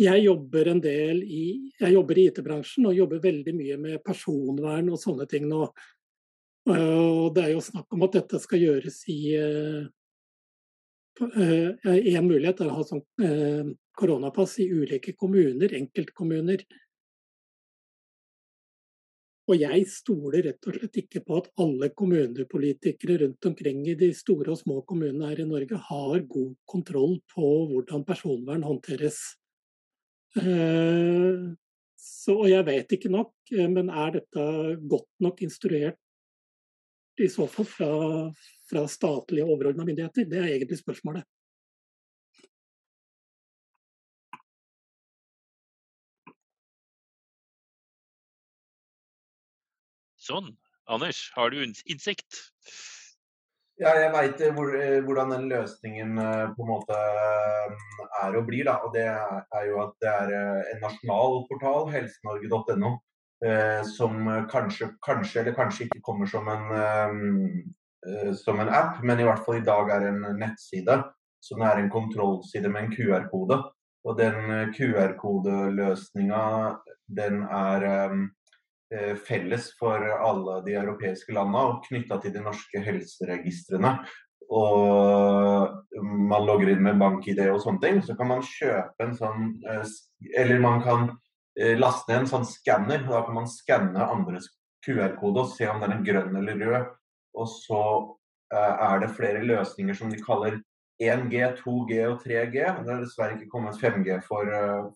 Jeg 0.01 0.25
jobber 0.25 0.73
en 0.73 0.81
del 0.83 1.21
i 1.23 1.45
jeg 1.79 1.93
jobber 1.95 2.19
i 2.19 2.25
IT-bransjen 2.31 2.89
og 2.89 2.97
jobber 2.97 3.21
veldig 3.23 3.53
mye 3.55 3.77
med 3.79 4.03
personvern 4.03 4.89
og 4.91 4.99
sånne 4.99 5.29
ting 5.31 5.45
nå. 5.47 5.69
Og 6.65 7.35
det 7.37 7.43
er 7.45 7.51
jo 7.53 7.61
snakk 7.65 7.93
om 7.93 8.07
at 8.07 8.15
dette 8.17 8.39
skal 8.41 8.63
gjøres 8.63 9.03
i 9.13 9.19
En 11.21 12.25
mulighet 12.27 12.63
er 12.65 12.71
å 12.71 12.79
ha 12.79 12.85
sånn 12.89 13.05
koronapass 13.95 14.57
i 14.65 14.71
ulike 14.73 15.13
kommuner, 15.15 15.77
enkeltkommuner. 15.77 16.65
Og 19.45 19.61
jeg 19.61 19.85
stoler 19.93 20.47
rett 20.47 20.67
og 20.69 20.77
slett 20.79 20.99
ikke 21.03 21.21
på 21.25 21.37
at 21.37 21.51
alle 21.61 21.91
kommunepolitikere 21.93 23.19
rundt 23.21 23.49
omkring 23.51 23.83
i 23.93 23.97
de 24.01 24.09
store 24.17 24.55
og 24.55 24.61
små 24.63 24.79
kommunene 24.89 25.29
her 25.29 25.43
i 25.43 25.49
Norge 25.49 25.81
har 25.91 26.23
god 26.31 26.55
kontroll 26.71 27.19
på 27.35 27.51
hvordan 27.73 28.07
personvern 28.09 28.65
håndteres. 28.65 29.19
Eh, 30.41 31.45
så, 32.01 32.39
og 32.39 32.49
jeg 32.49 32.65
vet 32.71 32.97
ikke 32.97 33.13
nok, 33.13 33.35
eh, 33.53 33.69
men 33.69 33.93
er 33.93 34.17
dette 34.17 34.47
godt 34.89 35.13
nok 35.27 35.45
instruert 35.45 36.01
i 37.23 37.29
så 37.31 37.47
fall 37.51 37.67
fra, 37.69 37.91
fra 38.71 38.85
statlige 38.91 39.47
overordna 39.47 39.87
myndigheter? 39.87 40.27
Det 40.31 40.41
er 40.41 40.51
egentlig 40.55 40.81
spørsmålet. 40.81 41.27
Sånn. 50.25 50.55
Anders, 50.89 51.31
har 51.37 51.53
du 51.53 51.61
innsikt? 51.61 52.39
Ja, 53.81 53.91
jeg 53.99 54.13
veit 54.15 54.43
eh, 54.45 54.53
hvor, 54.55 54.71
eh, 54.79 55.01
hvordan 55.03 55.33
den 55.35 55.49
løsningen 55.51 56.19
eh, 56.23 56.45
på 56.55 56.63
en 56.63 56.71
måte 56.71 56.99
er 58.23 58.37
og 58.39 58.45
blir. 58.47 58.69
Da. 58.69 58.77
Og 58.87 58.95
det 58.95 59.05
er 59.09 59.67
jo 59.67 59.81
at 59.83 59.97
det 60.05 60.13
er 60.13 60.35
en 60.75 60.85
nasjonal 60.85 61.43
portal, 61.49 61.91
helsenorge.no, 61.93 62.93
som 63.97 64.29
kanskje, 64.49 64.87
kanskje, 65.05 65.41
eller 65.41 65.57
kanskje 65.57 65.85
ikke 65.85 66.01
kommer 66.07 66.29
som 66.31 66.47
en, 66.49 67.65
som 68.39 68.61
en 68.63 68.71
app, 68.73 69.03
men 69.05 69.21
i 69.21 69.27
hvert 69.27 69.43
fall 69.45 69.59
i 69.59 69.65
dag 69.67 69.91
er 69.93 70.07
en 70.09 70.23
nettside 70.39 70.97
som 71.45 71.61
er 71.67 71.83
en 71.83 71.91
kontrollside 71.93 72.71
med 72.73 72.87
en 72.87 72.95
QR-kode. 72.95 73.59
Og 74.05 74.17
den 74.17 74.71
QR-kodeløsninga, 74.77 76.45
den 77.21 77.43
er 77.45 77.89
Eh, 78.95 79.15
felles 79.17 79.71
for 79.79 80.05
alle 80.05 80.61
de 80.67 80.75
europeiske 80.77 81.33
landene 81.35 81.63
og 81.71 81.87
knytta 81.89 82.19
til 82.23 82.35
de 82.35 82.43
norske 82.45 82.83
helseregistrene. 82.85 83.97
Og 84.55 86.03
man 86.05 86.45
logger 86.47 86.75
inn 86.75 86.83
med 86.85 87.01
bank-ID 87.01 87.41
og 87.49 87.63
sånne 87.65 87.83
ting. 87.83 88.03
Så 88.05 88.15
kan 88.19 88.29
man 88.31 88.45
kjøpe 88.45 89.07
en 89.07 89.17
sånn 89.19 89.47
eh, 89.71 89.95
Eller 90.37 90.61
man 90.63 90.83
kan 90.85 91.09
eh, 91.09 91.17
laste 91.79 92.11
ned 92.11 92.25
en 92.25 92.31
sånn 92.31 92.47
skanner. 92.49 93.05
Da 93.07 93.23
kan 93.27 93.39
man 93.39 93.51
skanne 93.51 94.11
andres 94.11 94.51
QR-kode 94.85 95.45
og 95.45 95.53
se 95.55 95.69
om 95.71 95.83
den 95.83 95.97
er 95.97 96.05
grønn 96.07 96.37
eller 96.41 96.61
rød. 96.61 96.93
Og 97.39 97.51
så 97.51 97.83
er 98.55 99.01
det 99.03 99.15
flere 99.17 99.43
løsninger 99.43 99.97
som 99.99 100.11
de 100.13 100.21
kaller 100.23 100.61
1G, 101.03 101.39
2G 101.59 102.01
og 102.07 102.21
3G. 102.23 102.59
Det 102.85 102.93
er 102.93 103.01
dessverre 103.03 103.37
ikke 103.37 103.51
kommet 103.51 103.79
5G 103.81 104.21
for, 104.27 104.51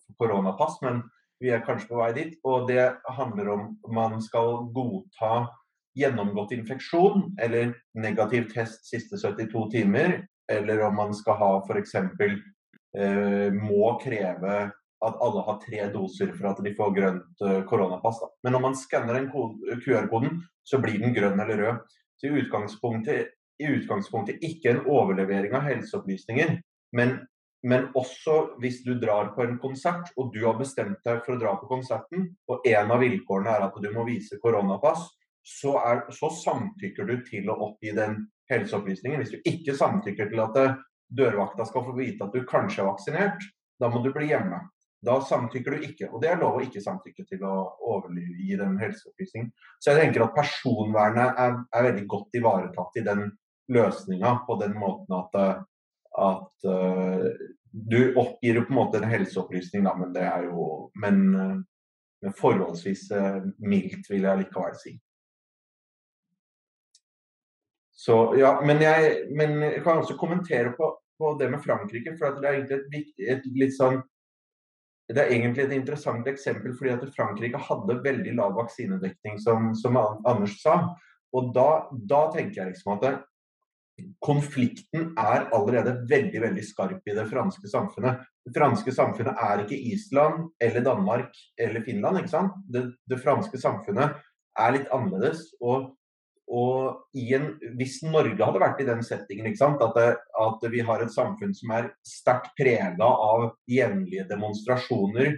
for 0.05 0.19
koronapass, 0.21 0.77
men 0.85 1.01
vi 1.39 1.51
er 1.51 1.63
kanskje 1.65 1.89
på 1.91 1.99
vei 1.99 2.11
dit. 2.15 2.37
Og 2.47 2.67
det 2.69 2.93
handler 3.17 3.53
om 3.55 3.65
man 3.95 4.19
skal 4.23 4.69
godta 4.75 5.49
gjennomgått 5.99 6.53
infeksjon 6.55 7.33
eller 7.41 7.73
negativ 7.97 8.49
test 8.53 8.87
siste 8.87 9.19
72 9.19 9.65
timer, 9.73 10.21
eller 10.51 10.85
om 10.87 10.95
man 10.95 11.15
skal 11.17 11.39
ha 11.39 11.51
f.eks. 11.65 11.95
Eh, 12.97 13.49
må 13.53 13.93
kreve 14.01 14.69
at 15.05 15.17
alle 15.23 15.43
har 15.47 15.59
tre 15.63 15.87
doser 15.93 16.31
for 16.35 16.51
at 16.51 16.61
de 16.63 16.73
får 16.75 16.93
grønt 16.95 17.43
eh, 17.45 17.61
koronapass. 17.69 18.19
Da. 18.21 18.29
Men 18.43 18.55
når 18.55 18.65
man 18.67 18.77
skanner 18.77 19.19
den 19.19 19.29
QR-koden, 19.31 20.41
så 20.67 20.81
blir 20.83 20.99
den 21.01 21.15
grønn 21.15 21.39
eller 21.39 21.63
rød. 21.63 21.97
Så 22.19 22.27
i 22.27 22.41
utgangspunktet, 22.41 23.35
i 23.59 23.73
utgangspunktet 23.77 24.43
ikke 24.43 24.73
en 24.73 24.85
overlevering 24.87 25.55
av 25.55 25.67
helseopplysninger, 25.67 26.57
men 26.95 27.19
men 27.67 27.89
også 27.97 28.55
hvis 28.63 28.83
du 28.85 28.93
drar 28.99 29.33
på 29.35 29.43
en 29.43 29.57
konsert 29.59 30.13
og 30.15 30.31
du 30.31 30.45
har 30.45 30.55
bestemt 30.59 31.01
deg 31.03 31.23
for 31.25 31.35
å 31.35 31.39
dra 31.41 31.55
på 31.59 31.67
konserten, 31.67 32.29
og 32.47 32.63
en 32.67 32.93
av 32.95 33.01
vilkårene 33.03 33.51
er 33.51 33.65
at 33.67 33.79
du 33.83 33.89
må 33.91 34.05
vise 34.07 34.39
koronapass, 34.39 35.09
så, 35.43 35.75
er, 35.81 36.05
så 36.15 36.29
samtykker 36.31 37.09
du 37.09 37.17
til 37.27 37.49
å 37.51 37.57
oppgi 37.67 37.91
den 37.97 38.21
helseopplysningen. 38.51 39.23
Hvis 39.23 39.35
du 39.35 39.49
ikke 39.49 39.75
samtykker 39.75 40.31
til 40.31 40.43
at 40.43 40.59
dørvakta 41.09 41.65
skal 41.67 41.87
få 41.87 41.95
vite 41.97 42.27
at 42.27 42.35
du 42.35 42.45
kanskje 42.47 42.83
er 42.83 42.91
vaksinert, 42.91 43.47
da 43.79 43.89
må 43.91 44.03
du 44.03 44.11
bli 44.15 44.29
hjemme. 44.29 44.61
Da 45.05 45.15
samtykker 45.23 45.75
du 45.75 45.85
ikke. 45.87 46.09
Og 46.11 46.21
det 46.21 46.31
er 46.31 46.41
lov 46.41 46.57
å 46.59 46.63
ikke 46.65 46.83
samtykke 46.83 47.23
til 47.29 47.43
å 47.47 47.55
overgi 47.93 48.57
den 48.59 48.75
helseopplysningen. 48.81 49.51
Så 49.79 49.93
jeg 49.93 50.03
tenker 50.03 50.25
at 50.25 50.35
personvernet 50.35 51.39
er, 51.39 51.59
er 51.75 51.87
veldig 51.89 52.05
godt 52.11 52.39
ivaretatt 52.39 52.99
i 52.99 53.05
den 53.07 53.29
løsninga 53.71 54.33
på 54.47 54.57
den 54.59 54.75
måten 54.81 55.15
at 55.19 55.37
at 56.19 56.65
uh, 56.65 57.25
du 57.71 58.13
oppgir 58.17 58.59
jo 58.59 58.65
på 58.65 58.73
en 58.73 58.79
måte 58.79 58.99
en 58.99 59.09
helseopplysning, 59.09 59.85
da, 59.85 59.93
men 59.97 60.13
det 60.15 60.25
er 60.25 60.47
jo 60.49 60.89
men, 60.99 61.19
uh, 61.35 61.59
men 62.23 62.35
forholdsvis 62.37 63.09
uh, 63.15 63.43
mildt, 63.57 64.09
vil 64.09 64.25
jeg 64.27 64.43
likevel 64.43 64.75
si. 64.79 64.95
Så 67.99 68.17
ja, 68.39 68.55
men 68.63 68.81
jeg, 68.81 69.25
men 69.35 69.57
jeg 69.65 69.83
kan 69.83 69.99
også 69.99 70.15
kommentere 70.19 70.71
på, 70.77 70.93
på, 71.19 71.33
det 71.39 71.49
med 71.51 71.63
Frankrike, 71.63 72.15
for 72.19 72.39
det 72.39 72.47
er 72.47 72.61
egentlig 72.61 73.03
et, 73.03 73.25
et 73.35 73.49
litt 73.59 73.75
sånn 73.75 73.99
det 75.09 75.23
er 75.23 75.31
egentlig 75.33 75.65
et 75.65 75.73
interessant 75.73 76.27
eksempel, 76.29 76.75
fordi 76.77 76.91
at 76.93 77.05
Frankrike 77.15 77.61
hadde 77.65 77.97
veldig 78.03 78.35
lav 78.37 78.53
vaksinedekning, 78.59 79.39
som, 79.41 79.71
som 79.77 79.97
Anders 79.99 80.59
sa. 80.61 80.75
Og 81.33 81.49
da, 81.55 81.69
da 81.91 82.27
tenker 82.33 82.61
jeg 82.61 82.73
liksom 82.73 82.95
at 82.97 83.23
konflikten 84.23 85.09
er 85.19 85.49
allerede 85.55 85.97
veldig 86.09 86.41
veldig 86.45 86.63
skarp 86.63 87.09
i 87.09 87.15
det 87.17 87.25
franske 87.31 87.67
samfunnet. 87.71 88.21
Det 88.45 88.53
franske 88.55 88.93
samfunnet 88.95 89.41
er 89.43 89.63
ikke 89.63 89.81
Island 89.91 90.49
eller 90.63 90.85
Danmark 90.85 91.35
eller 91.59 91.83
Finland. 91.85 92.21
ikke 92.21 92.33
sant? 92.35 92.59
Det, 92.69 92.85
det 93.09 93.21
franske 93.21 93.59
samfunnet 93.59 94.15
er 94.59 94.75
litt 94.75 94.93
annerledes. 94.95 95.49
og, 95.61 95.95
og 96.49 97.13
en, 97.13 97.51
Hvis 97.77 97.99
Norge 98.01 98.41
hadde 98.41 98.61
vært 98.61 98.81
i 98.81 98.87
den 98.87 99.03
settingen? 99.05 99.51
At, 99.53 99.95
det, 99.95 100.07
at 100.17 100.65
vi 100.73 100.81
har 100.85 101.03
et 101.03 101.13
samfunn 101.13 101.53
som 101.53 101.75
er 101.77 101.91
sterkt 102.05 102.55
prega 102.57 103.05
av 103.05 103.51
jevnlige 103.69 104.25
demonstrasjoner, 104.31 105.35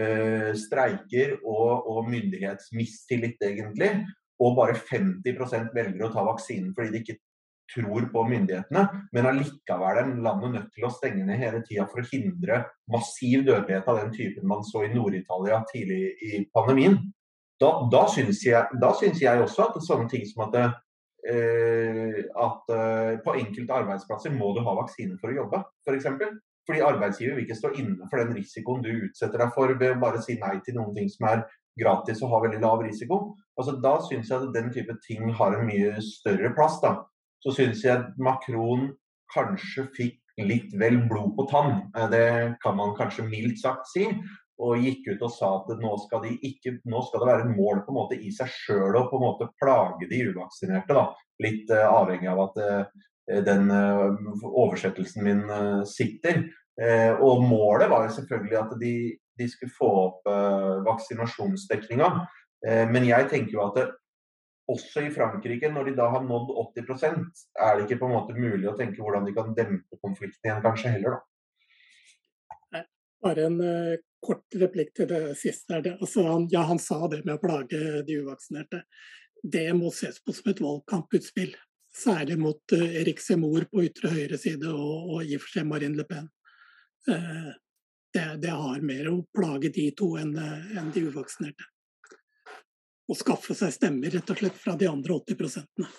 øh, 0.00 0.50
streiker 0.56 1.36
og, 1.42 1.84
og 1.90 2.08
myndighetsmistillit, 2.08 3.36
egentlig, 3.44 3.92
og 4.40 4.56
bare 4.56 4.78
50% 4.80 5.70
velger 5.76 6.08
å 6.08 6.12
ta 6.14 6.24
vaksinen 6.26 6.72
fordi 6.74 6.94
de 6.94 7.02
ikke 7.04 7.20
tror 7.74 8.08
på 8.12 8.22
myndighetene, 8.28 8.82
men 9.14 9.28
allikevel 9.28 10.00
er 10.00 10.10
landet 10.24 10.52
nødt 10.52 10.72
til 10.74 10.84
å 10.84 10.92
stenge 10.92 11.24
ned 11.24 11.40
hele 11.40 11.62
tida 11.64 11.86
for 11.88 12.02
å 12.02 12.08
hindre 12.10 12.60
massiv 12.92 13.44
dødelighet 13.46 13.88
av 13.88 14.02
den 14.02 14.12
typen 14.16 14.48
man 14.50 14.64
så 14.68 14.84
i 14.84 14.92
Nord-Italia 14.92 15.62
tidlig 15.70 16.02
i 16.20 16.42
pandemien. 16.54 16.98
Da, 17.62 17.70
da 17.92 18.06
syns 18.10 18.42
jeg, 18.44 18.66
jeg, 19.22 19.42
også 19.44 19.68
at 19.68 19.78
sånne 19.84 20.08
ting 20.10 20.24
som 20.26 20.46
at, 20.48 20.56
eh, 21.30 22.24
at 22.46 22.74
eh, 22.74 23.12
på 23.24 23.36
enkelte 23.40 23.76
arbeidsplasser 23.76 24.34
må 24.34 24.52
du 24.56 24.62
ha 24.66 24.74
vaksine 24.80 25.18
for 25.20 25.30
å 25.30 25.38
jobbe, 25.42 25.62
f.eks. 25.62 25.86
For 25.86 26.00
eksempel. 26.00 26.34
Fordi 26.64 26.80
arbeidsgiver 26.80 27.36
vil 27.36 27.44
ikke 27.44 27.58
stå 27.58 27.70
inne 27.76 28.06
for 28.08 28.22
den 28.22 28.38
risikoen 28.38 28.80
du 28.80 28.88
utsetter 29.04 29.42
deg 29.42 29.50
for 29.52 29.74
ved 29.76 29.90
å 29.92 30.00
bare 30.00 30.22
si 30.24 30.38
nei 30.40 30.54
til 30.64 30.78
noen 30.78 30.94
ting 30.96 31.10
som 31.12 31.26
er 31.28 31.42
gratis 31.76 32.22
og 32.24 32.32
har 32.32 32.46
veldig 32.46 32.60
lav 32.62 32.80
risiko. 32.80 33.18
Altså, 33.58 33.74
da 33.84 33.98
syns 34.06 34.30
jeg 34.30 34.38
at 34.38 34.54
den 34.54 34.70
type 34.72 34.96
ting 35.04 35.28
har 35.36 35.58
en 35.58 35.66
mye 35.68 35.98
større 36.02 36.54
plass. 36.56 36.78
da 36.80 37.02
så 37.44 37.52
syns 37.52 37.82
jeg 37.84 38.04
Macron 38.24 38.88
kanskje 39.34 39.84
fikk 39.96 40.20
litt 40.40 40.72
vel 40.80 40.96
blod 41.10 41.34
på 41.36 41.46
tann. 41.50 41.76
Eh, 41.94 42.08
det 42.10 42.26
kan 42.64 42.78
man 42.78 42.96
kanskje 42.98 43.26
mildt 43.28 43.60
sagt 43.60 43.90
si. 43.92 44.06
Og 44.62 44.78
gikk 44.78 45.08
ut 45.10 45.22
og 45.26 45.32
sa 45.34 45.48
at 45.58 45.70
nå 45.80 45.96
skal, 46.04 46.22
de 46.22 46.36
ikke, 46.46 46.76
nå 46.86 47.00
skal 47.08 47.22
det 47.22 47.30
være 47.30 47.46
et 47.46 47.56
mål 47.56 47.80
på 47.82 47.90
en 47.90 47.98
måte 47.98 48.18
i 48.18 48.30
seg 48.34 48.52
sjøl 48.52 48.94
å 48.94 49.08
på 49.10 49.18
en 49.18 49.24
måte 49.24 49.50
plage 49.58 50.06
de 50.10 50.20
uvaksinerte. 50.28 50.94
Da. 50.94 51.08
Litt 51.42 51.72
uh, 51.74 51.88
avhengig 51.90 52.30
av 52.30 52.42
at 52.44 52.60
uh, 52.62 53.02
den 53.42 53.66
uh, 53.72 54.14
oversettelsen 54.44 55.26
min 55.26 55.42
sitter. 55.88 56.44
og 57.22 57.42
målet 57.46 57.86
var 57.86 58.02
jo 58.02 58.14
selvfølgelig 58.16 58.56
at 58.58 58.72
de, 58.80 58.94
de 59.38 59.46
skulle 59.46 59.70
få 59.76 59.90
opp 60.00 60.24
vaksinasjonsdekninga. 60.82 62.08
men 62.90 63.06
jeg 63.06 63.28
tenker 63.30 63.52
jo 63.54 63.60
at 63.62 63.76
det, 63.78 63.84
også 64.66 65.04
i 65.06 65.12
Frankrike, 65.14 65.70
når 65.70 65.86
de 65.86 65.94
da 66.00 66.08
har 66.10 66.26
nådd 66.26 66.50
80 66.74 67.06
er 67.62 67.76
det 67.78 67.84
ikke 67.84 68.00
på 68.00 68.08
en 68.08 68.16
måte 68.16 68.34
mulig 68.34 68.66
å 68.66 68.74
tenke 68.74 68.98
hvordan 68.98 69.28
de 69.28 69.36
kan 69.36 69.54
dempe 69.54 70.00
konflikten 70.02 70.50
igjen, 70.50 70.64
kanskje 70.66 70.96
heller, 70.96 71.14
da. 71.14 72.82
Bare 73.22 73.46
en 73.46 73.56
kort 74.24 74.56
replikk 74.60 74.94
til 74.96 75.08
det 75.10 75.20
siste. 75.38 75.80
Altså, 75.92 76.24
han, 76.28 76.48
ja, 76.52 76.64
han 76.68 76.80
sa 76.82 77.04
det 77.12 77.22
med 77.24 77.36
å 77.36 77.42
plage 77.42 77.80
de 78.06 78.18
uvaksinerte. 78.22 78.84
Det 79.44 79.66
må 79.76 79.92
ses 79.92 80.20
på 80.24 80.32
som 80.32 80.50
et 80.52 80.62
valgkamputspill. 80.64 81.52
Særlig 81.94 82.38
mot 82.40 82.74
uh, 82.74 82.86
Erik 83.00 83.20
Semour 83.22 83.68
på 83.70 83.84
ytre 83.86 84.10
høyre 84.10 84.38
side 84.40 84.70
og, 84.72 85.12
og 85.14 85.20
i 85.22 85.36
og 85.36 85.44
for 85.44 85.58
seg 85.58 85.68
Marine 85.68 86.00
Le 86.00 86.06
Pen. 86.08 86.26
Uh, 87.06 87.52
det, 88.14 88.24
det, 88.42 88.50
har 88.50 88.82
mer 88.86 89.10
å 89.10 89.20
plage 89.34 89.70
de 89.74 89.88
to 89.98 90.14
enn, 90.18 90.32
en 90.38 90.80
enn 90.80 90.90
de 90.94 91.04
uvaksinerte. 91.06 91.68
Å 93.04 93.14
skaffe 93.18 93.54
seg 93.58 93.74
stemmer 93.74 94.14
rett 94.14 94.30
og 94.32 94.40
slett 94.40 94.56
fra 94.58 94.74
de 94.80 94.88
andre 94.88 95.18
80 95.18 95.38
prosentene. 95.38 95.90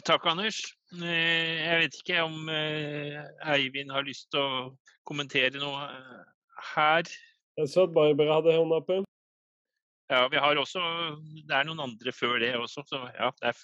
Takk, 0.00 0.26
Anders. 0.26 0.62
Eh, 0.96 1.60
jeg 1.60 1.80
vet 1.82 1.96
ikke 2.00 2.20
om 2.24 2.48
eh, 2.48 3.18
Eivind 3.52 3.92
har 3.92 4.04
lyst 4.06 4.30
til 4.32 4.40
å 4.40 4.68
kommentere 5.08 5.60
noe 5.60 5.84
eh, 5.84 6.20
her. 6.72 7.08
Jeg 7.60 7.68
så 7.68 7.84
at 7.84 7.92
Barbara 7.92 8.38
hadde 8.38 8.54
hånda 8.56 8.78
oppe. 8.80 9.02
Ja, 10.12 10.26
vi 10.28 10.40
har 10.40 10.58
også 10.60 10.80
Det 11.48 11.54
er 11.56 11.64
noen 11.64 11.80
andre 11.80 12.12
før 12.12 12.34
det 12.42 12.50
også, 12.58 12.82
så 12.84 12.98
ja, 13.14 13.30
det 13.40 13.52
er 13.52 13.60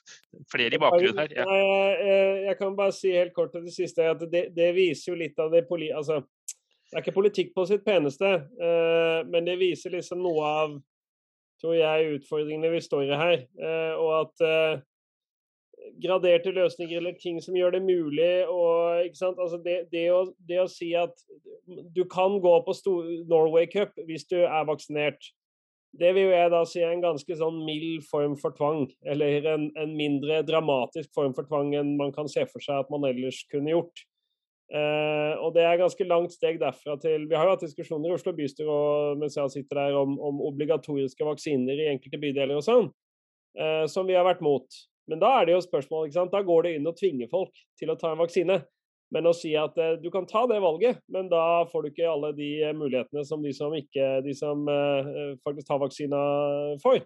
flere 0.52 0.76
i 0.76 0.80
bakgrunnen 0.80 1.20
her. 1.20 1.34
Ja. 1.36 1.46
Jeg, 1.48 2.44
jeg, 2.46 2.58
kan 2.60 2.76
bare 2.76 2.94
si 2.96 3.12
helt 3.12 3.34
kort 3.36 3.52
til 3.52 3.64
det 3.66 3.74
siste 3.76 4.06
at 4.08 4.22
det, 4.32 4.46
det 4.56 4.68
viser 4.76 5.12
jo 5.12 5.18
litt 5.20 5.40
av 5.40 5.52
det 5.52 5.64
poli... 5.68 5.90
Altså, 5.92 6.22
det 6.88 6.96
er 6.96 7.04
ikke 7.04 7.18
politikk 7.18 7.50
på 7.52 7.66
sitt 7.68 7.82
peneste, 7.84 8.30
men 9.28 9.44
det 9.44 9.58
viser 9.60 9.92
liksom 9.92 10.22
noe 10.24 10.46
av, 10.48 10.78
tror 11.60 11.74
jeg, 11.76 12.14
utfordringene 12.16 12.70
vi 12.72 12.80
står 12.80 13.10
i 13.10 13.18
her. 13.20 13.42
og 14.00 14.14
at 14.22 14.44
graderte 16.02 16.52
løsninger 16.54 17.00
eller 17.00 17.16
ting 17.20 17.40
som 17.44 17.56
gjør 17.56 17.76
det 17.76 17.82
mulig. 17.86 18.32
Og, 18.48 19.06
altså 19.28 19.60
det, 19.64 19.80
det, 19.92 20.04
å, 20.12 20.24
det, 20.48 20.60
å, 20.62 20.68
si 20.70 20.92
at 20.98 21.14
du 21.94 22.04
kan 22.10 22.38
gå 22.44 22.54
på 22.66 22.76
Norway 23.30 23.68
Cup 23.70 23.98
hvis 24.08 24.28
du 24.30 24.38
er 24.42 24.68
vaksinert, 24.68 25.32
det 25.98 26.12
vil 26.14 26.28
jeg 26.30 26.50
da 26.52 26.60
si 26.68 26.82
er 26.84 26.92
en 26.92 27.02
ganske 27.02 27.38
sånn 27.40 27.62
mild 27.64 28.04
form 28.10 28.36
for 28.40 28.54
tvang. 28.56 28.86
Eller 29.08 29.46
en, 29.54 29.70
en, 29.78 29.96
mindre 29.96 30.42
dramatisk 30.46 31.10
form 31.16 31.34
for 31.36 31.48
tvang 31.48 31.72
enn 31.78 31.96
man 31.98 32.12
kan 32.14 32.28
se 32.30 32.44
for 32.50 32.62
seg 32.64 32.84
at 32.84 32.92
man 32.92 33.08
ellers 33.08 33.40
kunne 33.52 33.72
gjort. 33.72 34.04
Eh, 34.68 35.34
og 35.40 35.54
det 35.56 35.64
er 35.64 35.80
ganske 35.80 36.04
langt 36.04 36.34
steg 36.34 36.58
derfra 36.60 36.98
til 37.00 37.22
Vi 37.24 37.32
har 37.32 37.46
jo 37.46 37.54
hatt 37.54 37.62
diskusjoner 37.64 38.10
i 38.10 38.16
Oslo 38.18 38.34
bystyre 38.36 38.68
og, 38.68 39.14
mens 39.16 39.38
jeg 39.38 39.54
sitter 39.54 39.80
der 39.80 39.96
om, 39.96 40.18
om 40.20 40.42
obligatoriske 40.44 41.24
vaksiner 41.24 41.80
i 41.80 41.86
enkelte 41.94 42.20
bydeler 42.20 42.60
og 42.60 42.66
sånn, 42.66 42.90
eh, 43.56 43.86
som 43.88 44.04
vi 44.04 44.18
har 44.18 44.28
vært 44.28 44.44
mot. 44.44 44.68
Men 45.08 45.22
da 45.22 45.30
er 45.38 45.48
det 45.48 45.54
jo 45.56 45.64
spørsmål, 45.64 46.08
ikke 46.08 46.18
sant? 46.18 46.34
da 46.34 46.44
går 46.44 46.66
det 46.66 46.74
inn 46.76 46.88
og 46.90 46.96
tvinger 46.98 47.30
folk 47.32 47.62
til 47.80 47.92
å 47.92 47.96
ta 48.00 48.12
en 48.12 48.20
vaksine. 48.20 48.60
Men 49.14 49.24
å 49.24 49.32
si 49.32 49.54
at 49.56 49.78
eh, 49.80 49.94
du 50.02 50.10
kan 50.12 50.26
ta 50.28 50.42
det 50.50 50.58
valget, 50.60 50.98
men 51.08 51.30
da 51.32 51.64
får 51.70 51.84
du 51.84 51.90
ikke 51.90 52.10
alle 52.10 52.34
de 52.36 52.48
eh, 52.60 52.74
mulighetene 52.76 53.24
som 53.24 53.40
de 53.44 53.54
som, 53.56 53.72
ikke, 53.72 54.18
de 54.26 54.34
som 54.36 54.66
eh, 54.68 55.32
faktisk 55.46 55.70
tar 55.70 55.80
vaksina 55.80 56.18
får. 56.82 57.00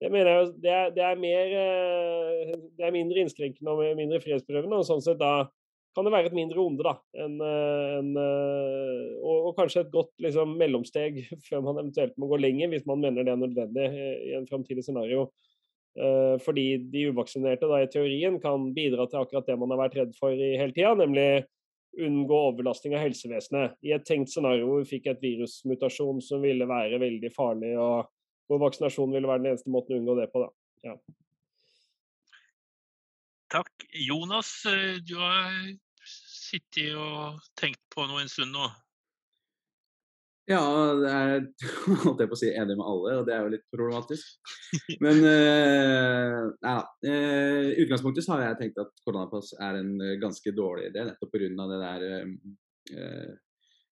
Det 0.00 0.08
mener 0.14 0.30
jeg 0.30 0.52
det 0.62 0.70
er, 0.72 0.92
det 0.94 1.02
er 1.04 1.18
mer 1.20 1.56
eh, 1.60 2.52
Det 2.78 2.86
er 2.86 2.94
mindre 2.94 3.24
innskrenkende 3.24 3.74
og 3.74 3.98
mindre 3.98 4.22
frihetsberøvende. 4.22 4.78
Og 4.78 4.86
sånn 4.88 5.02
sett 5.04 5.18
da 5.20 5.50
kan 5.96 6.06
det 6.06 6.12
være 6.14 6.30
et 6.30 6.36
mindre 6.38 6.62
onde, 6.62 6.84
da. 6.86 6.94
En, 7.18 7.32
en, 7.42 8.10
eh, 8.14 9.06
og, 9.18 9.50
og, 9.50 9.52
kanskje 9.58 9.82
et 9.82 9.92
godt 9.92 10.12
liksom, 10.22 10.54
mellomsteg 10.60 11.18
før 11.48 11.64
man 11.66 11.80
eventuelt 11.82 12.14
må 12.14 12.30
gå 12.30 12.38
lenger, 12.38 12.70
hvis 12.70 12.86
man 12.86 13.02
mener 13.02 13.26
det 13.26 13.34
er 13.34 13.40
nødvendig 13.40 13.88
i 13.98 14.36
en 14.38 14.46
framtidig 14.46 14.86
scenario. 14.86 15.26
Eh, 15.98 16.36
fordi 16.44 16.66
de 16.92 17.08
uvaksinerte 17.10 17.66
da, 17.66 17.80
i 17.82 17.88
teorien 17.90 18.36
kan 18.42 18.68
bidra 18.74 19.08
til 19.10 19.24
akkurat 19.24 19.48
det 19.48 19.56
man 19.58 19.72
har 19.74 19.82
vært 19.82 19.96
redd 19.98 20.12
for 20.18 20.34
i 20.34 20.52
hele 20.60 20.74
tida, 20.76 20.92
nemlig 20.98 21.46
unngå 21.98 22.36
overbelastning 22.36 22.94
av 22.94 23.02
helsevesenet. 23.02 23.74
I 23.82 23.96
et 23.96 24.06
tenkt 24.06 24.30
scenario 24.30 24.68
hvor 24.68 24.84
vi 24.84 24.92
fikk 24.92 25.10
et 25.10 25.24
virusmutasjon 25.24 26.22
som 26.22 26.44
ville 26.44 26.68
være 26.70 27.00
veldig 27.02 27.32
farlig, 27.34 27.74
og 27.74 28.06
hvor 28.50 28.62
vaksinasjon 28.62 29.14
ville 29.14 29.30
være 29.30 29.42
den 29.42 29.52
eneste 29.52 29.72
måten 29.72 29.96
å 29.96 30.02
unngå 30.02 30.16
det 30.20 30.28
på. 30.30 30.44
Ja. 30.86 30.94
Takk. 33.50 33.72
Jonas, 33.90 34.52
eh, 34.70 35.00
du 35.02 35.16
har 35.18 35.50
sittet 36.06 36.94
og 36.94 37.42
tenkt 37.58 37.82
på 37.90 38.06
noe 38.06 38.22
en 38.22 38.30
stund 38.30 38.54
nå? 38.54 38.70
Ja, 40.50 40.62
det 40.98 41.10
er 41.10 41.44
holdt 42.04 42.22
jeg 42.24 42.30
på 42.30 42.34
å 42.34 42.38
si 42.40 42.48
enig 42.50 42.74
med 42.78 42.86
alle, 42.86 43.12
og 43.20 43.28
det 43.28 43.34
er 43.36 43.44
jo 43.44 43.52
litt 43.52 43.66
problematisk. 43.70 44.54
Men 45.04 45.20
uh, 45.22 46.48
ja, 46.64 46.78
uh, 47.06 47.68
i 47.70 47.84
utgangspunktet 47.84 48.26
så 48.26 48.34
har 48.34 48.48
jeg 48.48 48.58
tenkt 48.64 48.80
at 48.82 48.90
koronapass 49.04 49.52
er 49.62 49.78
en 49.78 49.92
uh, 50.02 50.16
ganske 50.22 50.52
dårlig 50.56 50.88
idé, 50.88 51.04
nettopp 51.06 51.30
pga. 51.36 51.68
det 51.70 51.78
der 51.84 52.06
uh, 52.96 53.36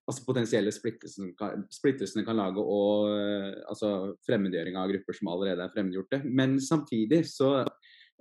altså 0.08 0.24
potensielle 0.26 0.72
splittelsene 0.74 1.36
kan, 1.38 1.66
splittelsene 1.70 2.24
kan 2.26 2.40
lage 2.40 2.64
og 2.64 3.12
altså 3.68 4.16
fremmedgjøring 4.26 4.78
av 4.80 4.88
grupper 4.90 5.18
som 5.18 5.30
allerede 5.34 5.66
er 5.66 5.74
fremmedgjorte. 5.74 6.22
Men 6.24 6.56
samtidig 6.64 7.26
så 7.28 7.58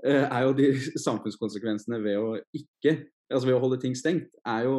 er 0.03 0.41
jo 0.43 0.57
de 0.59 0.67
samfunnskonsekvensene 1.07 2.01
ved 2.03 2.19
å 2.19 2.35
ikke 2.59 2.99
altså 3.31 3.47
ved 3.47 3.57
å 3.57 3.63
holde 3.63 3.79
ting 3.83 3.95
stengt, 3.99 4.35
er 4.47 4.67
jo, 4.67 4.75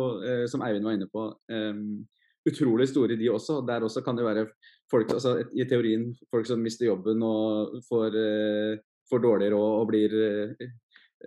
som 0.51 0.62
Eivind 0.64 0.86
var 0.88 0.95
inne 0.95 1.08
på, 1.12 1.24
um, 1.51 2.05
utrolig 2.48 2.88
store, 2.89 3.18
de 3.20 3.30
også. 3.32 3.62
Der 3.68 3.86
også 3.86 4.04
kan 4.06 4.18
det 4.18 4.26
være 4.26 4.48
folk, 4.91 5.12
altså 5.14 5.38
i 5.54 5.66
teorien 5.70 6.10
folk 6.32 6.48
som 6.50 6.64
mister 6.64 6.88
jobben 6.89 7.24
og 7.24 7.80
får, 7.88 8.18
uh, 8.18 8.78
får 9.10 9.24
dårlig 9.24 9.52
råd 9.54 9.80
og 9.82 9.88
blir 9.91 10.18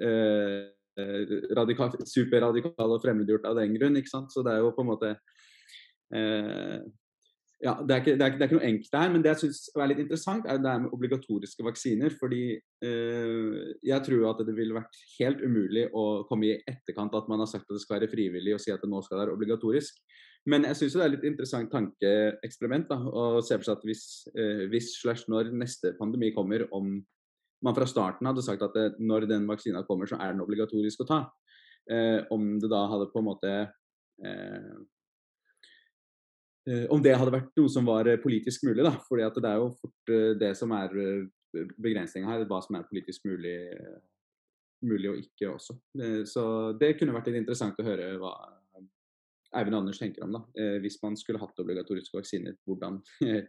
uh, 0.01 0.62
radikal, 1.57 1.93
superradikale 2.09 2.97
og 2.97 3.03
fremmedgjort 3.05 3.47
av 3.49 3.61
den 3.61 3.77
grunn. 3.79 4.01
ikke 4.01 4.12
sant? 4.12 4.33
Så 4.33 4.45
det 4.47 4.55
er 4.55 4.64
jo 4.64 4.73
på 4.77 4.85
en 4.85 4.93
måte 4.93 5.14
uh, 6.16 6.81
ja, 7.61 7.75
det 7.85 7.93
er, 7.93 8.01
ikke, 8.01 8.12
det, 8.16 8.25
er, 8.25 8.37
det 8.39 8.41
er, 8.41 8.49
ikke, 8.49 8.57
noe 8.57 8.68
enkelt 8.71 8.95
her, 8.97 9.11
men 9.12 9.25
det 9.25 9.31
jeg 9.35 9.41
syns 9.43 9.59
er 9.75 9.91
litt 9.91 9.99
interessant, 10.01 10.47
er 10.49 10.61
det 10.64 10.77
med 10.81 10.95
obligatoriske 10.97 11.64
vaksiner. 11.66 12.14
Fordi 12.16 12.45
eh, 12.57 13.59
jeg 13.85 14.07
tror 14.07 14.31
at 14.31 14.41
det 14.49 14.55
ville 14.57 14.77
vært 14.79 14.97
helt 15.18 15.43
umulig 15.45 15.85
å 15.93 16.05
komme 16.29 16.49
i 16.49 16.57
etterkant 16.57 17.18
at 17.18 17.29
man 17.29 17.45
har 17.45 17.51
sagt 17.51 17.68
at 17.68 17.77
det 17.77 17.83
skal 17.85 17.99
være 17.99 18.09
frivillig, 18.14 18.55
og 18.57 18.64
si 18.64 18.73
at 18.73 18.81
det 18.81 18.89
nå 18.89 19.03
skal 19.05 19.21
være 19.21 19.37
obligatorisk. 19.37 20.01
Men 20.49 20.64
jeg 20.64 20.78
syns 20.78 20.95
det 20.97 21.03
er 21.05 21.12
litt 21.12 21.24
interessant 21.28 21.72
tankeeksperiment 21.72 22.93
å 22.97 23.24
se 23.45 23.59
for 23.59 23.66
seg 23.66 23.74
at 23.76 23.82
hvis, 23.84 24.05
eh, 24.32 24.62
hvis 24.72 24.95
slash 25.03 25.28
når 25.28 25.51
neste 25.53 25.93
pandemi 25.99 26.30
kommer, 26.32 26.64
om 26.72 26.95
man 27.64 27.76
fra 27.76 27.84
starten 27.88 28.28
hadde 28.28 28.45
sagt 28.45 28.62
at 28.64 28.76
det, 28.76 28.86
når 29.05 29.26
den 29.28 29.45
vaksina 29.49 29.82
kommer, 29.84 30.09
så 30.09 30.16
er 30.16 30.32
den 30.32 30.41
obligatorisk 30.45 31.05
å 31.05 31.09
ta. 31.11 31.20
Eh, 31.91 32.22
om 32.32 32.55
det 32.61 32.70
da 32.72 32.86
hadde 32.88 33.11
på 33.12 33.20
en 33.20 33.26
måte 33.26 33.53
eh, 34.24 34.72
eh 36.68 36.86
Om 36.93 37.03
det 37.03 37.16
hadde 37.16 37.32
vært 37.32 37.57
noe 37.57 37.72
som 37.72 37.86
var 37.88 38.09
politisk 38.22 38.64
mulig, 38.68 38.84
da. 38.84 38.93
For 39.09 39.16
det 39.16 39.49
er 39.49 39.61
jo 39.61 39.72
fort 39.80 40.12
eh, 40.12 40.32
det 40.41 40.55
som 40.57 40.72
er 40.76 40.97
eh, 40.97 41.66
begrensninga 41.76 42.30
her, 42.30 42.47
hva 42.49 42.62
som 42.64 42.76
er 42.78 42.88
politisk 42.88 43.24
mulig, 43.26 43.59
mulig 44.86 45.11
og 45.11 45.20
ikke 45.20 45.49
også. 45.51 45.74
så 46.24 46.43
det 46.78 46.95
kunne 46.97 47.12
vært 47.12 47.26
litt 47.28 47.41
interessant 47.43 47.80
å 47.82 47.84
høre 47.84 48.14
hva 48.22 48.30
Eivind 49.57 49.76
Anders 49.76 49.98
tenker 49.98 50.24
om. 50.24 50.32
da, 50.32 50.42
eh, 50.62 50.78
Hvis 50.82 51.03
man 51.03 51.16
skulle 51.16 51.40
hatt 51.42 51.59
obligatoriske 51.59 52.16
vaksiner, 52.18 52.57
hvordan 52.66 53.01
eh, 53.30 53.46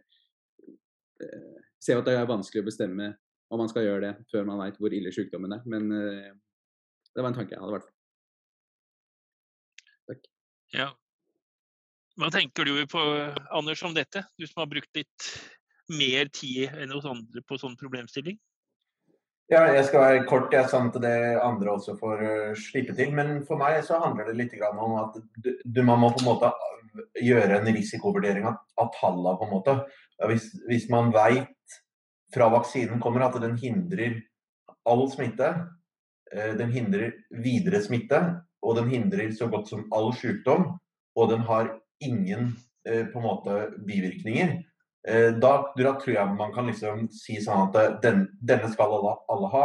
Ser 1.82 1.98
at 1.98 2.06
det 2.06 2.14
er 2.18 2.26
vanskelig 2.26 2.62
å 2.62 2.66
bestemme 2.66 3.12
om 3.52 3.60
man 3.60 3.68
skal 3.70 3.84
gjøre 3.84 4.06
det 4.06 4.12
før 4.30 4.46
man 4.48 4.60
vet 4.62 4.78
hvor 4.80 4.94
ille 4.94 5.12
sykdommen 5.14 5.52
er. 5.54 5.62
Men 5.68 5.90
eh, 5.94 6.30
det 7.12 7.22
var 7.22 7.30
en 7.30 7.36
tanke 7.36 7.54
jeg 7.54 7.60
hadde, 7.62 7.70
i 7.70 7.76
hvert 7.76 7.88
fall. 7.88 7.98
Takk. 10.10 10.28
Ja. 10.74 10.88
Hva 12.18 12.30
tenker 12.32 12.68
du 12.68 12.74
på, 12.90 13.02
Anders, 13.54 13.82
om 13.86 13.94
dette? 13.96 14.24
Du 14.38 14.46
som 14.46 14.62
har 14.62 14.70
brukt 14.72 14.90
litt 14.96 15.28
mer 15.92 16.30
tid 16.32 16.72
enn 16.80 16.94
hos 16.94 17.06
andre 17.08 17.42
på 17.46 17.58
sånn 17.60 17.76
problemstilling? 17.80 18.38
Ja, 19.50 19.64
jeg 19.74 19.84
skal 19.88 20.00
være 20.00 20.26
kort, 20.28 20.52
jeg, 20.54 20.68
sånn 20.70 20.88
at 20.92 20.98
det 21.02 21.16
andre 21.42 21.74
også 21.74 21.96
får 21.98 22.22
uh, 22.22 22.52
slippe 22.58 22.94
til. 22.96 23.10
Men 23.16 23.40
for 23.48 23.60
meg 23.60 23.80
så 23.86 23.98
handler 24.02 24.30
det 24.30 24.38
litt 24.38 24.54
om 24.68 24.94
at 25.00 25.18
du, 25.42 25.50
du, 25.64 25.82
man 25.82 26.00
må 26.00 26.12
på 26.14 26.22
en 26.22 26.30
måte 26.30 26.52
gjøre 27.20 27.58
en 27.58 27.70
risikovurdering 27.74 28.46
av, 28.48 28.60
av 28.80 28.92
tallene. 28.96 29.36
på 29.40 29.48
en 29.48 29.52
måte. 29.52 29.76
Hvis, 30.30 30.48
hvis 30.68 30.88
man 30.92 31.10
veit 31.14 31.78
fra 32.32 32.48
vaksinen 32.52 33.00
kommer 33.02 33.26
at 33.26 33.36
den 33.42 33.58
hindrer 33.60 34.20
all 34.88 35.04
smitte, 35.12 35.52
uh, 36.32 36.52
den 36.58 36.72
hindrer 36.72 37.10
videre 37.44 37.82
smitte, 37.82 38.22
og 38.62 38.78
den 38.78 38.92
hindrer 38.94 39.34
så 39.34 39.50
godt 39.50 39.72
som 39.72 39.88
all 39.92 40.12
sykdom, 40.14 40.76
og 41.18 41.32
den 41.32 41.42
har 41.48 41.74
ingen 42.00 42.54
på 42.82 43.18
en 43.20 43.22
måte 43.22 43.56
bivirkninger, 43.86 44.56
Eh, 44.56 44.71
da, 45.02 45.52
da, 45.74 45.94
tror 45.98 46.14
jeg 46.14 46.34
man 46.38 46.52
kan 46.54 46.68
liksom 46.70 47.08
si 47.10 47.40
sånn 47.42 47.68
at 47.68 47.78
eh, 47.80 47.94
den, 48.04 48.26
denne 48.38 48.70
skal 48.70 48.92
alle, 48.98 49.16
alle, 49.34 49.48
ha, 49.50 49.64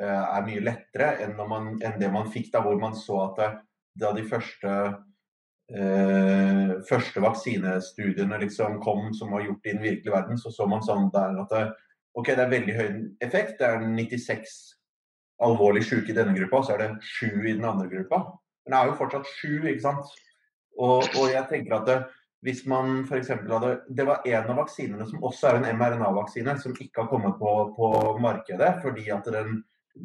eh, 0.00 0.22
er 0.22 0.46
mye 0.46 0.64
lettere 0.64 1.10
enn, 1.26 1.36
man, 1.36 1.74
enn, 1.84 1.98
det 2.00 2.08
man 2.12 2.30
fikk 2.32 2.48
da 2.54 2.62
hvor 2.64 2.78
man 2.80 2.96
så 2.96 3.18
at 3.26 3.60
da 4.00 4.12
de 4.16 4.24
første, 4.24 4.76
eh, 5.74 6.72
første 6.88 7.20
vaksinestudiene 7.20 8.40
liksom 8.46 8.80
kom 8.84 9.10
som 9.16 9.36
var 9.36 9.44
gjort 9.44 9.68
i 9.68 9.74
den 9.74 9.84
virkelige 9.84 10.16
verden, 10.16 10.40
så 10.40 10.52
så 10.54 10.68
man 10.70 10.84
sånn 10.86 11.10
der 11.12 11.42
at 11.44 11.52
det, 11.52 11.64
ok, 12.16 12.32
det 12.32 12.44
er 12.44 12.54
veldig 12.54 12.76
høy 12.78 12.88
effekt. 13.26 13.58
Det 13.60 13.68
er 13.68 13.84
96 13.84 14.56
alvorlig 15.44 15.84
syke 15.88 16.12
i 16.12 16.16
denne 16.16 16.36
gruppa, 16.36 16.62
så 16.64 16.74
er 16.74 16.82
det 16.84 16.90
7 17.18 17.28
i 17.48 17.52
den 17.52 17.68
andre 17.68 17.88
gruppa. 17.90 18.22
Men 18.64 18.74
det 18.74 18.80
er 18.80 18.90
jo 18.90 18.98
fortsatt 18.98 19.28
7, 19.40 19.68
ikke 19.72 19.84
sant. 19.84 20.16
Og, 20.80 21.04
og 21.18 21.30
jeg 21.32 21.44
tenker 21.50 21.76
at 21.76 21.88
det, 21.88 21.98
hvis 22.44 22.62
man 22.66 23.02
f.eks. 23.04 23.28
hadde 23.28 23.72
Det 23.88 24.06
var 24.08 24.26
en 24.26 24.52
av 24.52 24.60
vaksinene 24.62 25.06
som 25.08 25.24
også 25.24 25.50
er 25.50 25.58
en 25.58 25.76
mRNA-vaksine, 25.76 26.56
som 26.60 26.76
ikke 26.76 27.04
har 27.04 27.10
kommet 27.10 27.36
på, 27.40 27.50
på 27.76 27.90
markedet 28.22 28.70
fordi 28.84 29.10
at 29.12 29.28
den, 29.32 29.58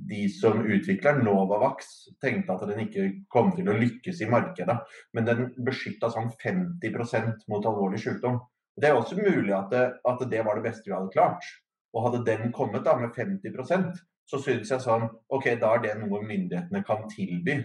de 0.09 0.25
som 0.33 0.63
utvikler 0.65 1.21
Novavax, 1.23 2.09
tenkte 2.21 2.55
at 2.55 2.65
den 2.67 2.83
ikke 2.87 3.07
kom 3.31 3.53
til 3.55 3.69
å 3.71 3.77
lykkes 3.77 4.23
i 4.25 4.31
markedet. 4.31 4.77
Men 5.15 5.29
den 5.29 5.45
beskytta 5.67 6.11
sånn 6.11 6.33
50% 6.41 7.47
mot 7.51 7.65
alvorlig 7.65 8.01
sykdom. 8.03 8.41
Det 8.75 8.89
er 8.89 8.97
også 8.97 9.15
mulig 9.21 9.53
at 9.55 9.71
det, 9.71 9.85
at 10.03 10.25
det, 10.27 10.41
var 10.43 10.59
det 10.59 10.67
beste 10.67 10.89
vi 10.89 10.95
hadde 10.95 11.13
klart. 11.15 11.47
Og 11.95 12.09
hadde 12.09 12.25
den 12.27 12.51
kommet 12.51 12.83
da 12.83 12.97
med 12.99 13.15
50% 13.15 13.95
så 14.29 14.39
syns 14.41 14.71
jeg 14.73 14.81
sånn 14.81 15.05
OK, 15.33 15.51
da 15.61 15.75
er 15.75 15.83
det 15.83 15.95
noe 16.01 16.23
myndighetene 16.25 16.81
kan 16.85 17.05
tilby. 17.11 17.59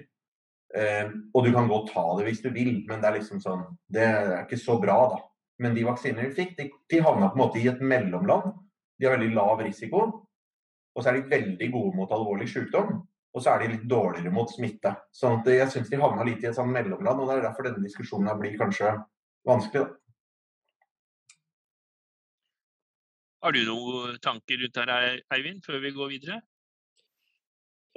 Eh, 0.76 1.10
og 1.34 1.44
du 1.44 1.50
kan 1.54 1.68
godt 1.70 1.90
ta 1.90 2.04
det 2.18 2.28
hvis 2.28 2.42
du 2.44 2.50
vil, 2.54 2.72
men 2.86 3.02
det 3.02 3.08
er 3.08 3.16
liksom 3.16 3.40
sånn 3.42 3.64
Det 3.90 4.04
er 4.06 4.34
ikke 4.44 4.60
så 4.60 4.76
bra, 4.78 4.98
da. 5.10 5.20
Men 5.60 5.74
de 5.76 5.84
vaksinene 5.84 6.28
vi 6.28 6.36
fikk, 6.36 6.56
de, 6.56 6.68
de 6.88 7.00
havna 7.04 7.30
på 7.30 7.36
en 7.38 7.42
måte 7.42 7.60
i 7.60 7.68
et 7.68 7.80
mellomland. 7.82 8.52
De 8.96 9.08
har 9.08 9.18
veldig 9.18 9.34
lav 9.36 9.60
risiko. 9.64 10.04
Og 10.94 11.02
så 11.02 11.10
er 11.10 11.18
de 11.18 11.30
veldig 11.30 11.68
gode 11.72 11.96
mot 11.98 12.12
alvorlig 12.14 12.48
sykdom. 12.50 13.00
Og 13.30 13.42
så 13.44 13.52
er 13.52 13.62
de 13.62 13.74
litt 13.74 13.86
dårligere 13.90 14.32
mot 14.34 14.50
smitte. 14.50 14.94
Sånn 15.14 15.38
at 15.38 15.50
jeg 15.52 15.70
syns 15.70 15.90
de 15.92 16.00
havna 16.00 16.24
litt 16.26 16.42
i 16.42 16.48
et 16.50 16.56
sånn 16.56 16.72
mellomland. 16.72 17.20
Og 17.20 17.28
det 17.28 17.36
er 17.36 17.44
derfor 17.46 17.68
denne 17.68 17.84
diskusjonen 17.84 18.40
blir 18.40 18.56
kanskje 18.60 18.94
vanskelig, 19.46 19.86
da. 19.86 19.96
Har 23.40 23.54
du 23.56 23.62
noen 23.64 24.18
tanker 24.20 24.58
rundt 24.60 24.76
her, 24.76 25.20
Eivind, 25.32 25.62
før 25.64 25.78
vi 25.80 25.94
går 25.96 26.10
videre? 26.10 26.40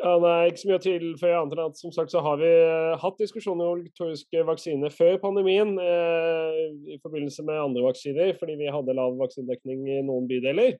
Ja, 0.02 0.16
nei, 0.18 0.48
ikke 0.50 0.58
så 0.58 0.70
mye 0.70 0.78
å 0.80 0.82
tilføye 0.82 1.36
annet 1.38 1.54
enn 1.54 1.68
at 1.70 1.78
som 1.78 1.92
sagt 1.94 2.10
så 2.10 2.22
har 2.26 2.40
vi 2.42 2.50
uh, 2.50 2.96
hatt 2.98 3.20
diskusjoner 3.22 3.68
om 3.68 3.76
obligatoriske 3.76 4.42
vaksiner 4.48 4.94
før 4.94 5.20
pandemien 5.22 5.76
eh, 5.78 6.58
i 6.96 6.98
forbindelse 7.04 7.46
med 7.46 7.62
andre 7.62 7.84
vaksiner, 7.86 8.34
fordi 8.40 8.58
vi 8.58 8.72
hadde 8.74 8.96
lav 8.98 9.14
vaksinedekning 9.22 9.86
i 9.94 10.00
noen 10.08 10.26
bydeler. 10.32 10.80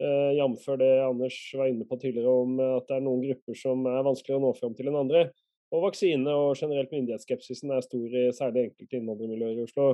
Eh, 0.00 0.30
Jf. 0.36 0.68
det 0.80 0.90
Anders 1.06 1.38
var 1.56 1.72
inne 1.72 1.88
på 1.88 1.96
tidligere 2.00 2.36
om 2.44 2.60
at 2.66 2.86
det 2.88 2.98
er 2.98 3.06
noen 3.08 3.24
grupper 3.24 3.56
som 3.56 3.88
er 3.88 4.04
vanskeligere 4.04 4.42
å 4.42 4.44
nå 4.44 4.52
fram 4.60 4.76
til 4.76 4.92
enn 4.92 5.00
andre. 5.06 5.24
Og 5.70 5.86
vaksine 5.86 6.36
og 6.36 6.58
generelt 6.58 6.92
myndighetsskepsisen 6.92 7.72
er 7.72 7.84
stor 7.86 8.16
i 8.16 8.28
særlig 8.36 8.68
enkelte 8.68 9.00
innvandrermiljøer 9.00 9.60
i 9.60 9.66
Oslo. 9.68 9.90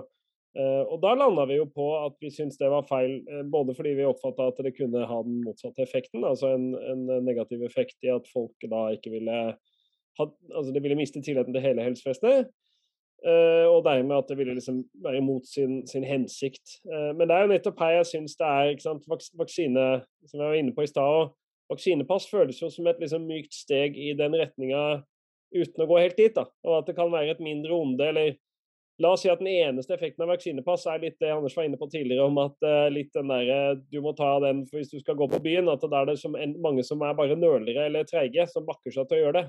Uh, 0.57 0.89
og 0.89 1.03
da 1.03 1.11
landa 1.13 1.45
vi 1.51 1.59
jo 1.59 1.67
på 1.69 1.85
at 1.99 2.15
vi 2.23 2.31
syntes 2.33 2.57
det 2.57 2.71
var 2.73 2.87
feil, 2.89 3.19
uh, 3.29 3.43
både 3.53 3.75
fordi 3.77 3.91
vi 3.99 4.07
oppfatta 4.09 4.47
at 4.49 4.61
det 4.65 4.73
kunne 4.79 5.05
ha 5.05 5.19
den 5.27 5.43
motsatte 5.45 5.85
effekten, 5.85 6.25
altså 6.25 6.55
en, 6.57 6.71
en, 6.81 7.03
negativ 7.27 7.65
effekt 7.67 8.07
i 8.07 8.13
at 8.15 8.29
folk 8.33 8.65
da 8.73 8.87
ikke 8.97 9.13
ville 9.13 9.35
ha, 9.37 10.27
altså 10.55 10.73
det 10.73 10.81
ville 10.81 10.97
miste 10.97 11.21
tilliten 11.21 11.53
til 11.53 11.65
hele 11.65 11.85
helsevesenet. 11.85 12.49
Uh, 13.27 13.67
og 13.69 13.83
dermed 13.85 14.17
at 14.17 14.31
det 14.31 14.39
ville 14.39 14.55
liksom 14.57 14.81
være 15.05 15.21
imot 15.21 15.45
sin, 15.49 15.83
sin 15.89 16.05
hensikt. 16.05 16.79
men 16.87 17.25
det 17.27 17.37
er 17.37 17.45
jo 17.45 17.53
nettopp 17.53 17.81
her 17.81 17.95
jeg 17.99 18.09
syns 18.13 18.37
det 18.37 18.49
er 18.49 18.73
ikke 18.73 18.87
sant, 18.87 19.09
vaksine, 19.41 19.87
som 20.29 20.41
jeg 20.41 20.53
var 20.53 20.61
inne 20.61 20.75
på 20.77 20.85
i 20.85 20.91
stad, 20.91 21.35
vaksinepass 21.73 22.29
føles 22.31 22.61
jo 22.63 22.71
som 22.73 22.87
et 22.87 23.01
liksom 23.03 23.29
mykt 23.29 23.57
steg 23.57 23.97
i 23.99 24.13
den 24.17 24.37
retninga 24.37 25.03
uten 25.57 25.85
å 25.85 25.89
gå 25.91 26.01
helt 26.01 26.17
dit. 26.17 26.35
da, 26.35 26.47
Og 26.65 26.81
at 26.81 26.89
det 26.89 26.97
kan 26.97 27.13
være 27.13 27.35
et 27.35 27.45
mindre 27.45 27.77
onde 27.77 28.09
eller 28.09 28.37
La 29.03 29.11
oss 29.13 29.27
si 29.27 29.29
at 29.29 29.43
den 29.43 29.51
eneste 29.53 29.93
effekten 29.93 30.25
av 30.25 30.31
vaksinepass 30.33 30.87
er 30.89 31.03
litt 31.03 31.19
det 31.21 31.29
Anders 31.35 31.57
var 31.57 31.67
inne 31.69 31.77
på 31.77 31.89
tidligere, 31.93 32.31
om 32.31 32.39
at 32.41 32.57
uh, 32.65 32.87
litt 32.89 33.11
den 33.13 33.29
der, 33.29 33.51
eh, 33.53 33.75
du 33.93 33.99
må 34.01 34.15
ta 34.17 34.31
den 34.41 34.63
hvis 34.71 34.89
du 34.95 34.97
skal 35.03 35.19
gå 35.21 35.29
på 35.29 35.41
byen. 35.45 35.69
At 35.69 35.85
det 35.85 35.99
er 35.99 36.09
det 36.09 36.17
som 36.23 36.37
en, 36.39 36.55
mange 36.65 36.85
som 36.87 37.05
er 37.05 37.17
bare 37.19 37.37
nølere 37.37 37.91
eller 37.91 38.09
treige, 38.09 38.47
som 38.49 38.65
bakker 38.69 38.95
seg 38.95 39.11
til 39.11 39.19
å 39.19 39.23
gjøre 39.27 39.43
det. 39.43 39.45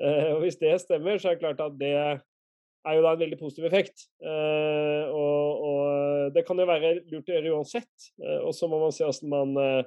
Uh, 0.00 0.28
og 0.36 0.46
Hvis 0.46 0.56
det 0.62 0.78
stemmer, 0.80 1.20
så 1.20 1.28
er 1.28 1.36
det 1.36 1.44
klart 1.44 1.60
at 1.60 1.76
det 1.80 1.92
er 1.92 2.96
jo 2.96 3.04
da 3.04 3.12
en 3.12 3.20
veldig 3.20 3.40
positiv 3.42 3.68
effekt. 3.68 4.06
Uh, 4.24 5.04
og, 5.12 5.60
og, 5.68 6.32
det 6.32 6.46
kan 6.48 6.62
jo 6.62 6.68
være 6.70 6.94
lurt 7.10 7.28
å 7.28 7.36
gjøre 7.36 7.54
uansett. 7.58 8.10
og 8.46 8.54
så 8.56 8.68
må 8.70 8.80
man 8.80 8.94
se 8.94 9.04
hvordan 9.04 9.32
man 9.34 9.86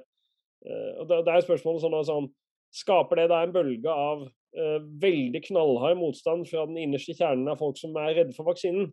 og 0.64 1.08
Det, 1.08 1.18
det 1.26 1.32
er 1.32 1.42
spørsmålet 1.44 1.82
sånn, 1.82 1.96
sånn 2.08 2.26
Skaper 2.74 3.20
det 3.20 3.26
da 3.30 3.42
en 3.44 3.52
bølge 3.54 3.92
av 3.92 4.22
uh, 4.24 4.43
veldig 5.02 5.40
knallhard 5.48 5.98
motstand 5.98 6.46
fra 6.46 6.66
den 6.68 6.78
innerste 6.78 7.16
kjernen 7.18 7.50
av 7.50 7.58
folk 7.58 7.78
som 7.80 7.96
er 7.98 8.14
redde 8.20 8.36
for 8.36 8.46
vaksinen. 8.46 8.92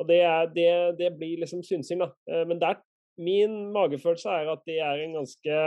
Og 0.00 0.08
det, 0.08 0.20
er, 0.24 0.48
det, 0.54 0.68
det 0.98 1.10
blir 1.18 1.42
liksom 1.42 1.60
synsing, 1.66 2.00
da. 2.00 2.08
Uh, 2.30 2.44
men 2.48 2.60
der, 2.62 2.80
min 3.20 3.58
magefølelse 3.74 4.32
er 4.32 4.52
at 4.54 4.62
det 4.68 4.78
er 4.80 5.02
en 5.02 5.18
ganske 5.18 5.58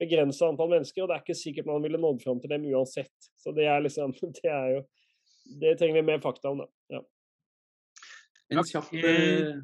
begrensa 0.00 0.48
antall 0.48 0.72
mennesker, 0.72 1.04
og 1.04 1.10
det 1.10 1.16
er 1.16 1.24
ikke 1.24 1.38
sikkert 1.38 1.68
man 1.68 1.84
ville 1.84 2.00
nådd 2.00 2.22
fram 2.24 2.40
til 2.42 2.50
dem 2.50 2.66
uansett. 2.72 3.30
Så 3.38 3.54
det 3.56 3.68
er 3.70 3.84
liksom 3.84 4.14
Det 4.40 4.50
er 4.50 4.76
jo 4.76 4.80
Det 5.60 5.76
trenger 5.78 6.00
vi 6.00 6.06
mer 6.06 6.22
fakta 6.22 6.50
om, 6.50 6.64
da. 6.64 6.96
Ja. 6.96 7.04
En 8.50 8.64
kjapp 8.66 8.90
eh, 8.98 9.54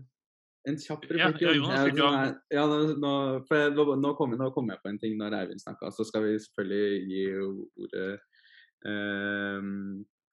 en 0.66 0.79
kjapp 0.83 1.05
replikk. 1.07 1.43
Ja, 1.43 1.83
Jonas, 1.95 2.39
ja, 2.51 2.64
nå, 2.66 3.12
nå, 3.47 4.12
kom, 4.18 4.35
nå, 4.35 4.49
kom, 4.55 4.70
jeg 4.72 4.83
på 4.83 4.91
en 4.91 4.99
ting 5.03 5.14
når 5.18 5.37
Eivind 5.41 5.62
snakka, 5.62 5.93
så 5.95 6.07
skal 6.07 6.24
vi 6.27 6.33
selvfølgelig 6.43 6.97
gi 7.11 7.22
ordet 7.85 8.09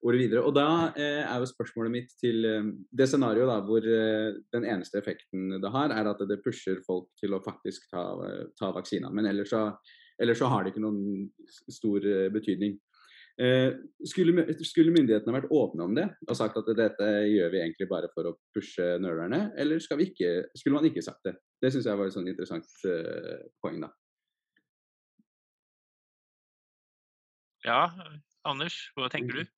ordet 0.04 0.22
videre. 0.22 0.43
Og 0.43 0.54
da 0.56 0.68
eh, 0.99 1.24
er 1.24 1.41
jo 1.41 1.49
spørsmålet 1.49 1.93
mitt 1.93 2.16
til 2.20 2.45
eh, 2.47 2.72
det 2.91 3.08
scenarioet 3.10 3.49
da, 3.49 3.60
hvor 3.66 3.86
eh, 3.88 4.39
den 4.56 4.68
eneste 4.68 4.99
effekten 4.99 5.58
det 5.64 5.74
har, 5.74 5.93
er 5.95 6.10
at 6.12 6.24
det 6.30 6.41
pusher 6.43 6.82
folk 6.86 7.10
til 7.20 7.36
å 7.36 7.43
faktisk 7.43 7.88
ta, 7.91 8.06
ta 8.60 8.72
vaksina. 8.76 9.12
Men 9.14 9.30
ellers 9.32 9.54
så, 9.54 9.68
ellers 10.22 10.41
så, 10.43 10.49
har 10.51 10.64
det 10.64 10.74
ikke 10.74 10.84
noen 10.84 11.30
stor 11.72 12.04
betydning. 12.34 12.76
Skulle, 14.06 14.43
skulle, 14.62 14.91
myndighetene 14.93 15.34
vært 15.34 15.54
åpne 15.58 15.86
om 15.88 15.95
det 15.97 16.04
og 16.28 16.38
sagt 16.38 16.60
at 16.60 16.68
dette 16.78 17.08
gjør 17.26 17.47
vi 17.49 17.64
egentlig 17.64 17.88
bare 17.89 18.12
for 18.14 18.30
å 18.30 18.36
pushe 18.54 18.91
nølerne, 19.01 19.47
eller 19.58 19.82
ikke, 19.82 20.30
skulle 20.54 20.76
man 20.76 20.86
ikke 20.86 21.01
sagt 21.01 21.26
det? 21.26 21.34
Det 21.58 21.72
syns 21.74 21.89
jeg 21.89 21.97
var 21.97 22.12
et 22.12 22.14
sånn 22.14 22.30
interessant 22.30 22.70
poeng, 23.64 23.82
da. 23.82 23.89
Ja, 27.66 27.82
Anders, 28.44 28.76
hva 28.98 29.08
tenker 29.12 29.39
du? 29.39 29.52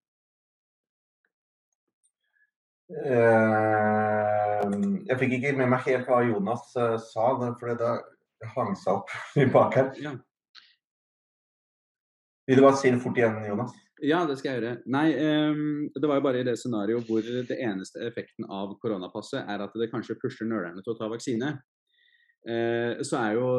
Uh, 2.85 4.61
jeg 5.09 5.17
fikk 5.17 5.39
ikke 5.39 5.55
med 5.57 5.71
meg 5.71 5.87
helt 5.87 6.05
hva 6.05 6.19
Jonas 6.27 6.67
uh, 6.77 6.99
sa, 7.01 7.31
for 7.57 7.73
det 7.79 7.93
hang 8.53 8.75
seg 8.77 8.99
opp 8.99 9.15
i 9.41 9.47
bak 9.49 9.79
her. 9.79 9.89
Ja. 10.03 10.13
Vil 12.45 12.61
du 12.61 12.65
bare 12.67 12.77
si 12.77 12.93
det 12.93 13.01
fort 13.01 13.17
igjen, 13.17 13.41
Jonas? 13.47 13.73
Ja, 14.05 14.19
det 14.29 14.35
skal 14.37 14.51
jeg 14.51 14.59
gjøre. 14.59 14.75
Nei, 14.91 15.07
um, 15.17 15.87
det 15.95 16.09
var 16.11 16.19
jo 16.19 16.25
bare 16.27 16.43
i 16.43 16.45
det 16.45 16.57
scenarioet 16.61 17.07
hvor 17.09 17.25
det 17.25 17.57
eneste 17.57 18.03
effekten 18.05 18.45
av 18.51 18.75
koronapasset 18.83 19.47
er 19.49 19.63
at 19.65 19.77
det 19.79 19.89
kanskje 19.89 20.17
pusher 20.21 20.45
nølerne 20.45 20.83
til 20.83 20.93
å 20.93 20.97
ta 20.99 21.09
vaksine. 21.09 21.55
Uh, 22.45 23.01
så 23.01 23.17
er 23.23 23.39
jo 23.39 23.49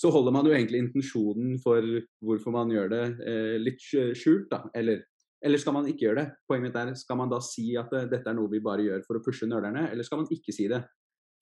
så 0.00 0.10
holder 0.10 0.32
man 0.32 0.48
jo 0.48 0.54
egentlig 0.56 0.80
intensjonen 0.80 1.56
for 1.60 1.84
hvorfor 2.24 2.54
man 2.54 2.70
gjør 2.72 2.88
det, 2.92 3.04
eh, 3.28 3.56
litt 3.60 3.82
skjult. 3.82 4.48
da, 4.48 4.62
eller, 4.74 5.02
eller, 5.44 5.60
skal 5.60 5.76
man 5.76 5.88
ikke 5.90 6.06
gjøre 6.06 6.22
det? 6.22 6.30
Poenget 6.48 6.70
mitt 6.70 6.78
er, 6.80 6.94
Skal 6.94 7.18
man 7.20 7.28
da 7.28 7.40
si 7.44 7.76
at 7.76 7.92
eh, 7.92 8.08
dette 8.08 8.30
er 8.30 8.38
noe 8.38 8.48
vi 8.48 8.62
bare 8.64 8.86
gjør 8.86 9.04
for 9.04 9.18
å 9.18 9.24
pushe 9.24 9.48
nølerne, 9.50 9.90
eller 9.90 10.06
skal 10.06 10.22
man 10.22 10.30
ikke 10.32 10.54
si 10.56 10.68
det 10.72 10.80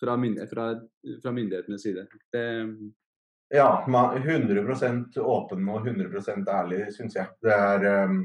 fra, 0.01 0.17
myndighet, 0.17 0.51
fra, 0.51 0.73
fra 1.23 1.35
myndighetenes 1.37 1.87
side? 1.87 2.09
Det, 2.35 2.45
ja, 3.55 3.69
100% 3.87 5.19
åpen 5.23 5.71
og 5.71 5.87
100% 5.87 6.51
ærlig, 6.51 6.83
syns 6.97 7.15
jeg. 7.15 7.31
Det 7.41 7.55
er 7.55 7.87
um, 8.09 8.19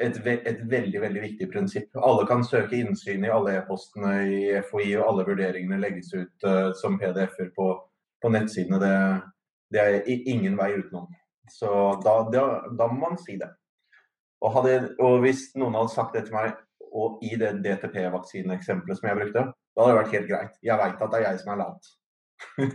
et, 0.00 0.16
et, 0.24 0.64
veldig 0.64 1.04
veldig 1.04 1.26
viktig 1.28 1.50
prinsipp. 1.52 1.92
Alle 2.00 2.24
kan 2.26 2.42
søke 2.44 2.80
innsyn 2.80 3.28
i 3.28 3.30
alle 3.30 3.58
e-postene 3.60 4.16
i 4.32 4.40
FHI, 4.64 4.96
og 4.96 5.06
alle 5.12 5.28
vurderingene 5.28 5.78
legges 5.84 6.10
ut 6.16 6.48
uh, 6.48 6.72
som 6.80 6.98
PDF-er 6.98 7.52
på 7.54 7.70
på 8.22 8.30
nettsidene. 8.32 8.78
Det, 8.82 8.94
det, 9.74 9.80
er 9.80 10.10
ingen 10.30 10.58
vei 10.58 10.72
utenom. 10.78 11.06
Så 11.50 11.70
da, 12.04 12.14
da, 12.32 12.44
da 12.78 12.86
må 12.90 12.98
man 13.08 13.18
si 13.20 13.34
det. 13.40 13.50
Og, 14.40 14.52
hadde, 14.56 14.94
og, 15.02 15.20
hvis 15.24 15.50
noen 15.60 15.76
hadde 15.76 15.92
sagt 15.92 16.14
det 16.16 16.24
til 16.28 16.36
meg 16.38 16.48
og 16.90 17.08
i 17.22 17.36
det 17.38 17.52
DTP-vaksineeksempelet 17.64 18.98
som 18.98 19.08
jeg 19.10 19.18
brukte, 19.18 19.42
da 19.52 19.78
hadde 19.82 19.92
det 19.92 20.00
vært 20.00 20.14
helt 20.16 20.30
greit. 20.30 20.54
Jeg 20.66 20.76
veit 20.80 21.02
at 21.04 21.12
det 21.12 21.18
er 21.20 21.26
jeg 21.28 21.36
som 21.42 21.52
er 21.52 21.60
lat. 21.60 21.82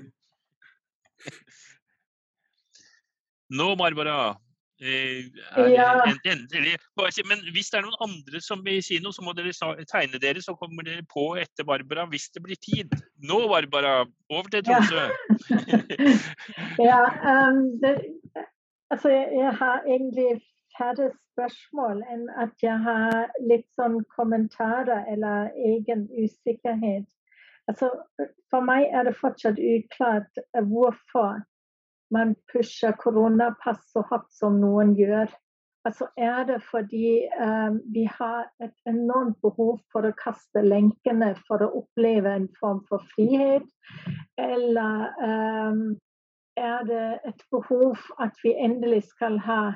Nå, 3.59 3.67
Barbara, 3.77 4.17
ja. 4.79 6.03
endelig. 6.25 6.77
Men 7.29 7.43
hvis 7.55 7.69
det 7.71 7.79
er 7.79 7.85
noen 7.85 8.01
andre 8.03 8.41
som 8.43 8.63
vil 8.65 8.81
si 8.83 8.99
noe, 9.03 9.15
så 9.15 9.23
må 9.25 9.35
dere 9.37 9.53
tegne 9.91 10.19
dere, 10.21 10.41
så 10.43 10.55
kommer 10.59 10.87
dere 10.87 11.05
på 11.11 11.35
etter 11.39 11.67
Barbara 11.67 12.07
hvis 12.11 12.29
det 12.35 12.43
blir 12.43 12.59
tid. 12.59 12.95
Nå, 13.23 13.39
Barbara, 13.51 14.03
over 14.29 14.49
til 14.51 14.65
Tromsø. 14.67 15.07
ja, 16.89 17.01
um, 17.23 17.63
det, 17.81 17.95
altså 18.91 19.13
jeg 19.15 19.55
har 19.61 19.87
egentlig 19.87 20.41
færre 20.75 21.09
spørsmål 21.35 22.03
enn 22.11 22.29
at 22.41 22.63
jeg 22.63 22.77
har 22.83 23.31
litt 23.47 23.67
sånn 23.79 24.01
kommentarer 24.15 25.07
eller 25.11 25.51
egen 25.55 26.07
usikkerhet. 26.11 27.07
Altså, 27.65 27.89
for 28.51 28.61
meg 28.61 28.91
er 28.93 29.07
det 29.07 29.15
fortsatt 29.17 29.57
uklart 29.57 30.43
hvorfor 30.69 31.39
man 32.15 32.35
pusher 32.51 32.95
koronapass 33.01 33.83
så 33.91 34.05
hardt 34.09 34.31
som 34.33 34.59
noen 34.61 34.95
gjør. 34.97 35.29
Altså 35.85 36.07
er 36.17 36.47
det 36.49 36.61
fordi 36.65 37.09
eh, 37.29 37.75
vi 37.93 38.07
har 38.09 38.47
et 38.63 38.73
enormt 38.89 39.37
behov 39.45 39.77
for 39.93 40.07
å 40.07 40.15
kaste 40.17 40.63
lenkene 40.65 41.35
for 41.45 41.61
å 41.61 41.69
oppleve 41.83 42.31
en 42.39 42.47
form 42.57 42.81
for 42.89 43.05
frihet, 43.13 43.67
eller 44.41 45.05
eh, 45.27 45.83
er 46.57 46.87
det 46.89 47.07
et 47.29 47.45
behov 47.51 47.99
at 48.23 48.39
vi 48.43 48.55
endelig 48.55 49.03
skal 49.11 49.37
ha 49.45 49.75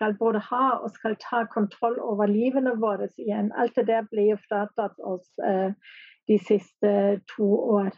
skal 0.00 0.14
både 0.16 0.40
ha 0.40 0.66
og 0.80 0.94
skal 0.94 1.16
ta 1.20 1.42
kontroll 1.52 1.98
over 2.00 2.30
livene 2.30 2.72
våre 2.80 3.10
igjen. 3.20 3.50
Alt 3.52 3.76
det 3.76 3.90
der 3.90 4.06
blir 4.08 4.30
jo 4.30 4.38
fratatt 4.48 4.96
oss 5.04 5.26
eh, 5.44 5.74
de 6.30 6.38
siste 6.40 6.92
to 7.34 7.48
år. 7.76 7.90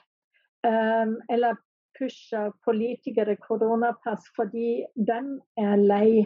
Um, 0.67 1.17
eller 1.31 1.55
pusher 2.03 2.51
politikere 2.67 3.39
koronapass 3.39 4.27
fordi 4.37 4.83
de 5.09 5.19
er 5.63 5.77
lei 5.79 6.25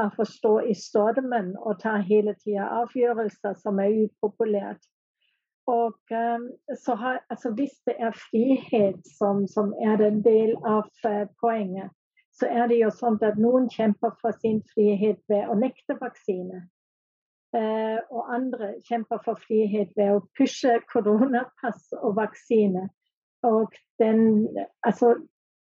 av 0.00 0.14
å 0.18 0.26
stå 0.26 0.54
i 0.70 0.74
stormen 0.78 1.52
og 1.58 1.80
ta 1.82 1.96
hele 2.10 2.34
tida 2.38 2.68
avgjørelser 2.82 3.58
som 3.62 3.80
er 3.82 4.06
upopulært. 4.06 4.80
Og 5.68 5.98
um, 6.16 6.48
så 6.84 6.94
har, 6.94 7.20
altså 7.30 7.50
Hvis 7.52 7.74
det 7.86 7.94
er 7.98 8.16
frihet 8.16 9.00
som, 9.18 9.46
som 9.46 9.74
er 9.84 10.00
en 10.06 10.22
del 10.24 10.54
av 10.64 10.88
uh, 11.04 11.26
poenget, 11.42 11.92
så 12.32 12.46
er 12.46 12.70
det 12.70 12.78
jo 12.78 12.90
sånn 12.94 13.18
at 13.26 13.36
noen 13.42 13.68
kjemper 13.68 14.14
for 14.22 14.36
sin 14.40 14.62
frihet 14.72 15.20
ved 15.28 15.50
å 15.50 15.58
nekte 15.58 15.98
vaksine. 16.00 16.62
Uh, 17.56 17.98
og 18.12 18.32
andre 18.32 18.74
kjemper 18.88 19.20
for 19.24 19.40
frihet 19.44 19.92
ved 19.96 20.14
å 20.14 20.24
pushe 20.38 20.78
koronapass 20.92 21.90
og 22.00 22.16
vaksine. 22.16 22.86
Og 23.42 23.72
den, 23.98 24.48
altså, 24.82 25.14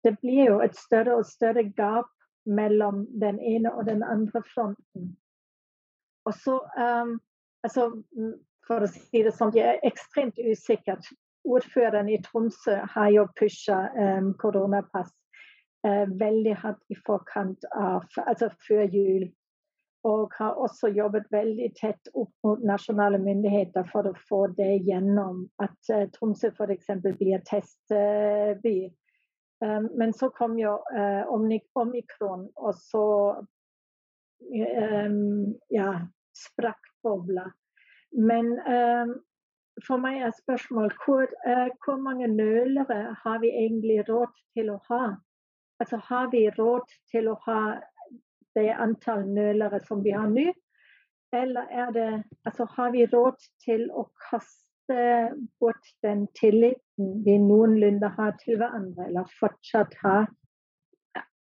det 0.03 0.17
blir 0.19 0.45
jo 0.45 0.59
et 0.61 0.75
større 0.75 1.15
og 1.15 1.25
større 1.25 1.63
gap 1.77 2.09
mellom 2.45 3.05
den 3.21 3.39
ene 3.39 3.73
og 3.73 3.85
den 3.85 4.03
andre 4.03 4.43
fronten. 4.53 5.17
Og 6.25 6.33
så, 6.33 6.59
um, 6.77 7.19
altså, 7.63 7.91
For 8.67 8.85
å 8.85 8.87
si 8.87 9.23
det 9.25 9.33
sånn, 9.33 9.51
jeg 9.57 9.65
er 9.67 9.87
ekstremt 9.89 10.37
usikkert. 10.37 11.07
Ordføreren 11.49 12.11
i 12.13 12.19
Tromsø 12.21 12.75
har 12.93 13.09
jo 13.09 13.23
pusha 13.39 13.79
um, 13.97 14.29
koronapass 14.37 15.09
uh, 15.87 16.05
veldig 16.05 16.53
hardt 16.61 16.93
i 16.93 16.97
forkant 17.07 17.65
av, 17.73 18.05
altså 18.21 18.51
før 18.67 18.85
jul. 18.93 19.25
Og 20.07 20.33
har 20.33 20.57
også 20.57 20.89
jobbet 20.95 21.27
veldig 21.29 21.67
tett 21.77 22.09
opp 22.17 22.31
mot 22.43 22.63
nasjonale 22.65 23.19
myndigheter 23.21 23.85
for 23.91 24.09
å 24.09 24.15
få 24.29 24.47
det 24.57 24.81
gjennom 24.87 25.43
at 25.61 25.77
uh, 25.93 26.07
Tromsø 26.15 26.49
f.eks. 26.49 26.89
blir 27.05 27.43
testby. 27.45 28.77
Um, 29.61 29.91
men 29.93 30.13
så 30.17 30.31
kom 30.33 30.57
jo 30.57 30.79
uh, 30.89 31.23
omikron, 31.29 32.47
og 32.57 32.73
så 32.81 33.05
um, 34.49 35.53
ja, 35.69 35.91
sprakk 36.33 36.89
bobla. 37.03 37.45
Men 38.11 38.55
um, 38.65 39.13
for 39.85 40.01
meg 40.01 40.21
er 40.25 40.33
spørsmålet 40.35 40.97
hvor, 41.05 41.29
uh, 41.45 41.69
hvor 41.85 42.01
mange 42.01 42.27
nølere 42.27 43.15
har 43.23 43.39
vi 43.43 43.53
egentlig 43.53 44.01
råd 44.09 44.33
til 44.57 44.73
å 44.73 44.79
ha? 44.89 45.03
Altså 45.81 45.97
har 46.09 46.29
vi 46.33 46.47
råd 46.57 46.89
til 47.11 47.29
å 47.31 47.37
ha 47.45 47.61
det 48.57 48.69
antall 48.73 49.25
nølere 49.29 49.79
som 49.85 50.03
vi 50.03 50.13
har 50.15 50.29
nå? 50.31 50.51
Eller 51.35 51.69
er 51.71 51.91
det, 51.95 52.09
altså, 52.45 52.67
har 52.75 52.91
vi 52.91 53.05
råd 53.07 53.39
til 53.63 53.87
å 53.95 54.09
kaste 54.29 54.97
bort 55.61 55.91
den 56.03 56.25
tilliten 56.35 57.21
vi 57.25 57.37
noenlunde 57.39 58.09
har 58.17 58.35
til 58.41 58.59
hverandre, 58.59 59.07
eller 59.07 59.29
fortsatt 59.39 59.95
har, 60.03 60.27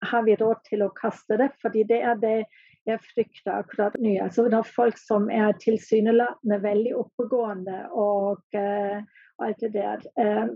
har 0.05 0.25
vi 0.25 0.37
råd 0.41 0.63
til 0.71 0.87
å 0.87 0.93
kaste 0.97 1.37
det? 1.41 1.51
Fordi 1.61 1.85
det 1.91 2.01
er 2.01 2.23
det 2.23 2.39
jeg 2.89 3.01
frykter 3.01 3.59
akkurat 3.61 3.97
nå. 4.01 4.15
Altså 4.25 4.47
det 4.49 4.59
er 4.59 4.75
folk 4.77 4.99
som 5.01 5.29
er 5.33 5.57
tilsynelatende 5.61 6.61
veldig 6.65 6.95
oppegående 7.01 7.79
og 7.93 8.43
uh, 8.57 9.01
alt 9.45 9.61
det 9.61 9.73
der. 9.77 10.05
Uh, 10.21 10.53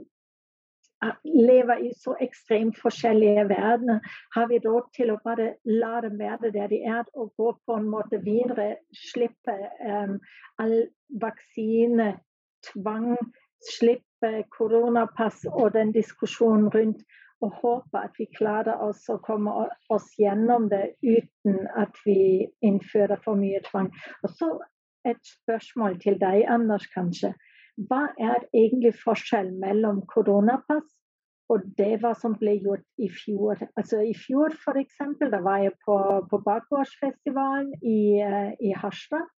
lever 1.24 1.76
i 1.86 1.92
så 1.94 2.16
ekstremt 2.20 2.78
forskjellige 2.82 3.48
verdener. 3.48 4.00
Har 4.34 4.48
vi 4.50 4.58
råd 4.64 4.88
til 4.96 5.12
å 5.12 5.18
bare 5.24 5.52
la 5.64 6.00
dem 6.04 6.18
være 6.18 6.50
der 6.54 6.70
de 6.72 6.80
er, 6.82 7.04
og 7.14 7.32
gå 7.36 7.52
på 7.66 7.76
en 7.78 7.88
måte 7.90 8.20
videre? 8.24 8.76
Slippe 8.94 9.54
um, 9.86 10.18
all 10.58 10.88
vaksine, 11.22 12.10
tvang, 12.72 13.14
slippe 13.74 14.32
koronapass 14.54 15.44
og 15.52 15.72
den 15.78 15.94
diskusjonen 15.94 16.68
rundt. 16.74 17.06
Og 17.40 17.52
håpe 17.62 18.00
at 18.02 18.16
vi 18.18 18.26
klarer 18.34 18.80
oss 18.82 19.04
å 19.14 19.20
komme 19.22 19.52
oss 19.94 20.08
gjennom 20.18 20.66
det 20.72 20.96
uten 21.06 21.68
at 21.78 21.94
vi 22.02 22.48
innfører 22.66 23.20
for 23.22 23.38
mye 23.38 23.60
tvang. 23.68 23.92
Og 24.26 24.32
så 24.34 24.48
et 25.06 25.22
spørsmål 25.22 26.00
til 26.02 26.18
deg, 26.18 26.42
Anders, 26.50 26.88
kanskje. 26.90 27.30
Hva 27.86 28.08
er 28.18 28.42
egentlig 28.50 28.94
forskjellen 28.98 29.58
mellom 29.62 30.00
koronapass 30.10 30.88
og 31.48 31.64
det 31.78 32.00
hva 32.02 32.10
som 32.18 32.34
ble 32.40 32.56
gjort 32.58 32.84
i 33.00 33.08
fjor? 33.12 33.60
Altså 33.78 34.02
I 34.04 34.14
fjor 34.18 34.52
f.eks. 34.56 34.98
da 35.20 35.40
var 35.44 35.62
jeg 35.62 35.76
på, 35.86 35.96
på 36.30 36.40
Bakgårdsfestivalen 36.44 37.70
i, 37.80 38.18
eh, 38.20 38.50
i 38.60 38.74
Harstad. 38.76 39.30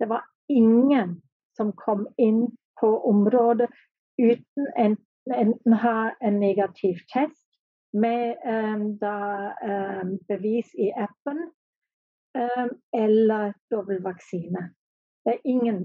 Det 0.00 0.08
var 0.10 0.26
ingen 0.52 1.20
som 1.56 1.72
kom 1.72 2.06
inn 2.18 2.48
på 2.80 2.90
området 3.08 3.70
uten 4.18 4.66
enten, 4.76 5.04
enten 5.32 5.78
ha 5.82 6.10
en 6.20 6.40
negativ 6.40 7.00
test 7.12 7.46
med 7.96 8.36
um, 8.44 8.98
da, 9.00 9.16
um, 9.64 10.18
bevis 10.28 10.68
i 10.78 10.90
appen 10.92 11.38
um, 12.36 12.70
eller 12.92 13.54
dobbeltvaksine. 13.72 14.68
Det, 15.26 15.40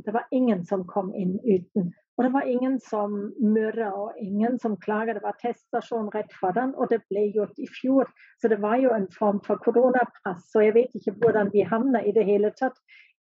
det, 0.06 0.14
var 0.14 0.28
ingen 0.32 0.66
som 0.66 0.84
kom 0.88 1.14
inn 1.18 1.40
uten. 1.42 1.88
Og 2.18 2.24
det 2.24 2.34
var 2.34 2.46
ingen 2.46 2.80
som 2.80 3.14
murra 3.42 3.88
og 3.98 4.18
ingen 4.22 4.60
som 4.60 4.76
klaga. 4.78 5.16
Det 5.18 5.24
var 5.24 5.40
teststasjon 5.42 6.12
rett 6.14 6.34
foran, 6.38 6.76
og 6.78 6.92
det 6.92 7.00
ble 7.10 7.24
gjort 7.34 7.58
i 7.58 7.66
fjor. 7.80 8.12
Så 8.38 8.52
det 8.52 8.60
var 8.62 8.78
jo 8.78 8.92
en 8.94 9.08
form 9.16 9.40
for 9.48 9.58
koronapass. 9.66 10.44
Så 10.52 10.62
jeg 10.68 10.76
vet 10.76 10.94
ikke 11.00 11.16
hvordan 11.24 11.50
vi 11.54 11.66
havna 11.66 12.04
i 12.06 12.14
det 12.14 12.28
hele 12.30 12.54
tatt 12.60 12.78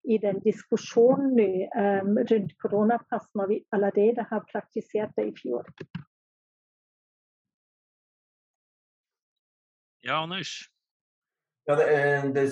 i 0.05 0.21
den 0.23 0.39
diskusjonen 0.45 1.35
um, 1.75 2.19
rundt 2.31 2.55
koronapass 2.63 3.27
når 3.35 3.51
vi 3.51 3.59
allerede 3.73 4.27
har 4.31 4.47
praktisert 4.53 5.17
det 5.17 5.27
i 5.33 5.35
fjor. 5.43 5.67
Ja, 10.05 10.23
Anders? 10.23 10.74
Ja, 11.65 11.75
det, 11.81 11.87
det, 12.37 12.45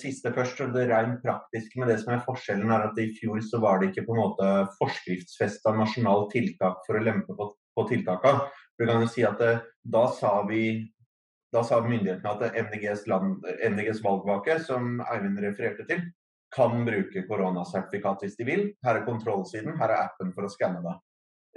siste 0.00 0.30
først, 0.32 0.62
det 0.72 0.86
rent 0.88 1.18
praktiske 1.20 1.80
med 1.80 1.90
det 1.92 1.98
som 2.00 2.14
er 2.14 2.22
forskjellen, 2.24 2.70
er 2.72 2.86
at 2.86 3.00
i 3.02 3.10
fjor 3.18 3.42
så 3.44 3.60
var 3.60 3.80
det 3.80 3.90
ikke 3.90 4.06
på 4.06 4.14
en 4.14 4.22
måte 4.22 4.52
forskriftsfesta 4.78 5.74
nasjonalt 5.76 6.30
tiltak 6.32 6.80
for 6.86 6.96
å 6.96 7.04
lempe 7.04 7.36
på, 7.36 7.50
på 7.76 7.86
tiltakene. 7.90 8.48
Du 8.80 8.86
kan 8.88 9.04
jo 9.04 9.10
si 9.10 9.26
at 9.28 9.36
det, 9.42 9.52
da 9.84 10.06
sa 10.16 10.38
vi 10.48 10.64
da 11.54 11.62
sa 11.62 11.78
myndighetene 11.84 12.32
at 12.32 12.56
MDGs, 12.66 13.04
land, 13.06 13.44
MDGs 13.62 14.00
valgvake, 14.02 14.58
som 14.66 14.98
Eivind 15.06 15.38
refererte 15.44 15.86
til, 15.86 16.00
kan 16.54 16.82
bruke 16.86 17.22
koronasertifikat 17.28 18.24
hvis 18.24 18.38
de 18.38 18.46
vil. 18.48 18.64
Her 18.86 18.98
er 18.98 19.06
kontrollsiden, 19.06 19.76
her 19.78 19.92
er 19.92 20.08
appen 20.08 20.32
for 20.34 20.46
å 20.46 20.50
skanne 20.50 20.82
det. 20.82 20.94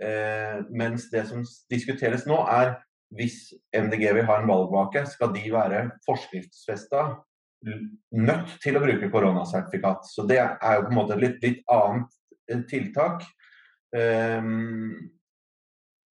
Eh, 0.08 0.60
mens 0.70 1.08
det 1.10 1.24
som 1.30 1.42
diskuteres 1.72 2.28
nå, 2.30 2.38
er 2.46 2.76
hvis 3.16 3.54
MDG 3.76 4.10
vil 4.18 4.28
ha 4.28 4.40
en 4.42 4.50
valgvake, 4.50 5.06
skal 5.08 5.32
de 5.36 5.44
være 5.54 5.84
forskriftsfesta 6.06 7.06
nødt 7.66 8.56
til 8.62 8.78
å 8.78 8.84
bruke 8.84 9.10
koronasertifikat. 9.12 10.08
Så 10.10 10.26
det 10.30 10.40
er 10.42 10.78
jo 10.78 10.88
på 10.88 10.92
en 10.92 10.98
måte 11.00 11.16
et 11.16 11.24
litt, 11.24 11.38
litt 11.44 11.62
annet 11.74 12.18
eh, 12.52 12.64
tiltak. 12.70 13.24
Um, 13.96 14.92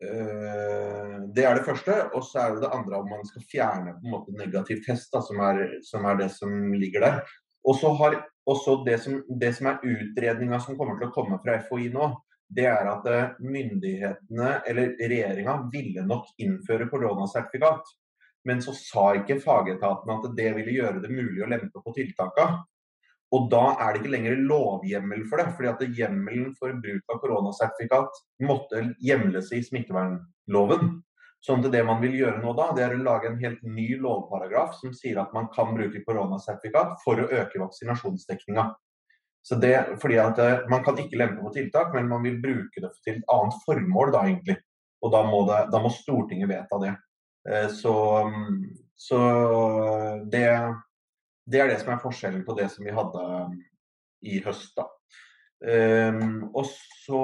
uh, 0.02 1.18
det 1.36 1.44
er 1.44 1.58
det 1.58 1.66
første. 1.66 1.98
Og 2.16 2.24
så 2.26 2.42
er 2.42 2.56
det 2.56 2.64
det 2.64 2.72
andre 2.74 3.02
om 3.02 3.12
man 3.12 3.26
skal 3.28 3.46
fjerne 3.50 3.94
på 3.98 4.08
en 4.08 4.16
måte 4.16 4.38
negativ 4.38 4.82
test, 4.86 5.12
da, 5.14 5.22
som, 5.24 5.40
er, 5.44 5.78
som 5.86 6.08
er 6.08 6.18
det 6.22 6.32
som 6.34 6.72
ligger 6.74 7.06
der. 7.06 7.22
Og 7.68 7.78
så 7.78 7.92
har 8.00 8.22
også 8.48 8.80
det 8.86 8.98
som, 9.04 9.20
det 9.28 9.52
som 9.58 9.68
er 9.70 9.84
utredninga 9.84 10.60
som 10.64 10.78
kommer 10.78 10.98
til 10.98 11.10
å 11.10 11.14
komme 11.14 11.38
fra 11.44 11.58
FHI 11.66 11.90
nå, 11.92 12.14
det 12.48 12.64
er 12.70 12.88
at 12.88 13.06
eh, 13.12 13.34
myndighetene, 13.44 14.52
eller 14.68 14.94
regjeringa, 15.00 15.58
ville 15.72 16.04
nok 16.06 16.30
innføre 16.40 16.88
koronasertifikat. 16.90 17.92
Men 18.48 18.62
så 18.64 18.72
sa 18.76 19.10
ikke 19.18 19.40
fagetatene 19.42 20.16
at 20.16 20.34
det 20.38 20.52
ville 20.56 20.76
gjøre 20.78 21.02
det 21.04 21.12
mulig 21.12 21.42
å 21.44 21.50
lempe 21.50 21.82
på 21.84 21.94
tiltakene. 21.96 22.62
Og 23.36 23.50
da 23.52 23.74
er 23.74 23.92
det 23.92 24.00
ikke 24.00 24.14
lenger 24.14 24.38
lovhjemmel 24.40 25.26
for 25.28 25.42
det. 25.42 25.50
fordi 25.56 25.68
at 25.68 25.98
Hjemmelen 25.98 26.54
for 26.56 26.72
bruk 26.80 27.12
av 27.12 27.20
koronasertifikat 27.20 28.22
måtte 28.40 28.86
hjemles 29.04 29.52
i 29.52 29.60
smittevernloven. 29.66 30.94
Sånn 31.44 31.60
at 31.62 31.70
Det 31.72 31.84
man 31.84 32.00
vil 32.00 32.16
gjøre 32.18 32.40
nå 32.40 32.54
da, 32.56 32.70
det 32.74 32.86
er 32.86 32.96
å 32.96 33.02
lage 33.02 33.28
en 33.28 33.38
helt 33.38 33.60
ny 33.62 33.90
lovparagraf 34.00 34.78
som 34.80 34.94
sier 34.96 35.20
at 35.20 35.34
man 35.36 35.50
kan 35.52 35.76
bruke 35.76 36.00
koronasertifikat 36.06 36.96
for 37.04 37.20
å 37.20 37.28
øke 37.28 37.60
vaksinasjonsdekninga. 37.60 38.64
Så 39.48 39.56
det, 39.56 39.76
fordi 40.02 40.18
at 40.20 40.38
eh, 40.44 40.66
Man 40.68 40.82
kan 40.84 40.98
ikke 41.00 41.16
lempe 41.16 41.40
på 41.40 41.52
tiltak, 41.54 41.94
men 41.94 42.08
man 42.08 42.24
vil 42.26 42.40
bruke 42.42 42.82
det 42.84 42.90
til 43.00 43.16
et 43.16 43.30
annet 43.32 43.62
formål. 43.64 44.12
da 44.12 44.24
egentlig. 44.26 44.58
Og 45.00 45.14
da 45.14 45.22
må, 45.24 45.44
det, 45.48 45.60
da 45.72 45.80
må 45.80 45.92
Stortinget 45.94 46.50
vedta 46.50 46.80
det. 46.82 46.92
Eh, 47.48 47.68
så, 47.72 47.94
så 48.98 49.20
det, 50.28 50.44
Det 51.48 51.62
er 51.62 51.72
det 51.72 51.80
som 51.80 51.94
er 51.94 52.02
forskjellen 52.02 52.44
på 52.44 52.58
det 52.58 52.68
som 52.74 52.84
vi 52.84 52.92
hadde 52.92 53.24
i 54.28 54.42
høst. 54.44 54.76
da. 54.76 54.88
Um, 55.58 56.52
og 56.54 56.68
så 56.70 57.22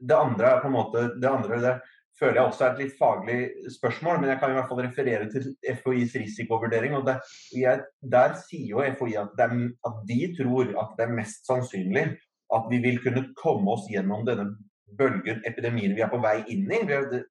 Det 0.00 0.16
andre 0.16 0.54
er 0.54 0.62
på 0.62 0.70
en 0.70 0.72
måte 0.72 1.02
det 1.20 1.28
andre 1.28 1.58
det 1.60 1.72
føler 2.20 2.40
jeg 2.40 2.50
også 2.50 2.64
er 2.64 2.74
et 2.74 2.82
litt 2.84 2.94
faglig 2.98 3.38
spørsmål, 3.74 4.20
men 4.20 4.30
jeg 4.32 4.40
kan 4.40 4.52
i 4.52 4.56
hvert 4.56 4.70
fall 4.70 4.82
referere 4.84 5.26
til 5.32 5.50
FHIs 5.80 6.14
risikovurdering. 6.22 6.96
og 6.96 7.06
det, 7.08 7.18
jeg, 7.52 7.82
Der 8.02 8.36
sier 8.46 8.70
jo 8.70 8.84
FHI 8.98 9.18
at, 9.20 9.42
er, 9.46 9.56
at 9.88 9.98
de 10.08 10.20
tror 10.38 10.72
at 10.82 10.96
det 10.98 11.06
er 11.06 11.18
mest 11.18 11.46
sannsynlig 11.48 12.06
at 12.54 12.66
vi 12.70 12.78
vil 12.78 13.00
kunne 13.02 13.26
komme 13.38 13.72
oss 13.74 13.88
gjennom 13.90 14.24
denne 14.26 14.52
bølgen 14.96 15.42
epidemien 15.48 15.96
vi 15.96 16.04
er 16.04 16.12
på 16.12 16.20
vei 16.22 16.38
inn 16.52 16.68
i. 16.70 16.82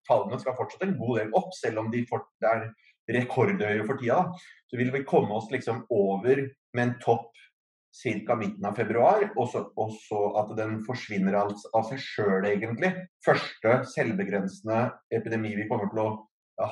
Tallene 0.07 0.39
skal 0.41 0.57
fortsatt 0.57 0.83
en 0.85 0.97
god 0.99 1.21
del 1.21 1.31
opp, 1.39 1.53
selv 1.55 1.81
om 1.81 1.91
de 1.93 2.03
fort, 2.09 2.27
er 2.43 2.67
rekordhøye 3.15 3.85
for 3.87 4.01
tida. 4.01 4.19
Så 4.69 4.79
vil 4.79 4.91
vi 4.93 5.05
komme 5.07 5.33
oss 5.37 5.47
liksom 5.53 5.85
over 5.93 6.45
med 6.75 6.83
en 6.83 6.95
topp 7.03 7.31
ca. 7.95 8.35
midten 8.35 8.65
av 8.67 8.75
februar, 8.77 9.23
og 9.35 9.49
så, 9.51 9.63
og 9.79 9.93
så, 10.07 10.21
at 10.41 10.53
den 10.57 10.81
forsvinner 10.85 11.37
av, 11.39 11.53
av 11.75 11.87
seg 11.89 12.01
sjøl, 12.03 12.47
egentlig. 12.49 12.91
Første 13.25 13.79
selvbegrensende 13.93 14.89
epidemi 15.15 15.55
vi 15.55 15.67
kommer 15.69 15.91
til 15.91 16.03
å 16.03 16.09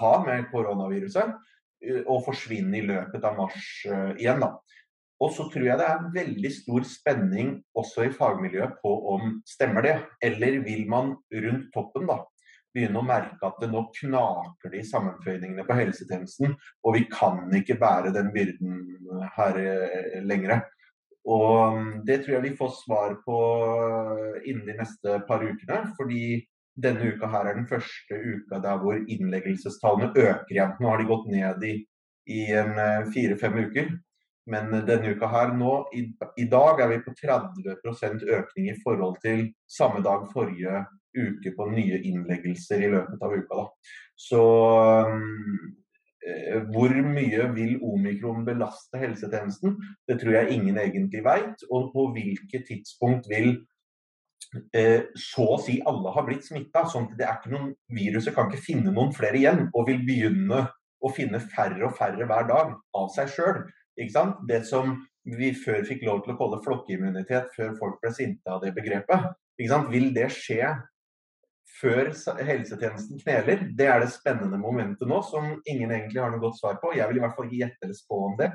ha 0.04 0.14
med 0.26 0.50
koronaviruset, 0.52 1.34
og 2.08 2.24
forsvinne 2.24 2.80
i 2.80 2.86
løpet 2.88 3.26
av 3.28 3.36
mars 3.40 3.72
uh, 3.92 4.14
igjen. 4.16 4.44
da. 4.44 4.54
Og 5.24 5.32
så 5.36 5.48
tror 5.52 5.68
jeg 5.68 5.80
det 5.80 5.88
er 5.88 6.12
veldig 6.16 6.52
stor 6.52 6.86
spenning 6.88 7.56
også 7.80 8.08
i 8.08 8.14
fagmiljøet 8.16 8.80
på 8.84 8.94
om 9.14 9.38
stemmer 9.48 9.86
det. 9.86 9.98
Eller 10.24 10.60
vil 10.66 10.88
man 10.92 11.14
rundt 11.32 11.70
toppen 11.76 12.08
da 12.10 12.22
begynne 12.74 13.00
å 13.00 13.06
merke 13.06 13.46
at 13.46 13.60
det 13.62 13.70
nå 13.70 13.84
knaker 14.00 14.72
det 14.74 14.82
i 14.82 14.88
sammenføyningene 14.88 15.66
på 15.68 15.76
helsetjenesten, 15.78 16.56
og 16.82 16.96
vi 16.98 17.04
kan 17.12 17.46
ikke 17.54 17.78
bære 17.78 18.14
den 18.16 18.32
byrden 18.34 18.80
her 19.36 19.60
lenger. 20.26 20.64
Og 21.24 21.78
mm, 21.78 21.92
det 22.08 22.24
tror 22.24 22.38
jeg 22.38 22.46
vi 22.50 22.58
får 22.58 22.74
svar 22.82 23.16
på 23.26 23.38
eh, 23.68 24.50
innen 24.52 24.66
de 24.68 24.78
neste 24.80 25.20
par 25.28 25.44
ukene. 25.44 25.84
Fordi 26.00 26.42
denne 26.84 27.14
uka 27.14 27.30
her 27.32 27.50
er 27.50 27.60
den 27.60 27.70
første 27.70 28.18
uka 28.18 28.60
der 28.64 28.80
hvor 28.82 28.98
innleggelsestallene 28.98 30.12
øker 30.12 30.56
igjen. 30.56 30.74
Nå 30.80 30.90
har 30.90 31.00
de 31.00 31.12
gått 31.12 31.30
ned 31.32 31.68
i, 31.70 31.76
i 32.28 32.42
eh, 32.52 33.06
fire-fem 33.14 33.62
uker. 33.68 33.94
Men 34.52 34.74
denne 34.88 35.14
uka 35.16 35.30
her 35.32 35.54
nå, 35.56 35.76
i, 35.96 36.04
i, 36.36 36.48
dag 36.52 36.82
er 36.84 36.90
vi 36.92 37.04
på 37.06 37.14
30% 37.16 38.26
økning 38.28 38.74
i 38.74 38.80
forhold 38.84 39.22
til 39.24 39.46
samme 39.72 40.04
dag 40.04 40.26
forrige 40.34 40.84
uke 41.14 41.54
på 41.56 41.70
nye 41.72 42.02
innleggelser 42.10 42.84
i 42.84 42.90
løpet 42.92 43.24
av 43.24 43.38
uka. 43.38 43.62
Da. 43.62 43.94
Så 44.20 44.42
mm, 45.08 45.72
hvor 46.72 46.94
mye 47.04 47.48
vil 47.56 47.78
omikron 47.84 48.46
belaste 48.48 49.00
helsetjenesten? 49.02 49.76
Det 50.08 50.20
tror 50.22 50.38
jeg 50.38 50.56
ingen 50.56 50.80
egentlig 50.80 51.24
veit. 51.26 51.66
Og 51.70 51.92
på 51.94 52.08
hvilket 52.16 52.68
tidspunkt 52.70 53.28
vil 53.32 53.56
eh, 54.76 55.10
så 55.20 55.48
å 55.56 55.60
si 55.62 55.80
alle 55.90 56.14
ha 56.16 56.26
blitt 56.26 56.48
smitta. 56.48 56.86
Sånn 56.90 57.12
viruset 57.92 58.36
kan 58.36 58.50
ikke 58.50 58.64
finne 58.64 58.94
noen 58.96 59.14
flere 59.16 59.40
igjen, 59.42 59.68
og 59.74 59.90
vil 59.92 60.04
begynne 60.08 60.68
å 61.04 61.12
finne 61.12 61.42
færre 61.44 61.90
og 61.90 61.98
færre 61.98 62.28
hver 62.30 62.48
dag 62.48 62.76
av 62.96 63.10
seg 63.16 63.34
sjøl. 63.34 63.66
Det 64.48 64.64
som 64.68 64.96
vi 65.38 65.54
før 65.56 65.84
fikk 65.88 66.04
lov 66.08 66.24
til 66.24 66.34
å 66.34 66.40
kalle 66.40 66.64
flokkimmunitet, 66.64 67.52
før 67.56 67.76
folk 67.80 68.00
ble 68.02 68.12
sinte 68.16 68.52
av 68.52 68.64
det 68.64 68.74
begrepet. 68.76 69.32
Vil 69.60 70.10
det 70.16 70.32
skje 70.34 70.72
før 71.84 72.12
helsetjenesten 72.48 73.20
kneler. 73.20 73.66
Det 73.76 73.88
er 73.92 74.04
det 74.04 74.14
spennende 74.14 74.60
momentet 74.62 75.08
nå, 75.10 75.20
som 75.28 75.50
ingen 75.70 75.92
egentlig 75.92 76.22
har 76.24 76.32
noe 76.32 76.44
godt 76.44 76.62
svar 76.62 76.80
på. 76.82 76.94
Jeg 76.96 77.10
vil 77.10 77.20
i 77.20 77.24
hvert 77.26 77.36
fall 77.36 77.50
ikke 77.50 77.60
gjette 77.66 77.88
eller 77.88 77.98
spå 77.98 78.20
om 78.30 78.38
det. 78.40 78.50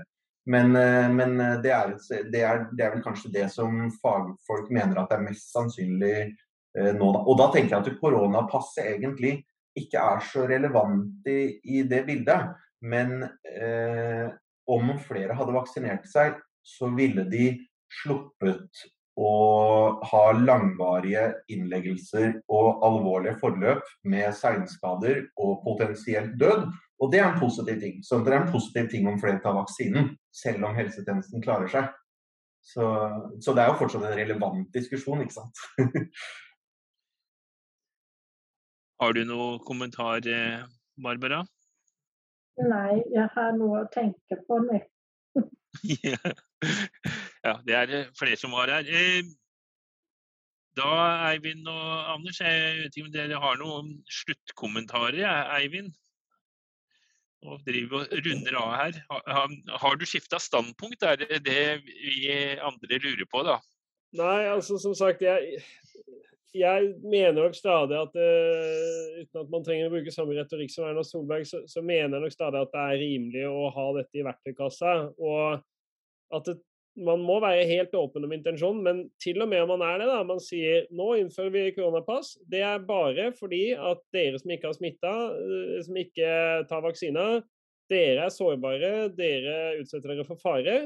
Men, 0.48 0.72
eh, 0.80 1.08
men 1.12 1.36
eh, 1.44 1.58
det, 1.64 1.72
er, 1.76 1.92
det, 2.32 2.40
er, 2.40 2.64
det, 2.72 2.84
er, 2.84 2.94
vel 2.94 3.04
kanskje 3.04 3.32
det 3.34 3.50
som 3.52 3.82
fagfolk 4.00 4.72
mener 4.72 4.96
at 4.96 5.10
det 5.10 5.18
er 5.18 5.26
mest 5.26 5.52
sannsynlig 5.52 6.14
eh, 6.24 6.92
nå. 6.96 7.10
Og 7.28 7.36
da 7.40 7.50
tenker 7.52 7.76
jeg 7.76 7.84
at 7.84 8.00
koronapasset 8.00 8.94
egentlig 8.94 9.36
ikke 9.78 10.00
er 10.00 10.24
så 10.24 10.46
relevant 10.48 11.28
i, 11.28 11.58
i 11.68 11.84
det 11.86 12.00
bildet. 12.08 12.56
Men 12.80 13.26
eh, 13.52 14.28
om 14.68 14.92
flere 15.04 15.36
hadde 15.36 15.56
vaksinert 15.56 16.08
seg, 16.08 16.38
så 16.64 16.88
ville 16.96 17.24
de 17.28 17.50
sluppet 18.00 18.86
og 19.18 20.02
ha 20.06 20.24
langvarige 20.38 21.24
innleggelser 21.50 22.36
og 22.54 22.84
alvorlige 22.86 23.38
forløp 23.40 23.82
med 24.06 24.30
seinskader 24.38 25.24
og 25.36 25.62
potensielt 25.64 26.36
død. 26.40 26.68
Og 27.02 27.12
det 27.12 27.20
er 27.20 27.32
en 27.32 27.40
positiv 27.40 27.80
ting. 27.80 27.98
Så 28.04 28.20
det 28.24 28.34
er 28.34 28.44
en 28.44 28.52
positiv 28.52 28.90
ting 28.90 29.08
om 29.10 29.18
flere 29.20 29.40
tar 29.42 29.56
vaksinen, 29.58 30.12
selv 30.34 30.64
om 30.66 30.76
helsetjenesten 30.78 31.42
klarer 31.42 31.70
seg. 31.72 31.90
Så, 32.62 32.84
så 33.42 33.54
det 33.54 33.62
er 33.62 33.72
jo 33.72 33.78
fortsatt 33.80 34.06
en 34.06 34.18
relevant 34.18 34.66
diskusjon, 34.74 35.22
ikke 35.24 35.38
sant. 35.40 35.62
har 39.02 39.14
du 39.14 39.22
noen 39.26 39.62
kommentar, 39.66 40.26
eh, 40.26 40.66
Barbara? 41.02 41.44
Nei, 42.58 42.98
jeg 43.14 43.30
har 43.34 43.54
noe 43.58 43.84
å 43.84 43.90
tenke 43.94 44.42
på 44.46 44.58
nå. 44.66 44.82
ja, 47.44 47.54
det 47.66 47.76
er 47.76 47.90
det 47.90 48.02
flere 48.18 48.38
som 48.40 48.56
var 48.56 48.72
her. 48.72 48.88
Eh, 48.88 49.28
da, 50.78 50.90
Eivind 51.30 51.66
og 51.70 52.12
Anders, 52.14 52.40
jeg 52.40 52.76
vet 52.82 52.96
ikke 52.96 53.08
om 53.08 53.14
dere 53.14 53.40
har 53.42 53.58
noen 53.58 53.96
sluttkommentarer? 54.20 55.24
Eivind? 55.58 55.96
Nå 57.42 57.58
driver 57.66 58.02
og 58.02 58.14
runder 58.26 58.56
av 58.58 58.70
her. 58.80 59.00
Har 59.82 59.98
du 59.98 60.06
skifta 60.06 60.40
standpunkt? 60.42 61.04
Er 61.06 61.20
det 61.20 61.42
det 61.46 61.64
vi 61.86 62.30
andre 62.56 62.98
lurer 63.02 63.26
på, 63.30 63.44
da? 63.46 63.58
Nei, 64.18 64.48
altså 64.50 64.78
som 64.80 64.94
sagt, 64.96 65.22
jeg, 65.22 65.60
jeg 66.56 66.92
mener 67.02 67.36
nok 67.36 67.54
stadig 67.54 67.98
at 67.98 68.14
uh, 68.16 69.18
uten 69.20 69.42
at 69.42 69.50
man 69.52 69.66
trenger 69.66 69.90
å 69.90 69.92
bruke 69.92 70.14
samme 70.14 70.34
retorikk 70.38 70.72
som 70.72 70.88
Erna 70.88 71.04
Solberg, 71.06 71.46
så, 71.46 71.60
så, 71.68 71.82
mener 71.84 72.16
jeg 72.16 72.24
nok 72.24 72.34
stadig 72.34 72.62
at 72.62 72.72
det 72.74 72.84
er 72.86 73.02
rimelig 73.02 73.44
å 73.50 73.68
ha 73.74 73.86
dette 73.98 74.18
i 74.18 74.24
verktøykassa. 74.26 74.94
Og 75.20 76.38
at 76.38 76.48
det, 76.48 76.56
man 77.04 77.22
må 77.22 77.38
være 77.42 77.66
helt 77.68 77.94
åpen 77.96 78.26
om 78.26 78.32
intensjonen, 78.34 78.80
men 78.84 79.02
til 79.22 79.42
og 79.42 79.48
med 79.50 79.62
om 79.64 79.72
man 79.76 79.84
er 79.86 80.00
det, 80.02 80.08
da, 80.10 80.18
man 80.26 80.40
sier 80.42 80.88
nå 80.94 81.12
innfører 81.20 81.52
vi 81.54 81.64
koronapass, 81.76 82.34
det 82.50 82.62
er 82.66 82.84
bare 82.86 83.30
fordi 83.38 83.70
at 83.74 84.02
dere 84.14 84.40
som 84.40 84.54
ikke 84.54 84.70
har 84.70 84.76
smitta, 84.76 85.12
eh, 85.34 85.76
som 85.86 86.00
ikke 86.00 86.32
tar 86.70 86.84
vaksina, 86.84 87.28
dere 87.88 88.26
er 88.26 88.34
sårbare, 88.34 88.92
dere 89.16 89.58
utsetter 89.80 90.12
dere 90.12 90.26
for 90.28 90.40
fare. 90.40 90.80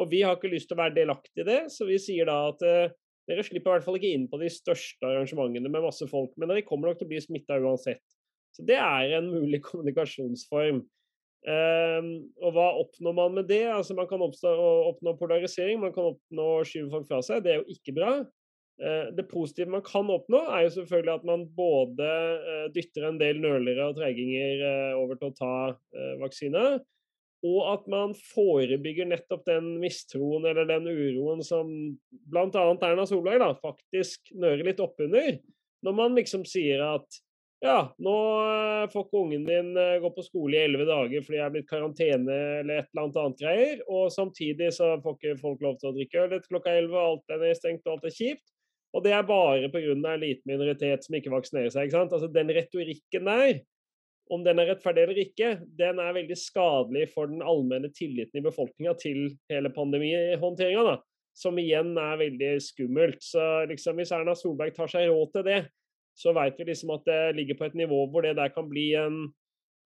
Og 0.00 0.08
vi 0.08 0.22
har 0.24 0.38
ikke 0.38 0.50
lyst 0.52 0.70
til 0.70 0.78
å 0.78 0.82
være 0.82 0.96
delaktig 0.96 1.44
i 1.44 1.48
det, 1.48 1.60
så 1.72 1.84
vi 1.88 1.98
sier 2.00 2.28
da 2.28 2.38
at 2.48 2.62
uh, 2.64 2.92
dere 3.28 3.44
slipper 3.44 3.68
i 3.68 3.74
hvert 3.76 3.84
fall 3.84 3.98
ikke 3.98 4.12
inn 4.16 4.24
på 4.30 4.40
de 4.40 4.48
største 4.52 5.04
arrangementene 5.04 5.68
med 5.68 5.84
masse 5.84 6.06
folk, 6.08 6.32
men 6.40 6.48
dere 6.48 6.64
kommer 6.64 6.88
nok 6.88 7.00
til 7.00 7.08
å 7.08 7.12
bli 7.12 7.20
smitta 7.20 7.60
uansett. 7.60 8.00
Så 8.56 8.64
det 8.68 8.78
er 8.80 9.18
en 9.18 9.28
mulig 9.32 9.60
kommunikasjonsform. 9.64 10.82
Um, 11.42 12.10
og 12.38 12.52
hva 12.54 12.68
oppnår 12.78 13.14
man 13.16 13.32
med 13.34 13.48
det? 13.50 13.64
Altså 13.66 13.96
Man 13.98 14.06
kan 14.06 14.22
oppnå 14.22 15.16
polarisering, 15.18 15.80
man 15.82 15.94
kan 15.94 16.12
oppnå 16.12 16.46
å 16.60 16.62
skyve 16.66 16.92
folk 16.92 17.08
fra 17.08 17.18
seg. 17.26 17.42
Det 17.42 17.54
er 17.54 17.60
jo 17.62 17.74
ikke 17.74 17.96
bra. 17.96 18.12
Uh, 18.82 19.10
det 19.16 19.26
positive 19.30 19.70
man 19.70 19.82
kan 19.86 20.08
oppnå, 20.10 20.44
er 20.54 20.66
jo 20.66 20.76
selvfølgelig 20.78 21.14
at 21.16 21.26
man 21.28 21.44
både 21.56 22.08
uh, 22.46 22.68
dytter 22.74 23.08
en 23.08 23.18
del 23.20 23.42
nølere 23.42 23.90
og 23.90 23.98
treginger 23.98 24.62
uh, 24.62 25.00
over 25.00 25.18
til 25.18 25.32
å 25.32 25.36
ta 25.38 25.54
vaksine, 26.22 26.64
og 27.42 27.60
at 27.72 27.88
man 27.90 28.14
forebygger 28.14 29.08
nettopp 29.10 29.42
den 29.48 29.74
mistroen 29.82 30.46
eller 30.46 30.68
den 30.68 30.86
uroen 30.86 31.42
som 31.42 31.72
bl.a. 32.30 32.66
Erna 32.86 33.06
Solberg 33.08 33.42
da, 33.42 33.50
faktisk 33.58 34.30
nører 34.38 34.62
litt 34.68 34.82
oppunder. 34.82 35.40
Når 35.82 35.96
man 35.98 36.14
liksom 36.14 36.46
sier 36.46 36.84
at 36.86 37.18
ja, 37.62 37.94
nå 38.02 38.14
eh, 38.42 38.84
får 38.90 39.04
ikke 39.06 39.20
ungen 39.20 39.44
din 39.46 39.76
eh, 39.78 39.98
gå 40.02 40.10
på 40.10 40.24
skole 40.26 40.56
i 40.56 40.64
elleve 40.66 40.86
dager 40.88 41.22
fordi 41.22 41.38
jeg 41.38 41.44
er 41.46 41.52
blitt 41.54 41.68
karantene 41.70 42.38
eller 42.62 42.80
et 42.80 42.88
eller 42.90 43.20
annet 43.22 43.42
greier, 43.44 43.82
og 43.86 44.08
samtidig 44.10 44.72
så 44.74 44.96
får 45.04 45.14
ikke 45.18 45.36
folk 45.42 45.62
lov 45.62 45.76
til 45.78 45.92
å 45.92 45.94
drikke 45.94 46.24
øl 46.24 46.34
etter 46.34 46.50
klokka 46.50 46.72
elleve, 46.74 47.04
alt 47.06 47.30
er 47.30 47.44
nedstengt 47.44 47.86
og 47.86 47.94
alt 47.94 48.08
er 48.10 48.16
kjipt. 48.16 48.48
Og 48.92 49.04
det 49.06 49.12
er 49.16 49.22
bare 49.24 49.70
pga. 49.72 49.92
en 49.94 50.20
liten 50.20 50.50
minoritet 50.50 51.04
som 51.06 51.14
ikke 51.16 51.32
vaksinerer 51.32 51.70
seg. 51.72 51.86
ikke 51.86 51.96
sant? 51.96 52.12
Altså 52.12 52.28
Den 52.28 52.50
retorikken 52.52 53.30
der, 53.30 53.60
om 54.30 54.42
den 54.44 54.58
er 54.58 54.72
rettferdig 54.72 55.04
eller 55.04 55.20
ikke, 55.22 55.52
den 55.78 56.00
er 56.02 56.16
veldig 56.16 56.36
skadelig 56.36 57.06
for 57.14 57.30
den 57.30 57.42
allmenne 57.42 57.92
tilliten 57.94 58.40
i 58.40 58.44
befolkninga 58.44 58.94
til 59.00 59.36
hele 59.50 59.70
pandemihåndteringa, 59.72 60.98
som 61.32 61.58
igjen 61.62 61.94
er 61.96 62.18
veldig 62.20 62.50
skummelt. 62.60 63.22
Så 63.22 63.64
liksom 63.70 63.96
hvis 64.02 64.12
Erna 64.12 64.34
Solberg 64.36 64.74
tar 64.76 64.92
seg 64.92 65.08
råd 65.08 65.32
til 65.36 65.46
det, 65.46 65.60
så 66.18 66.34
veit 66.36 66.58
vi 66.58 66.68
liksom 66.68 66.92
at 66.94 67.06
det 67.08 67.20
ligger 67.38 67.58
på 67.58 67.68
et 67.68 67.78
nivå 67.78 68.04
hvor 68.12 68.26
det 68.26 68.34
der 68.36 68.52
kan 68.52 68.68
bli 68.68 68.90
en 69.00 69.22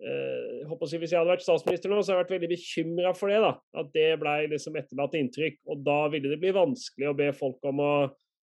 eh, 0.02 0.66
håper 0.68 0.90
Hvis 0.90 1.12
jeg 1.12 1.20
hadde 1.20 1.30
vært 1.30 1.44
statsminister 1.46 1.92
nå, 1.92 2.02
så 2.02 2.12
hadde 2.12 2.18
jeg 2.18 2.24
vært 2.24 2.36
veldig 2.36 2.52
bekymra 2.52 3.14
for 3.16 3.32
det. 3.32 3.40
da, 3.44 3.54
At 3.80 3.92
det 3.94 4.08
ble 4.20 4.36
liksom 4.52 4.76
etterlatt 4.76 5.16
inntrykk. 5.16 5.60
Og 5.72 5.82
da 5.86 6.00
ville 6.12 6.32
det 6.32 6.40
bli 6.42 6.54
vanskelig 6.56 7.10
å 7.10 7.16
be 7.16 7.30
folk 7.36 7.64
om 7.70 7.84
å 7.84 7.92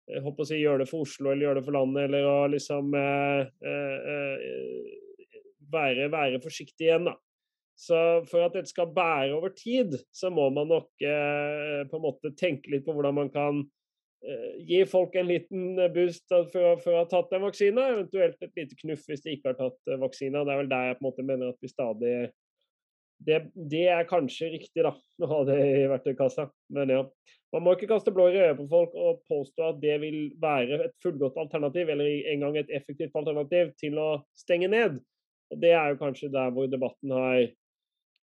håper 0.08 0.44
å 0.44 0.48
si, 0.48 0.58
gjøre 0.62 0.84
det 0.84 0.90
for 0.90 1.04
Oslo 1.04 1.32
eller 1.32 1.48
gjøre 1.48 1.60
det 1.60 1.66
for 1.66 1.76
landet, 1.76 2.08
eller 2.08 2.28
å 2.28 2.36
liksom 2.52 2.94
eh, 2.96 3.40
eh, 3.68 4.12
eh 4.12 4.94
være, 5.68 6.06
være, 6.08 6.38
forsiktig 6.40 6.86
igjen. 6.86 7.10
da. 7.10 7.12
Så 7.78 7.96
for 8.30 8.46
at 8.46 8.54
dette 8.56 8.70
skal 8.72 8.88
bære 8.90 9.34
over 9.36 9.52
tid, 9.52 9.98
så 10.08 10.30
må 10.32 10.46
man 10.54 10.70
nok 10.72 11.04
eh, 11.04 11.82
på 11.90 11.98
en 11.98 12.06
måte 12.06 12.32
tenke 12.38 12.72
litt 12.72 12.86
på 12.86 12.94
hvordan 12.96 13.18
man 13.18 13.28
kan 13.34 13.60
gi 14.66 14.82
folk 14.90 15.14
en 15.14 15.28
liten 15.28 15.78
boost 15.94 16.26
for, 16.28 16.50
for, 16.82 16.90
å 16.92 17.02
ha 17.02 17.06
tatt 17.08 17.32
en 17.36 17.44
vaksine, 17.46 17.84
eventuelt 17.94 18.42
et 18.42 18.58
lite 18.58 18.78
knuff 18.82 19.06
hvis 19.06 19.22
de 19.24 19.36
ikke 19.36 19.52
har 19.52 19.58
tatt 19.60 19.90
eh, 19.90 20.00
vaksina. 20.00 20.44
Det 20.44 20.54
er 20.54 20.62
vel 20.62 20.70
der 20.72 20.86
jeg 20.88 20.98
på 20.98 21.04
en 21.04 21.08
måte 21.08 21.26
mener 21.26 21.52
at 21.52 21.62
vi 21.62 21.70
stadig 21.70 22.14
det, 23.26 23.38
det, 23.54 23.84
er 23.90 24.06
kanskje 24.06 24.52
riktig, 24.52 24.82
da, 24.86 24.92
å 25.24 25.30
ha 25.32 25.42
det 25.48 25.58
i 25.58 25.86
verktøykassa. 25.90 26.48
Men 26.74 26.94
ja. 26.94 27.02
Man 27.54 27.64
må 27.64 27.72
ikke 27.74 27.88
kaste 27.88 28.12
blår 28.12 28.34
i 28.34 28.40
øyet 28.42 28.58
på 28.58 28.66
folk 28.68 28.96
og 29.00 29.22
påstå 29.30 29.70
at 29.70 29.78
det 29.80 29.94
vil 30.02 30.18
være 30.42 30.82
et 30.84 30.96
fullgodt 31.02 31.38
alternativ, 31.40 31.88
eller 31.94 32.28
engang 32.34 32.58
et 32.60 32.74
effektivt 32.76 33.16
alternativ 33.16 33.72
til 33.80 33.96
å 34.02 34.10
stenge 34.36 34.68
ned. 34.68 34.98
Og 35.48 35.62
Det 35.62 35.72
er 35.72 35.94
jo 35.94 36.02
kanskje 36.02 36.28
der 36.34 36.52
hvor 36.52 36.68
debatten 36.68 37.14
har 37.16 37.46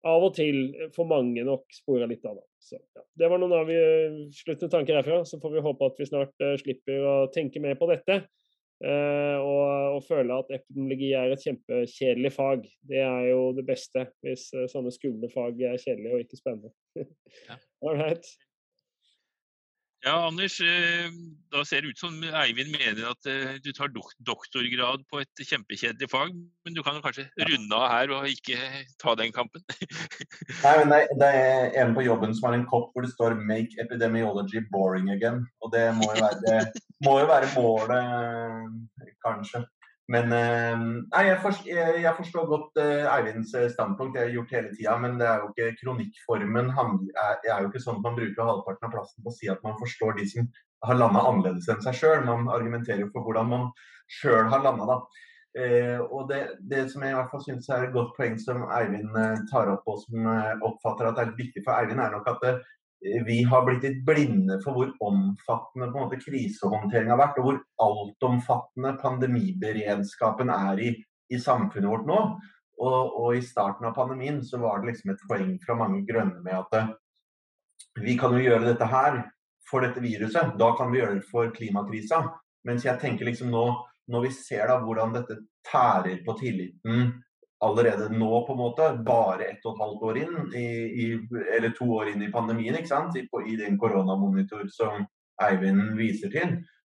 av 0.06 0.24
og 0.28 0.36
til 0.38 0.90
for 0.96 1.10
mange 1.10 1.44
nok 1.46 1.66
spora 1.74 2.08
litt 2.10 2.26
av. 2.30 2.40
Så, 2.62 2.78
ja. 2.78 3.04
Det 3.18 3.30
var 3.30 3.42
noen 3.42 3.56
av 3.58 3.70
vi 3.70 3.78
sluttende 4.36 4.72
tanker 4.74 5.00
herfra. 5.00 5.24
Så 5.26 5.40
får 5.42 5.56
vi 5.58 5.64
håpe 5.66 5.90
at 5.90 6.02
vi 6.02 6.10
snart 6.10 6.34
uh, 6.46 6.56
slipper 6.62 7.06
å 7.06 7.16
tenke 7.34 7.62
mer 7.64 7.78
på 7.80 7.90
dette. 7.90 8.24
Uh, 8.84 9.40
og, 9.40 9.68
og, 9.96 10.02
føle 10.04 10.36
at 10.36 10.50
epidemiologi 10.58 11.14
er 11.16 11.32
et 11.32 11.46
kjempekjedelig 11.46 12.34
fag. 12.36 12.66
Det 12.90 13.00
er 13.02 13.30
jo 13.32 13.54
det 13.56 13.64
beste, 13.68 14.10
hvis 14.26 14.50
uh, 14.58 14.66
sånne 14.72 14.94
skumle 14.94 15.30
fag 15.34 15.62
er 15.64 15.80
kjedelige 15.80 16.18
og 16.18 16.26
ikke 16.26 16.42
spennende. 16.42 16.74
ja. 17.50 17.58
All 17.86 17.98
right. 17.98 18.34
Ja, 20.06 20.28
Anders, 20.28 20.60
eh, 20.62 21.08
da 21.50 21.64
ser 21.66 21.82
det 21.82 21.96
ut 21.96 21.98
som 21.98 22.20
Eivind 22.22 22.70
mener 22.76 23.08
at 23.10 23.26
eh, 23.26 23.56
du 23.58 23.72
tar 23.74 23.90
doktorgrad 23.90 25.02
på 25.10 25.22
et 25.24 25.42
kjempekjedelig 25.42 26.10
fag, 26.12 26.36
men 26.62 26.76
du 26.78 26.84
kan 26.86 27.00
kanskje 27.02 27.26
runde 27.50 27.80
av 27.80 27.88
her 27.90 28.14
og 28.14 28.28
ikke 28.30 28.60
ta 29.02 29.16
den 29.18 29.34
kampen? 29.34 29.66
Nei, 30.66 30.76
men 30.84 30.94
det, 31.18 31.32
er 31.32 31.74
en 31.82 31.96
på 31.98 32.06
jobben 32.06 32.38
som 32.38 32.52
har 32.52 32.60
en 32.60 32.68
kopp 32.70 32.94
hvor 32.94 33.02
det 33.02 33.16
står 33.16 33.34
'Make 33.40 33.82
epidemiology 33.82 34.62
boring 34.70 35.10
again'. 35.10 35.42
Og 35.66 35.74
det 35.74 35.88
må 35.98 36.12
jo 36.14 36.22
være, 36.22 36.60
må 37.02 37.18
jo 37.24 37.32
være 37.34 37.50
målet, 37.58 38.78
kanskje. 39.26 39.66
Men 40.14 40.34
eh, 40.38 40.76
nei, 40.78 41.24
jeg, 41.26 41.38
forstår, 41.42 41.80
jeg, 41.98 42.14
forstår 42.20 42.50
godt 42.50 42.78
uh, 42.78 43.08
Eivinds 43.16 43.56
eh, 43.58 43.72
standpunkt, 43.74 44.14
det 44.14 44.22
har 44.22 44.30
jeg 44.30 44.38
gjort 44.38 44.54
hele 44.54 44.74
tida. 44.76 44.98
Men 45.02 45.18
det 45.22 45.28
er 45.30 45.42
jo 45.42 45.50
ikke 45.50 45.78
kronikkformen 45.82 46.70
Det 46.76 47.52
er 47.52 47.64
jo 47.64 47.72
ikke 47.72 47.82
sånn 47.82 48.00
at 48.02 48.06
man 48.06 48.18
bruker 48.20 48.52
halvparten 48.52 48.90
av 48.90 48.94
plassen 48.94 49.26
på 49.26 49.34
å 49.34 49.38
si 49.40 49.50
at 49.50 49.64
man 49.66 49.80
forstår 49.82 50.20
de 50.20 50.28
som 50.30 50.50
har 50.86 51.00
landa 51.00 51.26
annerledes 51.26 51.70
enn 51.74 51.82
seg 51.82 51.98
sjøl. 51.98 52.26
Man 52.28 52.52
argumenterer 52.54 53.08
jo 53.08 53.14
for 53.16 53.26
hvordan 53.26 53.50
man 53.50 53.70
sjøl 54.20 54.52
har 54.52 54.62
landa, 54.62 54.86
da. 54.92 55.00
Og 56.12 56.26
det, 56.28 56.40
det, 56.68 56.82
som 56.92 57.02
jeg 57.02 57.14
i 57.14 57.16
hvert 57.16 57.30
fall 57.32 57.42
syns 57.46 57.70
er 57.72 57.86
et 57.86 57.94
godt 57.96 58.10
poeng 58.18 58.34
som 58.44 58.66
Eivind 58.76 59.16
tar 59.48 59.72
opp, 59.72 59.86
og 59.88 60.02
som 60.04 60.28
oppfatter 60.68 61.08
at 61.08 61.22
er 61.24 61.32
viktig 61.38 61.64
for 61.64 61.80
Eivind, 61.80 62.02
er 62.04 62.12
nok 62.12 62.28
at 62.28 62.44
vi 63.26 63.44
har 63.44 63.66
blitt 63.66 63.84
litt 63.86 64.02
blinde 64.06 64.58
for 64.64 64.78
hvor 64.78 64.92
omfattende 65.06 65.92
på 65.92 66.00
en 66.00 66.06
måte, 66.08 66.20
krisehåndtering 66.22 67.12
har 67.12 67.20
vært, 67.22 67.40
og 67.40 67.48
hvor 67.48 67.60
altomfattende 67.86 68.96
pandemiberedskapen 69.02 70.52
er 70.54 70.82
i, 70.82 70.92
i 71.30 71.40
samfunnet 71.42 71.92
vårt 71.92 72.10
nå. 72.10 72.20
Og, 72.76 73.02
og, 73.16 73.30
i 73.38 73.44
starten 73.46 73.88
av 73.88 73.96
pandemien 73.96 74.42
så 74.44 74.60
var 74.60 74.82
det 74.82 74.92
liksom 74.92 75.14
et 75.14 75.28
poeng 75.30 75.54
fra 75.64 75.78
mange 75.80 76.02
grønne 76.08 76.42
med 76.44 76.58
at 76.58 76.74
eh, 76.76 76.90
vi 78.04 78.18
kan 78.20 78.36
jo 78.36 78.42
gjøre 78.44 78.68
dette 78.68 78.90
her 78.92 79.22
for 79.70 79.86
dette 79.86 80.04
viruset, 80.04 80.58
da 80.60 80.74
kan 80.78 80.92
vi 80.92 81.00
gjøre 81.00 81.20
det 81.22 81.30
for 81.30 81.54
klimakrisa. 81.56 82.20
Mens 82.68 82.84
jeg 82.86 83.00
tenker 83.02 83.30
liksom 83.30 83.54
nå, 83.54 83.64
når 84.12 84.28
vi 84.28 84.34
ser 84.36 84.68
da 84.70 84.82
hvordan 84.82 85.16
dette 85.16 85.40
tærer 85.66 86.20
på 86.26 86.36
tilliten 86.42 87.08
allerede 87.64 88.10
nå, 88.12 88.48
på 88.48 88.54
en 88.54 88.60
måte, 88.60 89.04
bare 89.06 89.44
ett 89.44 89.66
og 89.66 89.76
et 89.76 89.84
halvt 89.84 90.02
år 90.10 90.18
inn, 90.22 90.54
i, 90.56 90.68
i, 91.04 91.06
eller 91.56 91.72
to 91.78 91.86
år 91.98 92.06
inn 92.12 92.24
i 92.26 92.34
pandemien, 92.34 92.76
ikke 92.78 92.92
sant? 92.92 93.18
I, 93.18 93.20
i 93.48 93.56
den 93.60 93.80
koronamonitor 93.82 94.64
som 94.74 94.94
Eivind 95.44 95.98
viser 96.00 96.30
til, 96.34 96.50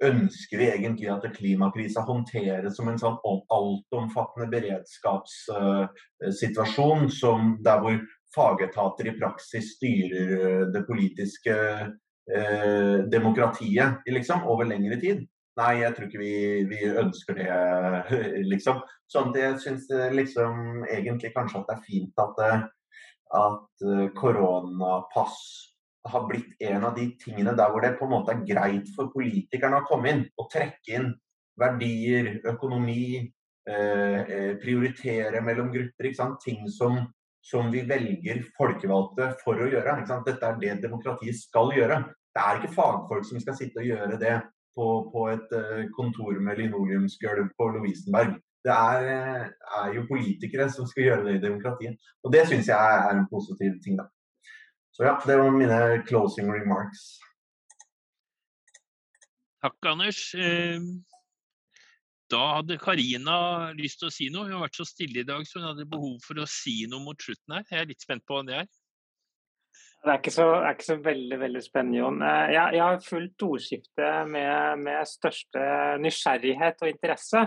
ønsker 0.04 0.58
vi 0.62 0.68
egentlig 0.70 1.10
at 1.10 1.26
klimakrisa 1.34 2.02
håndteres 2.06 2.76
som 2.78 2.88
en 2.90 3.00
sånn 3.02 3.18
altomfattende 3.26 4.48
beredskapssituasjon, 4.52 7.06
uh, 7.08 7.14
som 7.14 7.58
der 7.66 7.80
hvor 7.82 7.98
fagetater 8.36 9.08
i 9.10 9.18
praksis 9.18 9.76
styrer 9.78 10.28
uh, 10.38 10.64
det 10.74 10.84
politiske 10.90 11.56
uh, 11.88 12.98
demokratiet 13.10 13.92
liksom, 14.06 14.40
over 14.46 14.66
lengre 14.70 14.98
tid. 15.02 15.20
Nei, 15.58 15.80
jeg 15.82 15.94
tror 15.96 16.06
ikke 16.06 16.22
vi, 16.22 16.34
vi 16.70 16.80
ønsker 17.02 17.38
det, 17.40 17.48
liksom. 18.52 18.84
Sånn 19.10 19.32
at 19.32 19.40
jeg 19.42 19.62
syns 19.64 19.88
liksom 20.14 20.84
egentlig 20.86 21.32
kanskje 21.34 21.64
at 21.64 21.70
det 21.70 21.78
er 21.78 21.86
fint 21.88 22.22
at, 22.22 22.42
at 23.40 23.86
eh, 23.88 24.04
koronapass 24.18 25.40
har 26.08 26.28
blitt 26.28 26.62
en 26.64 26.86
av 26.88 26.94
de 26.96 27.08
tingene 27.20 27.56
der 27.58 27.72
hvor 27.72 27.84
det 27.84 27.96
på 27.98 28.06
en 28.06 28.14
måte 28.14 28.36
er 28.36 28.44
greit 28.48 28.92
for 28.96 29.10
politikerne 29.12 29.82
å 29.82 29.88
komme 29.88 30.14
inn 30.14 30.22
og 30.38 30.50
trekke 30.54 30.94
inn 31.00 31.10
verdier, 31.58 32.36
økonomi, 32.54 33.26
eh, 33.68 34.20
eh 34.22 34.52
prioritere 34.62 35.42
mellom 35.42 35.72
grupper. 35.74 36.12
Ting 36.44 36.68
som, 36.70 37.00
som, 37.42 37.72
vi 37.74 37.82
velger 37.82 38.44
folkevalgte 38.60 39.34
for 39.42 39.58
å 39.58 39.72
gjøre. 39.72 40.04
Dette 40.28 40.52
er 40.52 40.62
det 40.62 40.78
demokratiet 40.86 41.40
skal 41.40 41.74
gjøre. 41.74 42.04
Det 42.30 42.46
er 42.46 42.62
ikke 42.62 42.78
fagfolk 42.78 43.26
som 43.26 43.42
skal 43.42 43.58
sitte 43.58 43.82
og 43.82 43.90
gjøre 43.90 44.22
det 44.22 44.36
på, 44.78 44.88
på 45.14 45.24
et 45.34 45.56
eh, 45.58 45.88
kontor 45.98 46.38
med 46.44 46.62
linoleumsgulv 46.62 47.50
på 47.58 47.70
Lovisenberg. 47.76 48.38
Det 48.66 48.74
er, 48.74 49.08
eh, 49.14 49.46
er, 49.80 49.90
jo 49.96 50.06
politikere 50.10 50.70
som 50.74 50.88
skal 50.90 51.08
gjøre 51.08 51.26
det 51.28 51.38
i 51.38 51.44
demokratiet. 51.48 51.98
Og 52.24 52.34
det 52.34 52.46
syns 52.50 52.70
jeg 52.70 53.02
er 53.02 53.16
en 53.16 53.28
positiv 53.32 53.78
ting, 53.84 53.98
da. 54.02 54.08
Så 54.94 55.06
ja, 55.06 55.18
det 55.28 55.38
var 55.38 55.54
mine 55.54 55.80
closing 56.10 56.50
remarks. 56.54 57.06
Takk, 59.62 59.78
Anders. 59.90 60.22
Eh, 60.38 60.82
da 62.32 62.42
hadde 62.58 62.80
Karina 62.82 63.38
lyst 63.78 64.02
til 64.02 64.10
å 64.10 64.14
si 64.14 64.28
noe. 64.34 64.50
Hun 64.50 64.58
har 64.58 64.66
vært 64.68 64.82
så 64.82 64.88
stille 64.88 65.24
i 65.24 65.28
dag, 65.28 65.46
så 65.48 65.62
hun 65.62 65.70
hadde 65.72 65.90
behov 65.90 66.18
for 66.26 66.42
å 66.42 66.50
si 66.50 66.82
noe 66.92 67.04
mot 67.06 67.24
slutten 67.24 67.56
her. 67.56 67.66
Jeg 67.72 67.84
er 67.84 67.90
litt 67.94 68.04
spent 68.04 68.26
på 68.28 68.38
hva 68.38 68.46
det 68.48 68.58
er. 68.64 68.70
Det 70.08 70.14
er 70.14 70.22
ikke 70.22 70.32
så, 70.32 70.44
er 70.64 70.72
ikke 70.72 70.86
så 70.88 70.96
veldig 71.04 71.38
veldig 71.42 71.62
spennende, 71.66 71.98
Jon. 72.00 72.22
Eh, 72.24 72.50
jeg, 72.54 72.76
jeg 72.78 72.84
har 72.86 73.02
fulgt 73.04 73.44
ordskiftet 73.44 74.30
med, 74.32 74.84
med, 74.86 75.10
største 75.10 75.64
nysgjerrighet 76.00 76.86
og 76.86 76.92
interesse. 76.94 77.42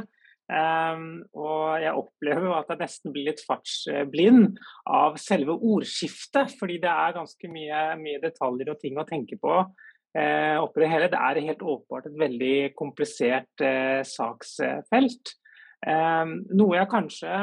Um, 0.50 1.04
og 1.38 1.78
jeg 1.78 1.94
opplever 1.94 2.56
at 2.56 2.72
jeg 2.72 2.80
nesten 2.80 3.12
blir 3.14 3.28
litt 3.28 3.40
fartsblind 3.46 4.58
av 4.92 5.16
selve 5.22 5.56
ordskiftet. 5.56 6.52
Fordi 6.60 6.76
det 6.82 6.92
er 6.92 7.16
ganske 7.16 7.52
mye, 7.54 7.80
mye 8.02 8.20
detaljer 8.26 8.74
og 8.74 8.84
ting 8.84 9.00
å 9.00 9.06
tenke 9.08 9.40
på 9.40 9.56
uh, 9.56 10.56
oppi 10.60 10.84
det 10.84 10.92
hele. 10.92 11.08
Det 11.08 11.24
er 11.30 11.42
helt 11.48 11.64
åpenbart 11.64 12.12
et 12.12 12.22
veldig 12.26 12.54
komplisert 12.76 13.64
uh, 13.64 14.04
saksfelt. 14.04 15.36
Um, 15.80 16.42
noe 16.52 16.76
jeg 16.76 16.92
kanskje 16.92 17.42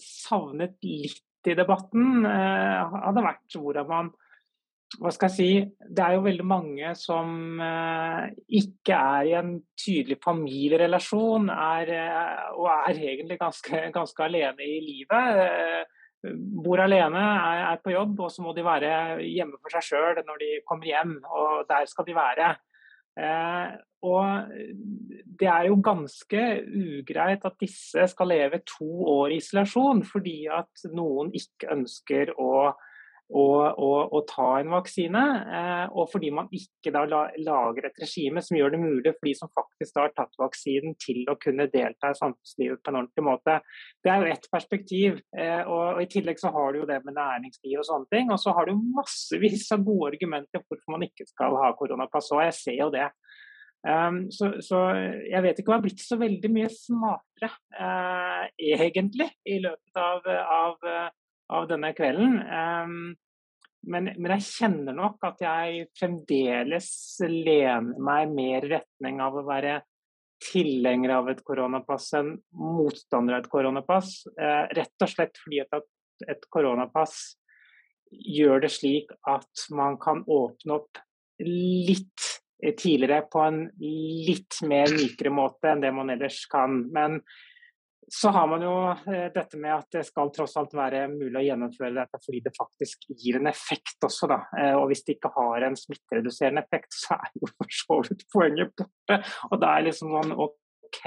savnet 0.00 0.78
litt 0.88 1.52
i 1.52 1.58
debatten, 1.58 2.22
uh, 2.24 3.00
hadde 3.10 3.28
vært 3.28 3.60
hvordan 3.60 3.90
man 3.92 4.14
hva 5.00 5.10
skal 5.14 5.30
jeg 5.30 5.34
si, 5.34 5.48
Det 5.96 6.02
er 6.04 6.16
jo 6.16 6.24
veldig 6.26 6.46
mange 6.46 6.92
som 6.98 7.60
eh, 7.62 8.30
ikke 8.60 8.98
er 8.98 9.30
i 9.30 9.34
en 9.38 9.56
tydelig 9.78 10.18
familierelasjon 10.24 11.50
er, 11.54 11.92
eh, 11.96 12.44
og 12.54 12.68
er 12.72 13.00
egentlig 13.10 13.38
ganske, 13.40 13.80
ganske, 13.98 14.24
alene 14.24 14.66
i 14.66 14.78
livet. 14.84 15.40
Eh, 15.44 16.34
bor 16.64 16.80
alene, 16.80 17.20
er, 17.20 17.64
er, 17.72 17.82
på 17.84 17.92
jobb, 17.92 18.22
og 18.26 18.30
så 18.32 18.44
må 18.44 18.54
de 18.56 18.64
være 18.64 18.92
hjemme 19.26 19.58
for 19.60 19.74
seg 19.74 19.90
sjøl 19.90 20.22
når 20.24 20.40
de 20.40 20.52
kommer 20.68 20.88
hjem. 20.88 21.18
Og 21.24 21.66
der 21.68 21.90
skal 21.90 22.08
de 22.08 22.16
være. 22.16 22.54
Og 24.04 24.54
det 25.38 25.46
er 25.46 25.68
jo 25.68 25.76
ganske 25.84 26.40
ugreit 26.64 27.44
at 27.46 27.60
disse 27.60 28.08
skal 28.10 28.32
leve 28.32 28.58
to 28.66 28.88
år 29.12 29.36
i 29.36 29.38
isolasjon 29.38 30.02
fordi 30.08 30.48
at 30.50 30.82
noen 30.90 31.30
ikke 31.38 31.70
ønsker 31.76 32.32
å 32.34 32.72
å, 33.34 33.44
og, 33.66 34.12
og, 34.14 34.20
ta 34.30 34.46
en 34.60 34.70
vaksine, 34.70 35.22
eh, 35.58 35.84
og 35.90 36.10
fordi 36.12 36.30
man 36.34 36.50
ikke 36.54 36.92
da 36.94 37.02
la, 37.10 37.22
lager 37.42 37.88
et 37.88 37.98
regime 38.02 38.42
som 38.44 38.58
gjør 38.58 38.74
det 38.74 38.80
mulig 38.82 39.14
for 39.16 39.28
de 39.28 39.34
som 39.38 39.50
faktisk 39.58 39.98
har 39.98 40.12
tatt 40.14 40.38
vaksinen 40.38 40.94
til 41.02 41.24
å 41.30 41.36
kunne 41.40 41.66
delta 41.72 42.12
i 42.12 42.18
samfunnslivet 42.18 42.82
på 42.82 42.92
en 42.92 43.00
ordentlig 43.00 43.24
måte. 43.26 43.56
Det 44.04 44.12
er 44.12 44.22
jo 44.22 44.36
ett 44.36 44.46
perspektiv. 44.52 45.18
Eh, 45.36 45.62
og, 45.64 45.96
og, 45.96 46.02
I 46.04 46.10
tillegg 46.12 46.38
så 46.42 46.52
har 46.54 46.70
du 46.70 46.82
jo 46.82 46.90
det 46.90 47.00
med 47.06 47.18
næringsliv 47.18 47.80
og 47.82 47.88
sånne 47.88 48.10
ting. 48.14 48.30
Og 48.30 48.38
så 48.42 48.54
har 48.54 48.70
du 48.70 48.86
massevis 48.94 49.66
av 49.74 49.82
gode 49.86 50.12
argumenter 50.12 50.62
for 50.62 50.76
hvorfor 50.76 50.94
man 50.94 51.08
ikke 51.08 51.26
skal 51.26 51.58
ha 51.62 51.72
koronapass. 51.78 52.30
Og 52.36 52.44
jeg 52.46 52.58
ser 52.60 52.78
jo 52.84 52.92
det. 52.94 53.08
Um, 53.84 54.22
så, 54.32 54.54
så, 54.64 54.78
jeg 55.28 55.42
vet 55.44 55.58
ikke 55.60 55.68
om 55.68 55.74
jeg 55.74 55.82
har 55.82 55.84
blitt 55.84 56.00
så 56.06 56.16
veldig 56.16 56.50
mye 56.54 56.70
smartere, 56.72 57.50
uh, 57.76 58.46
egentlig, 58.56 59.26
i 59.44 59.58
løpet 59.60 60.00
av, 60.00 60.24
av 60.24 60.88
av 61.52 61.68
denne 61.68 61.92
kvelden. 61.96 62.38
Um, 62.40 63.14
men, 63.84 64.08
men, 64.16 64.36
jeg 64.36 64.46
kjenner 64.48 64.96
nok 64.96 65.24
at 65.28 65.42
jeg 65.44 65.88
fremdeles 65.98 66.88
lener 67.28 67.98
meg 68.00 68.32
mer 68.32 68.64
i 68.64 68.72
retning 68.78 69.20
av 69.20 69.36
å 69.36 69.44
være 69.44 69.82
tilhenger 70.44 71.14
av 71.18 71.28
et 71.32 71.42
koronapass 71.46 72.10
enn 72.18 72.34
motstander 72.58 73.36
av 73.36 73.44
et 73.44 73.52
koronapass. 73.52 74.16
Eh, 74.34 74.64
rett 74.76 75.04
og 75.04 75.10
slett 75.10 75.40
fordi 75.40 75.62
at 75.64 76.30
et 76.30 76.46
koronapass 76.52 77.36
gjør 78.10 78.64
det 78.64 78.70
slik 78.72 79.12
at 79.28 79.66
man 79.74 79.98
kan 80.00 80.22
åpne 80.30 80.78
opp 80.78 81.00
litt 81.44 82.30
tidligere 82.80 83.24
på 83.32 83.40
en 83.44 83.64
litt 83.80 84.60
mer 84.64 84.92
mykere 84.94 85.32
måte 85.34 85.72
enn 85.72 85.82
det 85.84 85.92
man 85.96 86.12
ellers 86.14 86.44
kan. 86.50 86.84
Men 86.94 87.20
så 88.08 88.28
har 88.34 88.46
man 88.50 88.62
jo 88.64 88.72
eh, 88.90 89.28
dette 89.34 89.58
med 89.60 89.72
at 89.74 89.96
det 89.96 90.04
skal 90.08 90.32
tross 90.34 90.56
alt 90.60 90.74
være 90.76 91.06
mulig 91.12 91.38
å 91.40 91.44
gjennomføre 91.44 91.94
dette 91.96 92.20
fordi 92.24 92.42
det 92.44 92.54
faktisk 92.56 93.06
gir 93.10 93.38
en 93.38 93.50
effekt 93.50 94.04
også, 94.04 94.28
da. 94.30 94.40
Eh, 94.58 94.74
og 94.76 94.88
hvis 94.90 95.04
det 95.06 95.16
ikke 95.16 95.32
har 95.36 95.66
en 95.68 95.78
smittereduserende 95.78 96.64
effekt, 96.64 96.92
så 97.02 97.18
er 97.18 97.32
jo 97.40 97.50
for 97.54 97.78
så 97.80 98.00
vidt 98.08 98.26
poenget 98.34 98.74
borte. 98.76 99.20
Og 99.50 99.60
da 99.62 99.74
er 99.74 99.88
liksom 99.88 100.14
sånn 100.14 100.36
OK. 100.36 101.04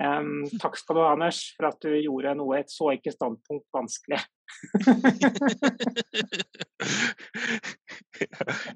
Um, 0.00 0.46
takk 0.56 0.78
skal 0.80 0.96
du 0.96 1.00
ha, 1.02 1.12
Anders, 1.12 1.54
for 1.56 1.68
at 1.68 1.76
du 1.84 1.90
gjorde 1.92 2.32
noe 2.38 2.56
et 2.60 2.70
så 2.72 2.88
ikke 2.94 3.12
standpunkt 3.12 3.66
vanskelig. 3.74 4.20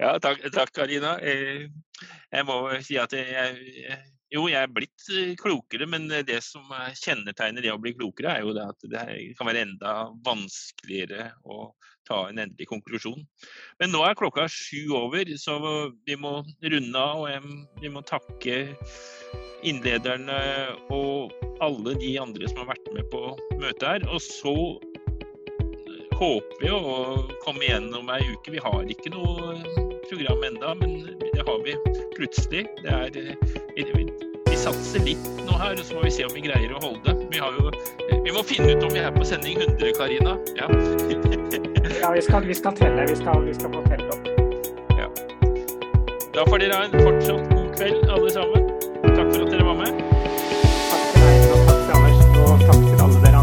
ja, 0.02 0.10
takk, 0.20 0.44
takk 0.52 0.70
Karina. 0.76 1.16
Eh, 1.24 1.64
jeg 2.28 2.44
må 2.44 2.56
si 2.84 2.98
at 3.00 3.12
jeg, 3.16 3.96
jo, 4.34 4.44
jeg 4.52 4.60
er 4.60 4.74
blitt 4.76 5.02
eh, 5.16 5.32
klokere, 5.40 5.86
men 5.88 6.02
det 6.12 6.40
som 6.44 6.68
kjennetegner 7.00 7.62
det 7.64 7.72
å 7.72 7.80
bli 7.80 7.92
klokere, 7.96 8.36
er 8.36 8.40
jo 8.44 8.52
det 8.56 8.66
at 8.74 8.80
det 8.92 9.04
kan 9.38 9.48
være 9.48 9.64
enda 9.64 9.92
vanskeligere 10.28 11.22
å 11.48 11.72
ta 12.08 12.24
en 12.28 12.40
endelig 12.42 12.68
konklusjon. 12.70 13.22
Men 13.80 13.94
nå 13.94 14.02
er 14.06 14.18
klokka 14.18 14.46
sju 14.50 14.94
over, 14.96 15.28
så 15.40 15.58
vi 16.06 16.18
må 16.20 16.40
runde 16.44 17.04
av. 17.04 17.24
Og 17.24 17.82
vi 17.82 17.92
må 17.92 18.04
takke 18.08 18.58
innlederne 19.64 20.40
og 20.92 21.32
alle 21.64 21.94
de 22.00 22.16
andre 22.20 22.48
som 22.50 22.62
har 22.62 22.74
vært 22.74 22.90
med 22.96 23.08
på 23.12 23.22
møtet 23.60 23.88
her. 23.88 24.08
Og 24.12 24.20
så 24.22 24.54
håper 26.14 26.60
vi 26.62 26.70
å 26.70 26.82
komme 27.44 27.64
igjennom 27.66 28.10
ei 28.14 28.22
uke. 28.30 28.54
Vi 28.54 28.62
har 28.62 28.86
ikke 28.90 29.12
noe 29.14 29.58
program 30.08 30.44
enda, 30.46 30.74
men 30.80 31.00
det 31.24 31.42
har 31.46 31.60
vi 31.66 31.76
plutselig. 32.16 32.66
Det 32.82 32.94
er, 32.94 33.36
vi, 33.76 34.06
vi 34.50 34.56
satser 34.60 35.04
litt 35.06 35.30
nå 35.44 35.58
her, 35.60 35.78
og 35.78 35.86
så 35.86 35.98
må 35.98 36.06
vi 36.06 36.14
se 36.14 36.26
om 36.28 36.34
vi 36.36 36.46
greier 36.46 36.74
å 36.76 36.82
holde. 36.84 37.16
Vi, 37.32 37.42
jo, 37.42 37.70
vi 38.26 38.34
må 38.34 38.44
finne 38.46 38.74
ut 38.74 38.86
om 38.86 38.94
vi 38.94 39.04
er 39.04 39.14
på 39.16 39.26
sending 39.28 39.62
100, 39.64 39.94
Karina. 39.98 40.38
Ja, 40.60 40.70
ja 42.04 42.10
vi, 42.10 42.22
skal, 42.22 42.44
vi, 42.46 42.54
skal, 42.54 42.76
telle. 42.76 43.06
Vi 43.08 43.16
skal, 43.16 43.44
vi 43.44 43.54
skal 43.54 43.72
få 43.72 43.82
telle 43.88 44.08
opp. 44.08 44.28
Ja. 44.98 45.08
Da 46.34 46.44
får 46.50 46.58
dere 46.58 46.76
ha 46.76 46.84
en 46.84 46.96
fortsatt 47.00 47.48
god 47.54 47.70
kveld, 47.76 48.10
alle 48.16 48.30
sammen. 48.30 48.66
Takk 49.04 49.30
for 49.32 49.46
at 49.46 49.52
dere 49.54 49.64
var 49.70 49.78
med. 49.78 50.02
Takk 50.90 51.06
til 51.14 51.24
deg, 51.24 51.46
og 51.54 51.64
takk 51.70 51.80
til 51.86 51.94
Anders, 51.96 52.20
og 52.42 52.66
takk 52.68 52.84
til 52.90 53.06
alle 53.06 53.24
dere. 53.24 53.33